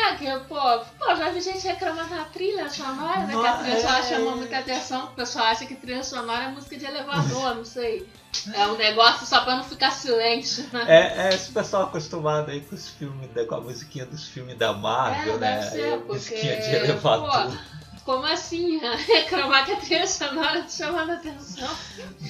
É, 0.00 0.14
que, 0.14 0.38
pô, 0.46 0.54
pô, 0.98 1.14
já 1.16 1.30
vi 1.30 1.40
gente 1.40 1.66
reclamar 1.66 2.08
da 2.08 2.24
trilha 2.26 2.68
sonora, 2.70 3.26
né? 3.26 3.32
Que 3.36 3.46
a 3.46 3.56
trilha 3.58 3.80
sonora 3.80 3.98
é. 3.98 4.02
chamou 4.08 4.36
muita 4.36 4.58
atenção, 4.58 5.04
o 5.06 5.08
pessoal 5.08 5.46
acha 5.46 5.66
que 5.66 5.74
trilha 5.74 6.04
sonora 6.04 6.44
é 6.44 6.48
música 6.48 6.76
de 6.76 6.84
elevador, 6.84 7.54
não 7.56 7.64
sei. 7.64 8.08
É 8.54 8.66
um 8.66 8.76
negócio 8.76 9.26
só 9.26 9.40
pra 9.40 9.56
não 9.56 9.64
ficar 9.64 9.90
silêncio, 9.90 10.64
né? 10.72 10.84
É, 10.86 11.26
é 11.30 11.34
esse 11.34 11.50
pessoal 11.50 11.84
acostumado 11.84 12.50
aí 12.50 12.60
com 12.60 12.74
os 12.74 12.88
filmes, 12.88 13.28
da- 13.32 13.44
com 13.44 13.54
a 13.56 13.60
musiquinha 13.60 14.06
dos 14.06 14.28
filmes 14.28 14.56
da 14.56 14.72
Marvel, 14.72 15.34
É, 15.34 15.38
né? 15.38 15.62
ser, 15.62 15.98
porque, 15.98 16.12
musiquinha 16.12 16.56
de 16.60 16.74
elevador. 16.74 17.58
Como 18.04 18.24
assim? 18.24 18.78
Reclamar 19.06 19.66
que 19.66 19.72
a 19.72 19.76
trilha 19.76 20.06
sonora 20.06 20.62
tá 20.62 20.68
chamando 20.68 21.10
atenção. 21.12 21.68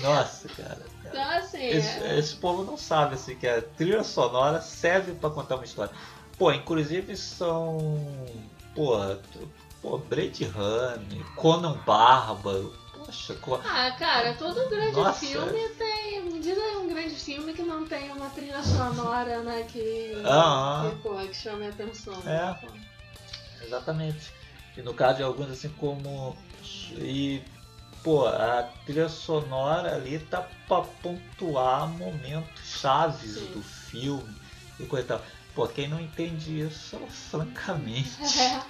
Nossa, 0.00 0.48
cara. 0.48 0.86
Então, 1.04 1.30
assim, 1.38 1.64
Esse, 1.64 2.02
é, 2.02 2.18
esse 2.18 2.34
povo 2.36 2.64
não 2.64 2.76
sabe 2.76 3.14
assim, 3.14 3.36
que 3.36 3.46
a 3.46 3.62
trilha 3.62 4.02
sonora 4.02 4.60
serve 4.60 5.12
pra 5.12 5.30
contar 5.30 5.54
uma 5.56 5.64
história. 5.64 5.92
Pô, 6.38 6.52
inclusive 6.52 7.16
são. 7.16 8.06
Pô, 8.74 9.98
Blade 9.98 10.44
Runner, 10.44 11.24
Conan 11.36 11.78
Bárbaro. 11.84 12.72
Poxa, 12.96 13.34
co- 13.36 13.60
Ah, 13.64 13.90
cara, 13.98 14.34
todo 14.34 14.68
grande 14.68 14.92
Nossa, 14.96 15.24
filme 15.26 15.68
tem. 15.70 16.22
Me 16.24 16.40
diz 16.40 16.56
aí 16.58 16.76
um 16.76 16.88
grande 16.88 17.14
filme 17.14 17.52
que 17.52 17.62
não 17.62 17.86
tem 17.86 18.10
uma 18.12 18.28
trilha 18.30 18.62
sonora, 18.62 19.40
né? 19.40 19.66
Que, 19.72 20.20
Ah. 20.26 20.90
que, 20.90 20.96
pô, 21.02 21.14
que 21.16 21.34
chame 21.34 21.66
a 21.66 21.70
atenção. 21.70 22.14
É. 22.26 22.56
exatamente. 23.64 24.32
E 24.76 24.82
no 24.82 24.94
caso 24.94 25.16
de 25.18 25.22
alguns 25.22 25.50
assim 25.50 25.68
como. 25.70 26.36
E. 26.92 27.42
Pô, 28.04 28.26
a 28.26 28.62
trilha 28.86 29.08
sonora 29.08 29.96
ali 29.96 30.20
tá 30.20 30.48
pra 30.68 30.82
pontuar 30.82 31.88
momentos 31.88 32.48
chaves 32.64 33.34
Sim. 33.34 33.46
do 33.52 33.60
filme 33.62 34.36
e 34.78 34.86
coisa 34.86 35.04
e 35.04 35.08
tal. 35.08 35.20
Pô, 35.58 35.66
quem 35.66 35.88
não 35.88 35.98
entende 35.98 36.60
isso, 36.60 36.96
francamente. 37.30 38.12
É. 38.38 38.60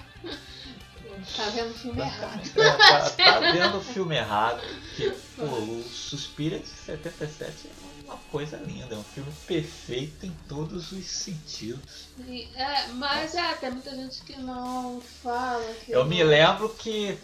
Tá 1.37 1.49
vendo 1.51 1.69
o 1.69 1.73
filme 1.75 2.01
errado. 2.01 2.41
É, 2.57 2.71
tá, 2.77 3.09
tá 3.11 3.39
vendo 3.51 3.77
o 3.77 3.81
filme 3.81 4.15
errado. 4.15 4.59
Porque, 4.61 5.11
pô, 5.35 5.45
o 5.45 5.83
Suspira 5.83 6.57
de 6.57 6.67
77 6.67 7.67
é 7.67 7.71
uma 8.05 8.17
coisa 8.31 8.57
linda, 8.57 8.95
é 8.95 8.97
um 8.97 9.03
filme 9.03 9.31
perfeito 9.45 10.25
em 10.25 10.31
todos 10.47 10.91
os 10.91 11.05
sentidos. 11.05 12.07
E, 12.27 12.49
é, 12.55 12.87
mas 12.93 13.35
é, 13.35 13.53
tem 13.53 13.69
muita 13.69 13.91
gente 13.95 14.23
que 14.23 14.35
não 14.39 14.99
fala. 15.21 15.71
Que 15.85 15.91
Eu 15.91 16.05
me 16.05 16.23
lembro 16.23 16.69
que, 16.69 17.19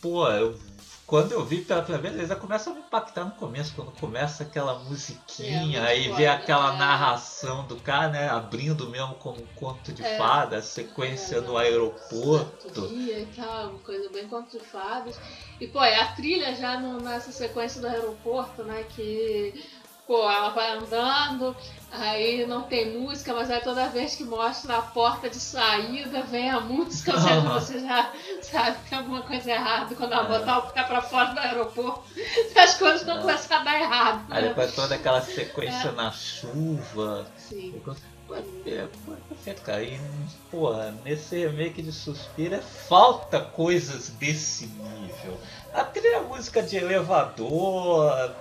pô, 0.00 0.26
eu- 0.30 0.58
quando 1.10 1.32
eu 1.32 1.44
vi 1.44 1.62
pela 1.62 1.82
primeira 1.82 2.16
vez, 2.16 2.28
já 2.28 2.36
começa 2.36 2.70
a 2.70 2.72
me 2.72 2.78
impactar 2.78 3.24
no 3.24 3.32
começo, 3.32 3.74
quando 3.74 3.90
começa 3.90 4.44
aquela 4.44 4.78
musiquinha, 4.78 5.80
É, 5.80 5.86
aí 5.88 6.08
vê 6.12 6.28
aquela 6.28 6.72
é. 6.72 6.78
narração 6.78 7.66
do 7.66 7.74
cara, 7.80 8.10
né, 8.10 8.28
abrindo 8.28 8.88
mesmo 8.88 9.16
como 9.16 9.42
um 9.42 9.46
conto 9.46 9.92
de 9.92 10.04
É. 10.04 10.16
fada, 10.16 10.58
a 10.58 10.62
sequência 10.62 11.38
É, 11.38 11.40
no 11.40 11.56
aeroporto. 11.56 12.86
E 12.86 13.26
tal, 13.34 13.70
uma 13.70 13.78
coisa 13.80 14.08
bem 14.10 14.28
conto 14.28 14.56
de 14.56 14.64
fadas. 14.64 15.18
E 15.60 15.66
pô, 15.66 15.82
e 15.82 15.94
a 15.94 16.06
trilha 16.12 16.54
já 16.54 16.78
no- 16.78 17.00
nessa 17.00 17.32
sequência 17.32 17.80
do 17.80 17.88
aeroporto, 17.88 18.62
né? 18.62 18.84
Que. 18.84 19.52
Pô, 20.10 20.28
ela 20.28 20.48
vai 20.48 20.72
andando, 20.72 21.56
aí 21.92 22.44
não 22.44 22.62
tem 22.62 22.98
música, 22.98 23.32
mas 23.32 23.48
aí 23.48 23.60
toda 23.60 23.88
vez 23.90 24.16
que 24.16 24.24
mostra 24.24 24.78
a 24.78 24.82
porta 24.82 25.30
de 25.30 25.38
saída, 25.38 26.22
vem 26.22 26.50
a 26.50 26.58
música, 26.58 27.14
ou 27.14 27.20
seja, 27.20 27.40
você 27.42 27.78
já 27.78 28.12
sabe 28.42 28.76
que 28.82 28.90
tem 28.90 28.98
alguma 28.98 29.22
coisa 29.22 29.52
errada 29.52 29.94
quando 29.94 30.12
ela 30.12 30.24
É. 30.24 30.38
botar 30.40 30.58
o 30.58 30.62
pé 30.72 30.82
pra 30.82 31.00
fora 31.00 31.32
do 31.32 31.38
aeroporto, 31.38 32.02
as 32.58 32.74
coisas 32.74 33.06
vão 33.06 33.18
É. 33.18 33.20
começar 33.20 33.60
a 33.60 33.62
dar 33.62 33.80
errado. 33.80 34.26
Aí 34.30 34.42
né? 34.42 34.48
depois 34.48 34.74
toda 34.74 34.96
aquela 34.96 35.20
sequência 35.22 35.92
na 35.92 36.10
chuva. 36.10 37.24
Sim. 37.36 37.80
Pô, 38.26 38.34
é, 38.34 38.88
pô, 39.06 39.12
é 39.12 39.16
perfeito, 39.28 39.62
cara. 39.62 39.82
E, 39.84 40.00
porra, 40.50 40.92
nesse 41.04 41.36
remake 41.36 41.82
de 41.82 41.92
Suspira 41.92 42.58
falta 42.60 43.40
coisas 43.40 44.08
desse 44.08 44.66
nível. 44.66 45.38
A 45.72 45.84
trilha 45.84 46.22
música 46.22 46.64
de 46.64 46.76
elevador. 46.78 48.32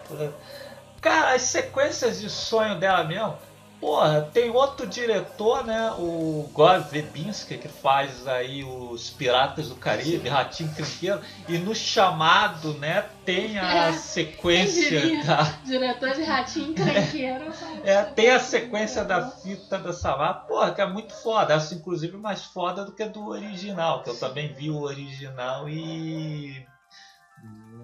Cara, 1.01 1.33
as 1.35 1.43
sequências 1.43 2.19
de 2.19 2.29
sonho 2.29 2.77
dela 2.79 3.03
mesmo. 3.03 3.37
Porra, 3.79 4.29
tem 4.33 4.49
outro 4.49 4.85
diretor, 4.85 5.65
né? 5.65 5.91
O 5.97 6.49
Gore 6.51 6.83
Verbinski, 6.91 7.57
que 7.57 7.69
faz 7.69 8.27
aí 8.27 8.61
os 8.61 9.09
Piratas 9.09 9.69
do 9.69 9.75
Caribe, 9.75 10.27
Ratinho 10.27 10.69
Trinqueiro. 10.75 11.21
E 11.47 11.57
no 11.57 11.73
chamado, 11.73 12.73
né, 12.73 13.05
tem 13.23 13.57
a 13.57 13.87
É, 13.87 13.93
sequência 13.93 14.99
diria? 14.99 15.23
da. 15.23 15.43
Diretor 15.63 16.09
de 16.13 16.23
ratinho 16.23 16.73
tranqueiro. 16.73 17.45
É, 17.85 18.03
tem 18.03 18.29
a 18.31 18.39
sequência 18.41 19.05
da 19.05 19.31
fita 19.31 19.77
da 19.77 19.93
Samara, 19.93 20.33
porra, 20.33 20.73
que 20.73 20.81
é 20.81 20.85
muito 20.85 21.13
foda. 21.13 21.53
Essa, 21.53 21.73
inclusive, 21.73 22.17
mais 22.17 22.43
foda 22.43 22.83
do 22.83 22.91
que 22.91 23.03
a 23.03 23.07
do 23.07 23.29
original, 23.29 24.03
que 24.03 24.09
eu 24.09 24.19
também 24.19 24.51
vi 24.53 24.69
o 24.69 24.81
original 24.81 25.69
e. 25.69 26.67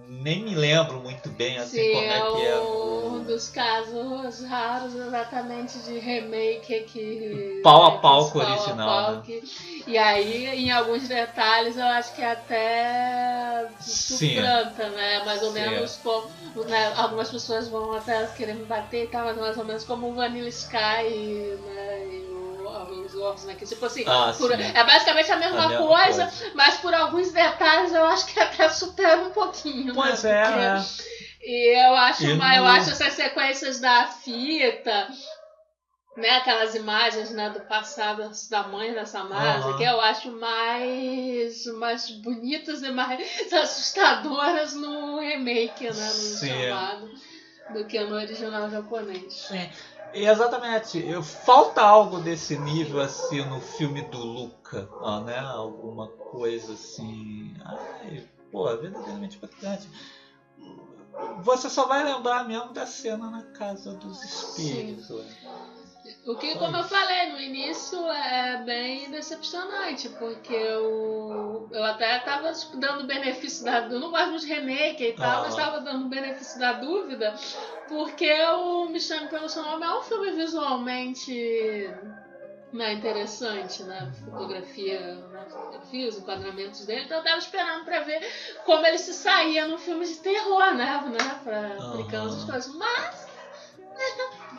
Nem 0.08 0.44
me 0.44 0.56
lembro 0.56 1.00
muito 1.00 1.30
bem 1.30 1.58
assim 1.58 1.82
Sim, 1.82 1.92
como 1.92 2.12
é 2.12 2.32
que 2.32 2.46
é. 2.46 2.56
um 2.62 3.24
dos 3.24 3.50
casos 3.50 4.44
raros 4.46 4.94
exatamente 4.96 5.80
de 5.80 6.00
remake 6.00 6.82
que. 6.82 7.62
Pau 7.64 7.84
a 7.84 7.92
né, 7.92 8.00
pau 8.02 8.26
que 8.26 8.32
com 8.34 8.40
o 8.40 8.42
pau 8.42 8.52
a 8.52 8.56
original, 8.56 9.04
pau 9.04 9.16
né? 9.16 9.22
que- 9.26 9.44
E 9.88 9.98
aí, 9.98 10.48
em 10.48 10.72
alguns 10.72 11.08
detalhes, 11.08 11.78
eu 11.78 11.86
acho 11.86 12.14
que 12.16 12.22
até 12.24 13.68
Sim. 13.80 14.30
suplanta, 14.36 14.90
né? 14.90 15.24
Mais 15.26 15.42
ou 15.44 15.50
Sim. 15.52 15.60
menos 15.60 15.98
como. 15.98 16.30
Né? 16.68 16.94
Algumas 16.96 17.30
pessoas 17.30 17.68
vão 17.68 17.94
até 17.94 18.26
querer 18.28 18.56
me 18.56 18.66
bater 18.66 19.06
e 19.06 19.08
tal, 19.08 19.26
mas 19.26 19.38
mais 19.38 19.58
ou 19.58 19.66
menos 19.66 19.84
como 19.84 20.10
o 20.10 20.16
Vanilla 20.16 20.48
Sky, 20.50 21.58
né? 21.66 22.08
E 22.08 22.35
o 22.94 23.06
os 23.06 23.16
Orcs, 23.16 23.44
né? 23.46 23.56
Que 23.56 23.66
tipo 23.66 23.86
assim, 23.86 24.04
Ah, 24.08 24.34
por- 24.38 24.52
é 24.52 24.84
basicamente 24.84 25.32
a 25.32 25.38
mesma, 25.38 25.64
A 25.66 25.68
mesma 25.70 25.88
coisa, 25.88 26.32
mas 26.54 26.76
por 26.78 26.94
alguns 26.94 27.32
detalhes 27.32 27.94
eu 27.94 28.06
acho 28.06 28.26
que 28.28 28.40
até 28.40 28.70
supera 28.70 29.22
um 29.22 29.30
pouquinho. 29.32 29.94
Pois 29.94 30.24
né? 30.24 30.32
é, 30.32 30.44
Porque- 30.44 30.60
né? 30.60 30.86
e 31.44 31.86
eu 31.88 31.96
acho, 31.96 32.24
E 32.26 32.34
uma- 32.34 32.56
eu 32.56 32.66
acho 32.66 32.90
essas 32.92 33.14
sequências 33.14 33.80
da 33.80 34.08
fita, 34.08 35.08
né, 36.18 36.30
aquelas 36.38 36.74
imagens 36.76 37.30
né, 37.32 37.50
do 37.50 37.60
passado 37.62 38.32
da 38.50 38.64
mãe 38.64 38.94
da 38.94 39.06
Samara, 39.06 39.60
Aham. 39.60 39.78
que 39.78 39.84
eu 39.84 40.00
acho 40.00 40.32
mais, 40.32 41.66
mais 41.78 42.10
bonitas 42.22 42.82
e 42.84 42.90
mais 42.90 43.20
assustadoras 43.54 44.74
no 44.74 45.20
remake, 45.20 45.84
né, 45.84 45.90
no 45.92 46.14
Sim. 46.14 46.48
chamado, 46.48 47.10
do 47.74 47.86
que 47.86 48.00
no 48.00 48.16
original 48.16 48.70
japonês. 48.70 49.34
Sim. 49.50 49.70
Exatamente, 50.16 50.98
eu, 51.06 51.22
falta 51.22 51.82
algo 51.82 52.20
desse 52.20 52.58
nível 52.58 53.02
assim 53.02 53.44
no 53.44 53.60
filme 53.60 54.02
do 54.04 54.18
Luca, 54.18 54.90
ó, 55.02 55.20
né? 55.20 55.38
Alguma 55.40 56.08
coisa 56.08 56.74
assim. 56.74 57.54
Ai, 57.66 58.26
pô, 58.50 58.66
verdadeiramente 58.78 59.36
impactante. 59.36 59.90
Você 61.44 61.70
só 61.70 61.86
vai 61.86 62.04
lembrar 62.04 62.48
mesmo 62.48 62.72
da 62.72 62.86
cena 62.86 63.30
na 63.30 63.44
casa 63.52 63.94
dos 63.94 64.24
espíritos. 64.24 65.10
ué. 65.10 65.26
O 66.26 66.36
que, 66.36 66.58
como 66.58 66.76
eu 66.76 66.84
falei 66.84 67.28
no 67.28 67.40
início, 67.40 68.00
é 68.10 68.58
bem 68.64 69.12
decepcionante, 69.12 70.10
porque 70.10 70.56
eu, 70.56 71.70
eu 71.72 71.84
até 71.84 72.18
tava 72.20 72.52
dando 72.74 73.06
benefício 73.06 73.64
da 73.64 73.82
dúvida, 73.82 73.96
eu 73.96 74.00
não 74.00 74.10
gosto 74.10 74.40
de 74.40 74.48
remake 74.48 75.04
e 75.04 75.14
tal, 75.14 75.40
Ah. 75.40 75.42
mas 75.44 75.56
tava 75.56 75.82
dando 75.82 76.10
benefício 76.10 76.60
da 76.60 76.74
dúvida, 76.74 77.36
porque 77.88 78.32
o 78.44 78.88
Me 78.88 79.00
Chame 79.00 79.28
Pelo 79.28 79.48
Seu 79.48 79.62
Nome 79.62 79.86
é 79.86 79.94
um 79.94 80.02
filme 80.02 80.32
visualmente 80.32 81.94
né, 82.74 82.94
interessante, 82.94 83.84
né? 83.84 84.12
Fotografia, 84.26 85.00
né? 85.00 85.46
fotografia, 85.48 86.10
os 86.10 86.18
enquadramentos 86.18 86.86
dele, 86.88 87.04
então 87.06 87.18
eu 87.20 87.24
tava 87.24 87.38
esperando 87.38 87.86
pra 87.86 88.00
ver 88.00 88.28
como 88.66 88.84
ele 88.84 88.98
se 88.98 89.14
saía 89.14 89.68
num 89.68 89.78
filme 89.78 90.04
de 90.06 90.16
terror, 90.16 90.74
né? 90.74 91.04
né 91.08 91.40
pra 91.44 91.88
aplicando 91.88 92.34
as 92.36 92.44
coisas, 92.44 92.74
mas 92.74 93.28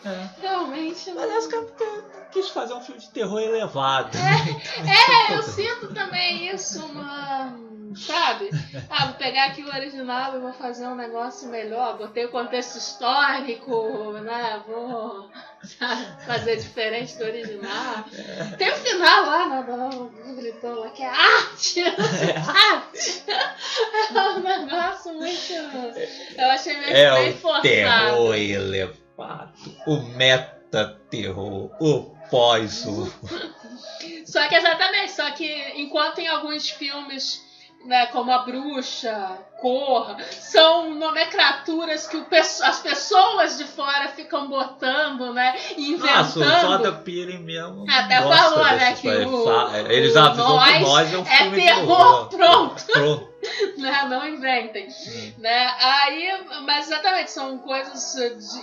É. 0.05 0.29
realmente... 0.41 1.11
não- 1.11 1.23
Aliás, 1.23 1.47
cara, 1.47 1.63
porque 1.63 1.85
quis 2.33 2.49
fazer 2.51 2.75
um 2.75 2.81
filme 2.81 3.01
de 3.01 3.11
terror 3.11 3.41
elevado. 3.41 4.17
É, 4.17 5.35
eu 5.35 5.43
sinto 5.43 5.93
também 5.95 6.49
isso, 6.55 6.85
uma. 6.87 7.65
Sabe? 7.97 8.51
Ah, 8.91 9.07
vou 9.07 9.15
pegar 9.15 9.47
aqui 9.47 9.63
o 9.63 9.69
original 9.75 10.37
e 10.37 10.41
vou 10.41 10.53
fazer 10.53 10.87
um 10.87 10.95
negócio 10.95 11.49
melhor. 11.49 11.97
Botei 11.97 12.27
o 12.27 12.31
contexto 12.31 12.77
histórico, 12.77 14.13
né? 14.23 14.61
Vou 14.67 15.31
fazer 16.27 16.57
diferente 16.57 17.17
do 17.17 17.25
original. 17.25 18.05
Tem 18.59 18.71
o 18.71 18.77
final 18.77 19.25
lá, 19.25 19.49
né? 19.49 19.63
do- 19.63 20.35
gritou 20.37 20.75
lá 20.81 20.91
que 20.91 21.03
é 21.03 21.07
arte! 21.09 21.81
arte! 21.81 23.25
É 24.15 24.21
um 24.31 24.41
negócio 24.41 25.15
muito. 25.15 25.53
Eu 26.37 26.51
achei 26.51 26.77
meio, 26.77 26.95
É 26.97 27.15
bem 27.15 27.31
o 27.33 27.37
forçado. 27.39 27.63
terror 27.63 28.35
elevado. 28.35 29.06
O 29.87 29.97
meta-terror. 30.17 31.71
O 31.81 32.15
pós-horror. 32.31 33.11
Só 34.27 34.47
que 34.49 34.55
exatamente, 34.57 35.13
só 35.13 35.31
que 35.31 35.73
enquanto 35.77 36.19
em 36.19 36.27
alguns 36.29 36.69
filmes, 36.69 37.41
né, 37.85 38.07
como 38.07 38.31
A 38.33 38.39
Bruxa, 38.39 39.39
Corra, 39.61 40.17
são 40.33 40.93
nomenclaturas 40.95 42.07
que 42.09 42.17
o 42.17 42.27
as 42.65 42.81
pessoas 42.81 43.57
de 43.57 43.65
fora 43.65 44.09
ficam 44.09 44.49
botando, 44.49 45.33
né, 45.33 45.55
e 45.77 45.97
Nossa, 45.97 46.39
o 46.39 46.43
inventando. 46.43 46.61
Soda 46.61 46.93
Piri 46.93 47.39
mesmo. 47.39 47.85
Até 47.89 48.21
falou, 48.21 48.65
né, 48.65 48.95
que 48.95 49.09
o- 49.09 49.45
Eles 49.89 50.17
o 50.17 50.57
Nós 50.57 50.83
nós 50.83 51.15
é 51.15 51.19
um 51.19 51.23
é 51.23 51.25
filme 51.37 51.51
de 51.61 51.67
terror, 51.67 52.01
horror. 52.01 52.29
pronto. 52.29 52.85
Pronto. 52.87 53.36
né, 53.79 54.07
não 54.09 54.27
inventem. 54.27 54.89
Hum. 54.89 55.33
Né? 55.39 55.75
Aí, 55.81 56.45
mas 56.65 56.87
exatamente, 56.87 57.31
são 57.31 57.59
coisas 57.59 58.15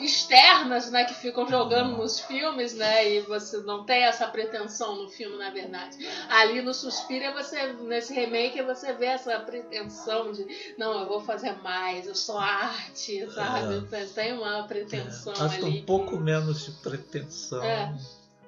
externas, 0.02 0.90
né, 0.92 1.06
que 1.06 1.14
ficam 1.14 1.48
jogando 1.48 1.98
nos 1.98 2.20
filmes, 2.20 2.74
né, 2.74 3.10
e 3.14 3.22
você 3.22 3.58
não 3.58 3.84
tem 3.86 4.04
essa 4.04 4.28
pretensão 4.28 4.96
no 5.04 5.10
filme, 5.10 5.38
na 5.38 5.50
verdade. 5.50 5.98
Ali 6.30 6.62
no 6.62 6.74
Suspira, 6.74 7.32
você, 7.34 7.74
nesse 7.74 8.14
remake, 8.14 8.62
você 8.62 8.94
vê 8.94 9.06
essa 9.08 9.40
pretensão 9.40 10.32
de, 10.32 10.46
não, 10.78 11.02
eu 11.02 11.08
vou 11.08 11.22
fazer 11.22 11.54
mais, 11.62 12.08
eu 12.08 12.16
sou 12.16 12.38
arte, 12.38 13.28
sabe? 13.34 13.88
Tem 14.14 14.34
uma 14.34 14.64
pretensão 14.64 15.34
É, 15.34 15.42
Acho 15.42 15.66
ali. 15.66 15.80
um 15.80 15.86
pouco 15.86 16.18
menos 16.18 16.66
de 16.66 16.72
pretensão. 16.72 17.64
É. 17.64 17.94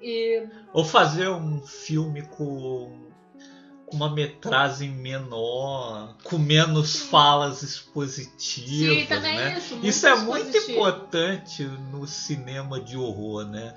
E 0.02 0.44
Ou 0.74 0.84
fazer 0.84 1.30
um 1.30 1.62
filme 1.66 2.22
com, 2.24 3.05
com 3.86 3.96
uma 3.98 4.10
metragem 4.10 4.90
menor, 4.90 6.16
com 6.24 6.38
menos 6.38 6.98
falas 7.02 7.62
expositivas, 7.62 9.00
sim, 9.00 9.06
também 9.08 9.36
né? 9.38 9.58
isso. 9.58 9.76
muito 9.76 9.88
Isso 9.88 10.08
é 10.08 10.16
muito 10.16 10.52
dispositivo. 10.52 10.72
importante 10.80 11.64
no 11.92 12.08
cinema 12.08 12.80
de 12.80 12.98
horror, 12.98 13.46
né? 13.46 13.76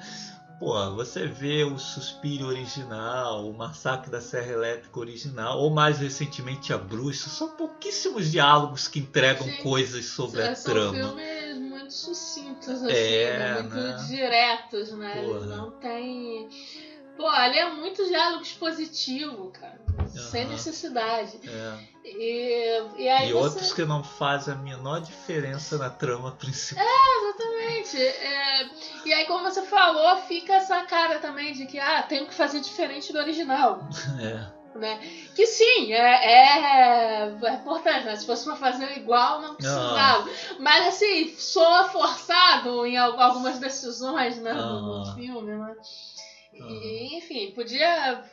Pô, 0.59 0.75
você 0.97 1.25
vê 1.27 1.63
o 1.63 1.79
Suspiro 1.79 2.47
original, 2.47 3.49
o 3.49 3.57
Massacre 3.57 4.11
da 4.11 4.21
Serra 4.21 4.51
Elétrica 4.53 4.99
original, 4.99 5.57
ou 5.61 5.71
mais 5.71 6.01
recentemente 6.01 6.73
a 6.73 6.79
Bruxa, 6.79 7.29
são 7.31 7.51
pouquíssimos 7.51 8.29
diálogos 8.33 8.89
que 8.89 8.99
entregam 8.99 9.47
Sim. 9.47 9.57
coisas 9.63 10.05
sobre 10.07 10.43
a 10.43 10.57
São 10.57 10.73
trama. 10.73 10.95
filmes 10.95 11.59
muito 11.61 11.93
sucintos, 11.95 12.83
assim, 12.83 12.93
É, 12.93 13.39
né? 13.39 13.63
muito 13.63 13.75
né? 13.77 14.05
diretos, 14.09 14.93
né? 14.93 15.23
Não 15.47 15.71
tem. 15.71 16.49
Pô, 17.19 17.27
ali 17.27 17.59
é 17.59 17.69
muito 17.69 18.03
diálogo 18.07 18.43
expositivo, 18.43 19.51
cara. 19.51 19.79
Sem 20.31 20.45
Aham. 20.45 20.53
necessidade. 20.53 21.41
É. 21.47 21.79
E, 22.09 22.83
e 22.97 23.09
aí 23.09 23.29
E 23.29 23.33
você. 23.33 23.45
outros 23.45 23.73
que 23.75 23.85
não 23.85 24.03
fazem 24.03 24.55
a 24.55 24.57
menor 24.57 25.01
diferença 25.01 25.77
na 25.77 25.91
trama 25.91 26.33
principal. 26.33 26.83
Exatamente. 26.87 27.99
É, 27.99 28.71
e 29.05 29.13
aí, 29.13 29.27
como 29.27 29.43
você 29.45 29.63
falou, 29.63 30.17
fica 30.23 30.55
essa 30.55 30.81
cara 30.85 31.19
também 31.19 31.53
de 31.53 31.67
que, 31.67 31.79
ah, 31.79 32.03
tenho 32.03 32.27
que 32.27 32.33
fazer 32.35 32.61
diferente 32.61 33.13
do 33.13 33.19
original. 33.19 33.81
É. 34.23 34.59
Né? 34.79 34.99
Que 35.35 35.45
sim, 35.47 35.93
é, 35.93 35.99
é, 35.99 37.33
é 37.43 37.55
importante, 37.55 38.05
né? 38.05 38.15
Se 38.15 38.25
fosse 38.27 38.45
pra 38.45 38.55
fazer 38.55 38.97
igual, 38.99 39.41
não 39.41 39.55
precisava. 39.57 40.29
Mas 40.61 40.87
assim, 40.89 41.35
soa 41.37 41.85
forçado 41.89 42.87
em 42.87 42.97
al- 42.97 43.19
algumas 43.19 43.59
decisões 43.59 44.39
né, 44.39 44.53
do, 44.55 44.81
do 45.03 45.09
Ah. 45.11 45.15
filme, 45.15 45.51
né? 45.57 45.75
E, 46.53 47.19
enfim, 47.19 47.53
podia 47.55 48.25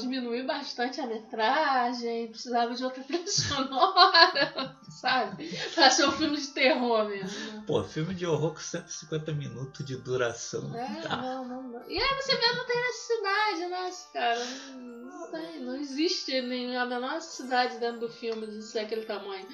diminuir 0.00 0.44
bastante 0.44 0.98
a 1.02 1.06
metragem, 1.06 2.28
precisava 2.28 2.74
de 2.74 2.82
outra 2.82 3.02
trilha 3.04 3.26
sonora, 3.28 4.74
sabe? 4.88 5.48
Pra 5.74 5.90
ser 5.90 6.06
um 6.08 6.12
filme 6.12 6.36
de 6.38 6.46
terror 6.48 7.04
mesmo. 7.06 7.52
né? 7.52 7.64
Pô, 7.66 7.84
filme 7.84 8.14
de 8.14 8.24
horror 8.26 8.54
com 8.54 8.60
150 8.60 9.32
minutos 9.32 9.84
de 9.84 9.96
duração. 9.96 10.74
É, 10.74 11.02
Tá. 11.02 11.16
não, 11.18 11.44
não, 11.44 11.62
não. 11.64 11.90
E 11.90 12.00
aí 12.00 12.14
você 12.14 12.36
vê, 12.36 12.52
não 12.54 12.64
tem 12.66 12.76
necessidade, 12.80 13.66
né, 13.66 13.90
cara? 14.14 14.44
Não, 14.72 15.20
não 15.20 15.30
tem, 15.30 15.60
não 15.60 15.76
existe 15.76 16.40
nem 16.40 16.74
a 16.76 16.86
menor 16.86 17.12
necessidade 17.14 17.76
dentro 17.78 18.00
do 18.00 18.08
filme 18.08 18.46
de 18.46 18.62
ser 18.62 18.78
aquele 18.80 19.04
tamanho. 19.04 19.46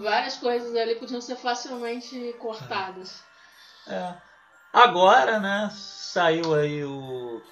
Várias 0.00 0.36
coisas 0.36 0.74
ali 0.76 0.96
podiam 0.96 1.20
ser 1.22 1.36
facilmente 1.36 2.34
cortadas. 2.38 3.22
É. 3.86 4.14
Agora, 4.72 5.40
né, 5.40 5.70
saiu 5.72 6.54
aí 6.54 6.84
o, 6.84 7.42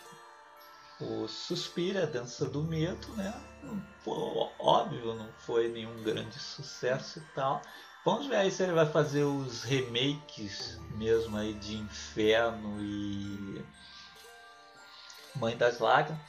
o 1.00 1.28
Suspira, 1.28 2.06
Dança 2.06 2.44
do 2.44 2.62
Medo, 2.62 3.08
né? 3.14 3.34
Óbvio, 4.58 5.14
não 5.14 5.28
foi 5.38 5.68
nenhum 5.68 6.02
grande 6.02 6.38
sucesso 6.38 7.18
e 7.18 7.22
tal. 7.34 7.62
Vamos 8.04 8.26
ver 8.26 8.36
aí 8.36 8.50
se 8.50 8.62
ele 8.62 8.72
vai 8.72 8.86
fazer 8.86 9.24
os 9.24 9.62
remakes 9.62 10.80
mesmo 10.96 11.36
aí 11.36 11.52
de 11.54 11.76
Inferno 11.76 12.80
e 12.80 13.64
Mãe 15.36 15.56
das 15.56 15.78
Lágrimas. 15.78 16.20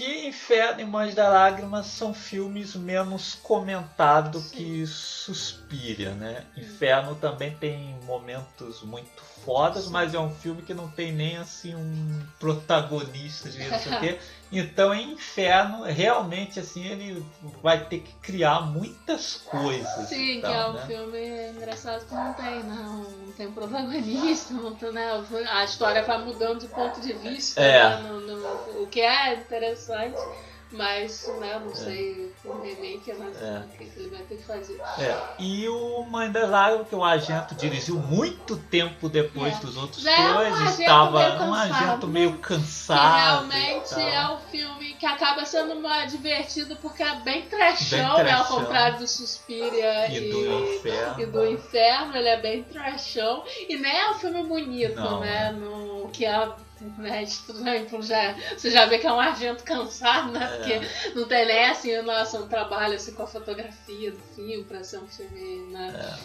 Que 0.00 0.26
Inferno 0.26 0.80
e 0.80 0.84
Mãe 0.86 1.12
das 1.12 1.30
Lágrimas 1.30 1.84
são 1.84 2.14
filmes 2.14 2.74
menos 2.74 3.34
comentados 3.34 4.44
Sim. 4.44 4.56
que 4.56 4.86
Suspira, 4.86 6.14
né? 6.14 6.46
Inferno 6.56 7.14
também 7.16 7.54
tem 7.56 7.94
momentos 8.06 8.80
muito 8.80 9.20
fodas, 9.44 9.88
mas 9.88 10.14
é 10.14 10.18
um 10.18 10.34
filme 10.34 10.62
que 10.62 10.72
não 10.72 10.88
tem 10.88 11.12
nem 11.12 11.36
assim 11.36 11.74
um 11.74 12.22
protagonista 12.38 13.50
de 13.50 13.58
não 13.58 13.78
sei 13.78 13.92
o 13.92 14.00
quê. 14.00 14.18
Então 14.52 14.92
em 14.92 15.12
Inferno, 15.12 15.84
realmente 15.84 16.58
assim, 16.58 16.84
ele 16.84 17.24
vai 17.62 17.84
ter 17.84 18.00
que 18.00 18.12
criar 18.14 18.62
muitas 18.62 19.36
coisas. 19.36 20.08
Sim, 20.08 20.38
e 20.38 20.40
que 20.40 20.46
é 20.46 20.66
um 20.66 20.72
né? 20.72 20.86
filme 20.86 21.50
engraçado 21.50 22.04
que 22.06 22.14
não 22.14 22.32
tem, 22.34 22.62
não, 22.64 23.02
não 23.02 23.32
tem 23.32 23.50
protagonista, 23.52 24.52
não 24.54 24.74
tem, 24.74 24.90
né? 24.92 25.08
A 25.50 25.64
história 25.64 26.02
vai 26.02 26.18
mudando 26.24 26.60
de 26.60 26.68
ponto 26.68 27.00
de 27.00 27.12
vista, 27.12 27.60
É. 27.60 27.88
né? 28.02 28.08
No- 28.08 28.20
no- 28.20 28.82
o 28.82 28.86
que 28.88 29.00
é 29.00 29.34
interessante, 29.34 30.18
mas 30.72 31.30
né, 31.40 31.60
não 31.64 31.74
sei 31.74 32.32
o 32.44 32.52
remake, 32.60 33.12
né? 33.12 33.32
É. 33.40 33.58
O 33.74 33.78
que 33.78 33.84
que 33.86 34.00
ele 34.00 34.10
vai 34.10 34.22
ter 34.22 34.36
que 34.36 34.42
fazer. 34.44 34.80
É, 34.98 35.16
e 35.38 35.68
o 35.68 36.02
Mãe 36.04 36.30
das 36.30 36.48
Lágrimas, 36.48 36.88
que 36.88 36.94
o 36.94 37.04
agente 37.04 37.54
dirigiu 37.56 37.96
muito 37.96 38.56
tempo 38.56 39.08
depois 39.08 39.56
É. 39.56 39.60
dos 39.60 39.76
outros 39.76 40.04
é 40.06 40.18
um 40.18 40.34
dois, 40.34 40.54
agente 40.54 40.80
estava 40.82 41.44
um 41.44 41.50
né? 41.50 41.98
meio 42.06 42.32
Que 42.34 42.38
cansado. 42.38 43.46
e 43.50 43.56
realmente 43.58 43.94
é 44.00 44.28
um 44.30 44.38
filme 44.50 44.94
que 44.94 45.06
acaba 45.06 45.44
sendo 45.44 45.74
uma, 45.74 46.04
divertido 46.06 46.76
porque 46.76 47.02
é 47.02 47.14
bem 47.20 47.42
trashão, 47.42 48.16
Bem 48.16 48.24
né? 48.24 48.32
Ao 48.32 48.44
trashão. 48.44 48.56
contrário 48.64 48.98
do 48.98 49.08
Suspiria 49.08 50.08
E 50.10 50.30
do 50.30 50.74
Inferno. 50.76 51.20
e 51.22 51.26
do 51.26 51.46
Inferno, 51.46 52.16
ele 52.16 52.28
é 52.28 52.40
bem 52.40 52.62
trashão. 52.64 53.42
E 53.68 53.76
nem 53.76 53.96
é 53.98 54.10
um 54.10 54.14
filme 54.14 54.42
bonito, 54.44 54.94
Não, 54.96 55.20
né? 55.20 55.50
No, 55.52 56.08
que 56.12 56.24
é 56.24 56.48
né, 56.98 57.78
então 57.78 58.02
já, 58.02 58.34
você 58.56 58.70
já 58.70 58.86
vê 58.86 58.98
que 58.98 59.06
é 59.06 59.12
um 59.12 59.20
argento 59.20 59.62
cansado, 59.64 60.32
né? 60.32 60.44
É. 60.44 60.56
Porque 60.56 60.80
não 61.18 61.28
tem 61.28 61.46
nem 61.46 61.64
assim, 61.66 62.00
nossa, 62.02 62.38
um 62.40 62.48
trabalho 62.48 62.94
assim, 62.94 63.12
com 63.12 63.22
a 63.22 63.26
fotografia 63.26 64.10
do 64.12 64.20
filme 64.34 64.64
pra 64.64 64.82
ser 64.82 64.98
um 64.98 65.08
filme, 65.08 65.72
né? 65.72 66.18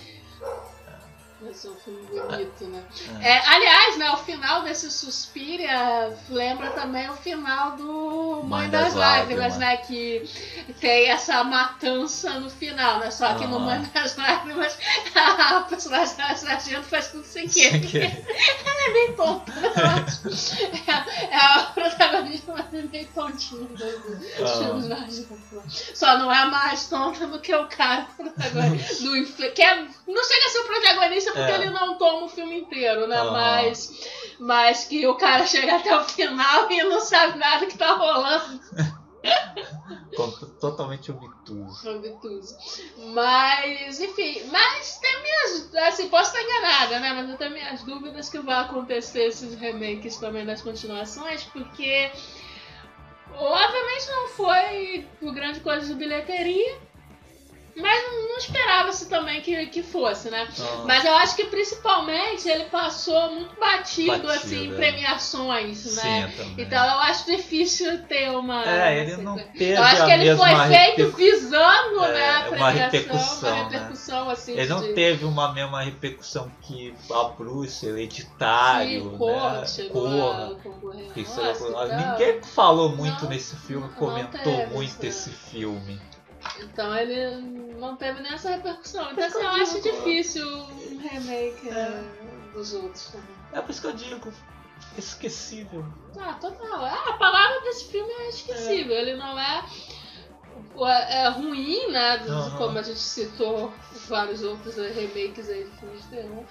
Pra 1.38 1.54
ser 1.54 1.68
um 1.68 1.76
filme 1.76 2.02
bonito, 2.08 2.64
né? 2.66 2.82
É. 3.22 3.32
É, 3.32 3.48
aliás, 3.48 3.98
né, 3.98 4.10
o 4.12 4.18
final 4.18 4.62
desse 4.64 4.90
Suspiria 4.90 6.18
lembra 6.30 6.70
também 6.72 7.10
o 7.10 7.16
final 7.18 7.76
do 7.76 8.42
Mãe, 8.44 8.62
Mãe 8.62 8.70
das, 8.70 8.86
das 8.86 8.94
Lágrimas, 8.94 9.58
Lágrimas. 9.58 9.58
né? 9.58 9.78
Que 9.78 10.74
tem 10.80 11.10
essa 11.10 11.44
matança 11.44 12.40
no 12.40 12.50
final, 12.50 13.00
né? 13.00 13.12
Só 13.12 13.36
que 13.36 13.46
no. 13.46 13.60
Mãe 13.60 13.82
das 13.94 14.16
Lágrimas 14.16 14.78
a 15.14 15.62
personagem 15.64 16.16
da 16.16 16.36
sargento 16.36 16.84
faz 16.84 17.10
tudo 17.10 17.26
sem 17.26 17.50
querer. 17.50 17.82
querer. 17.82 18.26
É 18.86 18.94
bem 18.94 19.14
tonta. 19.14 19.52
É, 19.78 21.26
é 21.26 21.38
a 21.38 21.64
protagonista, 21.74 22.54
mas 22.54 22.74
é 22.74 22.82
bem 22.84 23.06
tontinha 23.06 23.68
dos 23.68 23.80
dos 23.80 24.52
Ah. 24.52 24.58
filmes 24.58 24.88
da. 24.88 24.98
Só 25.94 26.18
não 26.18 26.32
é 26.32 26.46
mais 26.46 26.88
tonta 26.88 27.28
do 27.28 27.40
que 27.40 27.54
o 27.54 27.68
cara 27.68 28.08
protagonista 28.16 29.04
do 29.04 29.52
que 29.54 29.62
é, 29.62 29.76
não 30.08 30.24
chega 30.24 30.46
a 30.46 30.50
ser 30.50 30.60
o 30.60 30.66
protagonista 30.66 31.32
porque 31.32 31.52
É. 31.52 31.56
ele 31.56 31.70
não 31.72 31.98
toma 31.98 32.26
o 32.26 32.30
filme 32.30 32.60
inteiro, 32.60 33.08
né? 33.08 33.18
Ah. 33.18 33.32
Mas, 33.32 33.92
mas 34.40 34.86
que 34.86 35.06
o 35.08 35.16
cara 35.16 35.46
chega 35.46 35.76
até 35.78 35.96
o 35.98 36.04
final 36.06 36.72
e 36.72 36.84
não 36.84 37.02
sabe 37.02 37.38
nada 37.38 37.66
que 37.66 37.78
tá 37.78 37.94
rolando. 37.94 38.60
Totalmente 40.60 41.12
obtuso. 41.12 41.90
obtuso. 41.90 42.58
Mas, 43.14 44.00
enfim, 44.00 44.44
mas 44.52 44.98
tem 45.00 45.22
minhas. 45.22 45.76
Assim, 45.88 46.10
posso 46.10 46.36
estar 46.36 46.42
enganada, 46.42 47.00
né? 47.00 47.14
Mas 47.14 47.30
eu 47.30 47.38
tenho 47.38 47.52
minhas 47.52 47.84
dúvidas 47.84 48.30
que 48.30 48.40
vai 48.40 48.62
acontecer 48.62 49.26
esses 49.26 49.56
remakes 49.56 50.18
também 50.18 50.46
das 50.46 50.62
continuações, 50.62 51.44
porque 51.46 52.12
obviamente 53.34 54.10
não 54.10 54.28
foi 54.30 55.08
por 55.20 55.34
grande 55.34 55.60
coisa 55.60 55.86
de 55.86 55.94
bilheteria. 55.96 56.80
Mas 57.76 58.04
não, 58.04 58.30
não 58.30 58.38
esperava-se 58.38 59.10
também 59.10 59.42
que, 59.42 59.66
que 59.68 59.84
fosse, 59.84 60.30
né? 60.30 60.48
Mas 60.86 61.04
eu 61.04 61.14
acho 61.16 61.36
que 61.36 61.46
principalmente 61.46 62.48
ele 62.48 62.66
passou 62.66 63.32
muito 63.34 63.54
batido, 63.60 64.12
Batido, 64.12 64.30
assim, 64.32 64.66
em 64.68 64.72
é. 64.72 64.76
premiações, 64.76 65.96
né? 65.96 66.32
Sim. 66.38 66.56
Então 66.58 66.84
eu 66.86 67.00
acho 67.02 67.26
difícil 67.26 68.04
ter 68.04 68.30
uma. 68.32 68.64
É, 68.66 69.00
ele 69.02 69.18
não 69.18 69.36
teve 69.38 69.74
Eu 69.74 69.84
acho 69.84 70.06
que 70.06 70.12
ele 70.12 70.36
foi 70.38 70.48
feito 70.68 70.98
repercu- 70.98 71.18
visando, 71.18 72.04
É, 72.06 72.14
né, 72.14 72.30
a 72.30 72.40
uma 72.40 72.50
premiação, 72.50 72.72
repercussão, 72.74 73.50
uma 73.50 73.56
né? 73.64 73.70
repercussão, 73.70 74.30
assim, 74.30 74.54
Ele 74.54 74.68
não 74.70 74.82
de... 74.82 74.94
teve 74.94 75.26
uma 75.26 75.54
mesma 75.54 75.82
repercussão 75.82 76.52
que 76.62 76.96
a 77.12 77.24
Bruce, 77.26 77.86
hereditário, 77.86 79.04
Sim, 79.04 79.10
né? 79.12 79.18
Corra, 79.18 79.64
isso 81.16 81.42
é- 81.42 81.52
e 81.52 81.56
tal. 81.56 81.88
Ninguém 81.88 82.42
falou 82.44 82.90
muito 82.96 83.24
Não, 83.24 83.30
nesse 83.30 83.56
filme, 83.58 83.90
comentou 83.96 84.68
muito 84.68 85.04
esse 85.04 85.30
filme. 85.30 86.00
Então 86.60 86.96
ele 86.96 87.38
não 87.80 87.96
teve 87.96 88.22
nem 88.22 88.34
essa 88.34 88.50
repercussão. 88.50 89.12
Então 89.12 89.24
assim, 89.24 89.42
eu 89.42 89.50
acho 89.50 89.82
difícil 89.82 90.48
um 90.48 90.98
remake 90.98 91.70
É. 91.70 92.04
dos 92.54 92.74
outros 92.74 93.12
também. 93.12 93.36
É 93.54 93.62
por 93.62 93.72
isso 93.72 93.82
que 93.82 93.88
eu 93.88 93.94
digo, 93.94 94.34
esquecível. 94.98 95.86
Ah, 96.20 96.34
total. 96.34 96.86
Ah, 96.86 97.10
a 97.10 97.14
palavra 97.14 97.62
desse 97.62 97.86
filme 97.86 98.12
é 98.12 98.30
esquecível. 98.30 98.96
Ele 98.96 99.16
não 99.16 99.38
é, 99.40 99.64
é 101.10 101.28
ruim, 101.30 101.92
né? 101.92 102.16
Aham. 102.28 102.58
Como 102.58 102.78
a 102.78 102.82
gente 102.82 103.00
citou 103.00 103.74
vários 104.08 104.44
outros 104.44 104.76
remakes 104.76 105.50
aí 105.50 105.66
de 105.66 105.72
filmes 105.78 106.02
de 106.04 106.08
terror. 106.10 106.44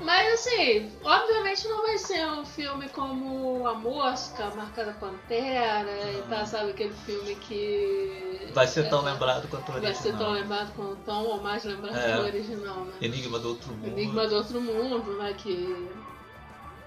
Mas 0.00 0.34
assim, 0.34 0.92
obviamente 1.02 1.66
não 1.68 1.82
vai 1.82 1.98
ser 1.98 2.24
um 2.30 2.44
filme 2.44 2.88
como 2.90 3.66
A 3.66 3.74
Mosca, 3.74 4.44
A 4.44 4.54
Marca 4.54 4.84
da 4.84 4.92
Pantera 4.92 5.90
e 6.12 6.22
tal, 6.28 6.46
sabe? 6.46 6.70
Aquele 6.70 6.94
filme 7.04 7.34
que. 7.36 8.48
Vai 8.54 8.66
ser 8.66 8.88
tão 8.88 9.06
é, 9.06 9.12
lembrado 9.12 9.48
quanto 9.48 9.68
o 9.68 9.72
Vai 9.72 9.84
original. 9.86 10.02
ser 10.02 10.16
tão 10.16 10.30
lembrado 10.32 10.72
quanto 10.74 10.96
tão 11.04 11.24
ou 11.24 11.42
mais 11.42 11.64
lembrado 11.64 11.96
É. 11.96 12.12
que 12.12 12.18
o 12.18 12.22
original, 12.24 12.84
né? 12.84 12.92
Enigma 13.00 13.38
do 13.38 13.48
Outro 13.48 13.72
Mundo. 13.72 13.86
Enigma 13.88 14.26
do 14.26 14.36
Outro 14.36 14.60
Mundo, 14.60 15.18
né? 15.18 15.34
Que. 15.36 15.88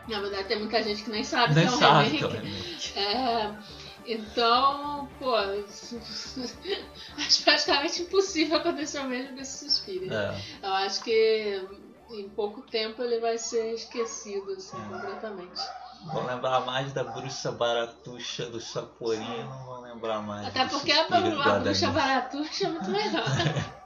Na 0.07 0.19
verdade 0.19 0.47
tem 0.47 0.59
muita 0.59 0.81
gente 0.81 1.03
que 1.03 1.09
nem 1.11 1.23
sabe 1.23 1.53
Nem 1.53 1.67
que 1.67 1.73
é 1.73 1.75
um 1.75 1.79
sabe 1.79 2.09
remake. 2.09 2.17
que 2.17 2.23
é 2.23 2.27
um 2.27 2.31
remake. 2.31 2.99
É, 2.99 3.51
então, 4.07 5.07
pô, 5.19 5.35
acho 7.17 7.43
praticamente 7.43 8.01
impossível 8.01 8.57
acontecer 8.57 8.99
o 8.99 9.03
mesmo 9.05 9.35
desse 9.35 9.65
Suspiro. 9.65 10.11
É. 10.13 10.35
Eu 10.63 10.73
acho 10.73 11.03
que 11.03 11.61
em 12.13 12.29
pouco 12.29 12.61
tempo 12.61 13.01
ele 13.01 13.19
vai 13.19 13.37
ser 13.37 13.73
esquecido, 13.73 14.51
assim, 14.53 14.77
É. 14.77 14.85
completamente. 14.89 15.61
Vão 16.05 16.25
lembrar 16.25 16.61
mais 16.61 16.91
da 16.93 17.03
bruxa 17.03 17.51
baratuxa 17.51 18.47
do 18.47 18.59
Chapolin, 18.59 19.43
não 19.43 19.65
vão 19.65 19.81
lembrar 19.81 20.19
mais 20.21 20.47
Até 20.47 20.65
porque 20.67 20.91
a, 20.91 21.05
a 21.05 21.59
bruxa 21.59 21.91
baratuxa 21.91 22.65
é 22.65 22.69
muito 22.69 22.89
melhor. 22.89 23.23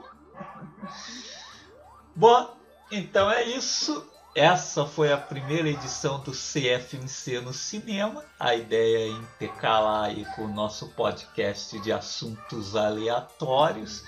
Bom, 2.16 2.56
então 2.90 3.30
é 3.30 3.44
isso. 3.44 4.10
Essa 4.34 4.86
foi 4.86 5.12
a 5.14 5.18
primeira 5.18 5.70
edição 5.70 6.20
do 6.20 6.32
CFMC 6.32 7.40
no 7.40 7.54
cinema. 7.54 8.24
A 8.38 8.54
ideia 8.54 9.08
é 9.08 9.12
intercalar 9.12 10.06
aí 10.06 10.26
com 10.36 10.44
o 10.44 10.54
nosso 10.54 10.90
podcast 10.90 11.80
de 11.80 11.92
assuntos 11.92 12.76
aleatórios. 12.76 14.04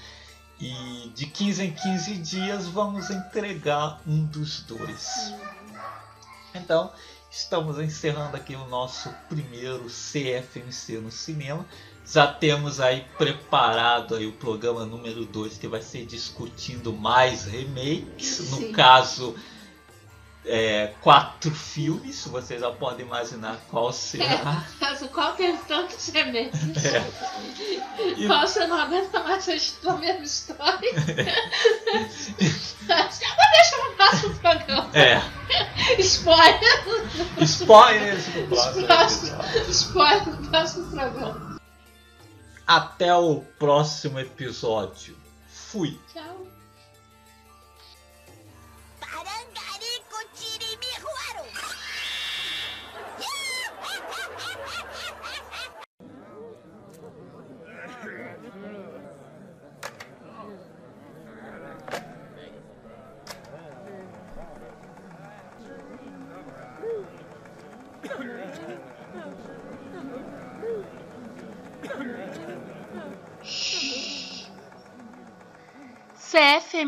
E 0.59 1.11
de 1.13 1.27
15 1.27 1.63
em 1.63 1.71
15 1.71 2.13
dias 2.17 2.67
vamos 2.67 3.09
entregar 3.09 4.01
um 4.07 4.25
dos 4.25 4.61
dois. 4.61 5.33
Então, 6.53 6.91
estamos 7.29 7.77
encerrando 7.79 8.35
aqui 8.35 8.55
o 8.55 8.67
nosso 8.67 9.13
primeiro 9.29 9.85
CFMC 9.85 10.97
no 10.99 11.11
cinema. 11.11 11.65
Já 12.05 12.25
temos 12.25 12.79
aí 12.79 13.05
preparado 13.17 14.15
aí 14.15 14.25
o 14.25 14.31
programa 14.31 14.85
número 14.85 15.25
2 15.25 15.57
que 15.57 15.67
vai 15.67 15.81
ser 15.81 16.05
discutindo 16.05 16.91
mais 16.91 17.45
remakes. 17.45 18.27
Sim. 18.27 18.67
No 18.67 18.73
caso, 18.73 19.35
é, 20.47 20.93
quatro 21.01 21.51
filmes, 21.51 22.25
vocês 22.27 22.61
já 22.61 22.71
podem 22.71 23.05
imaginar 23.05 23.57
qual 23.69 23.91
será. 23.93 24.63
O 24.75 24.79
qual 25.09 25.33
tem 25.33 25.55
tantos? 25.57 26.09
É. 26.15 27.03
E- 28.17 28.27
Qual 28.27 28.47
você 28.47 28.65
não 28.67 28.77
aguenta 28.79 29.21
mais 29.23 29.47
a 29.89 29.93
mesma 29.97 30.23
história? 30.23 30.91
Mas 32.87 33.19
deixa 33.19 33.77
no 33.83 33.95
próximo 33.95 34.35
programa. 34.39 34.89
É, 34.93 35.21
Spoiler! 36.01 36.83
do 38.15 38.85
próximo 38.87 38.87
episódio. 38.87 39.71
Spoiler 39.71 40.27
no 40.27 40.47
próximo 40.49 40.89
programa. 40.91 41.59
Até 42.65 43.13
o 43.15 43.41
próximo 43.59 44.19
episódio. 44.19 45.17
Fui. 45.49 45.99
Tchau. 46.13 46.46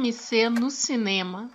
CFMC 0.08 0.50
no 0.60 0.70
cinema. 0.70 1.50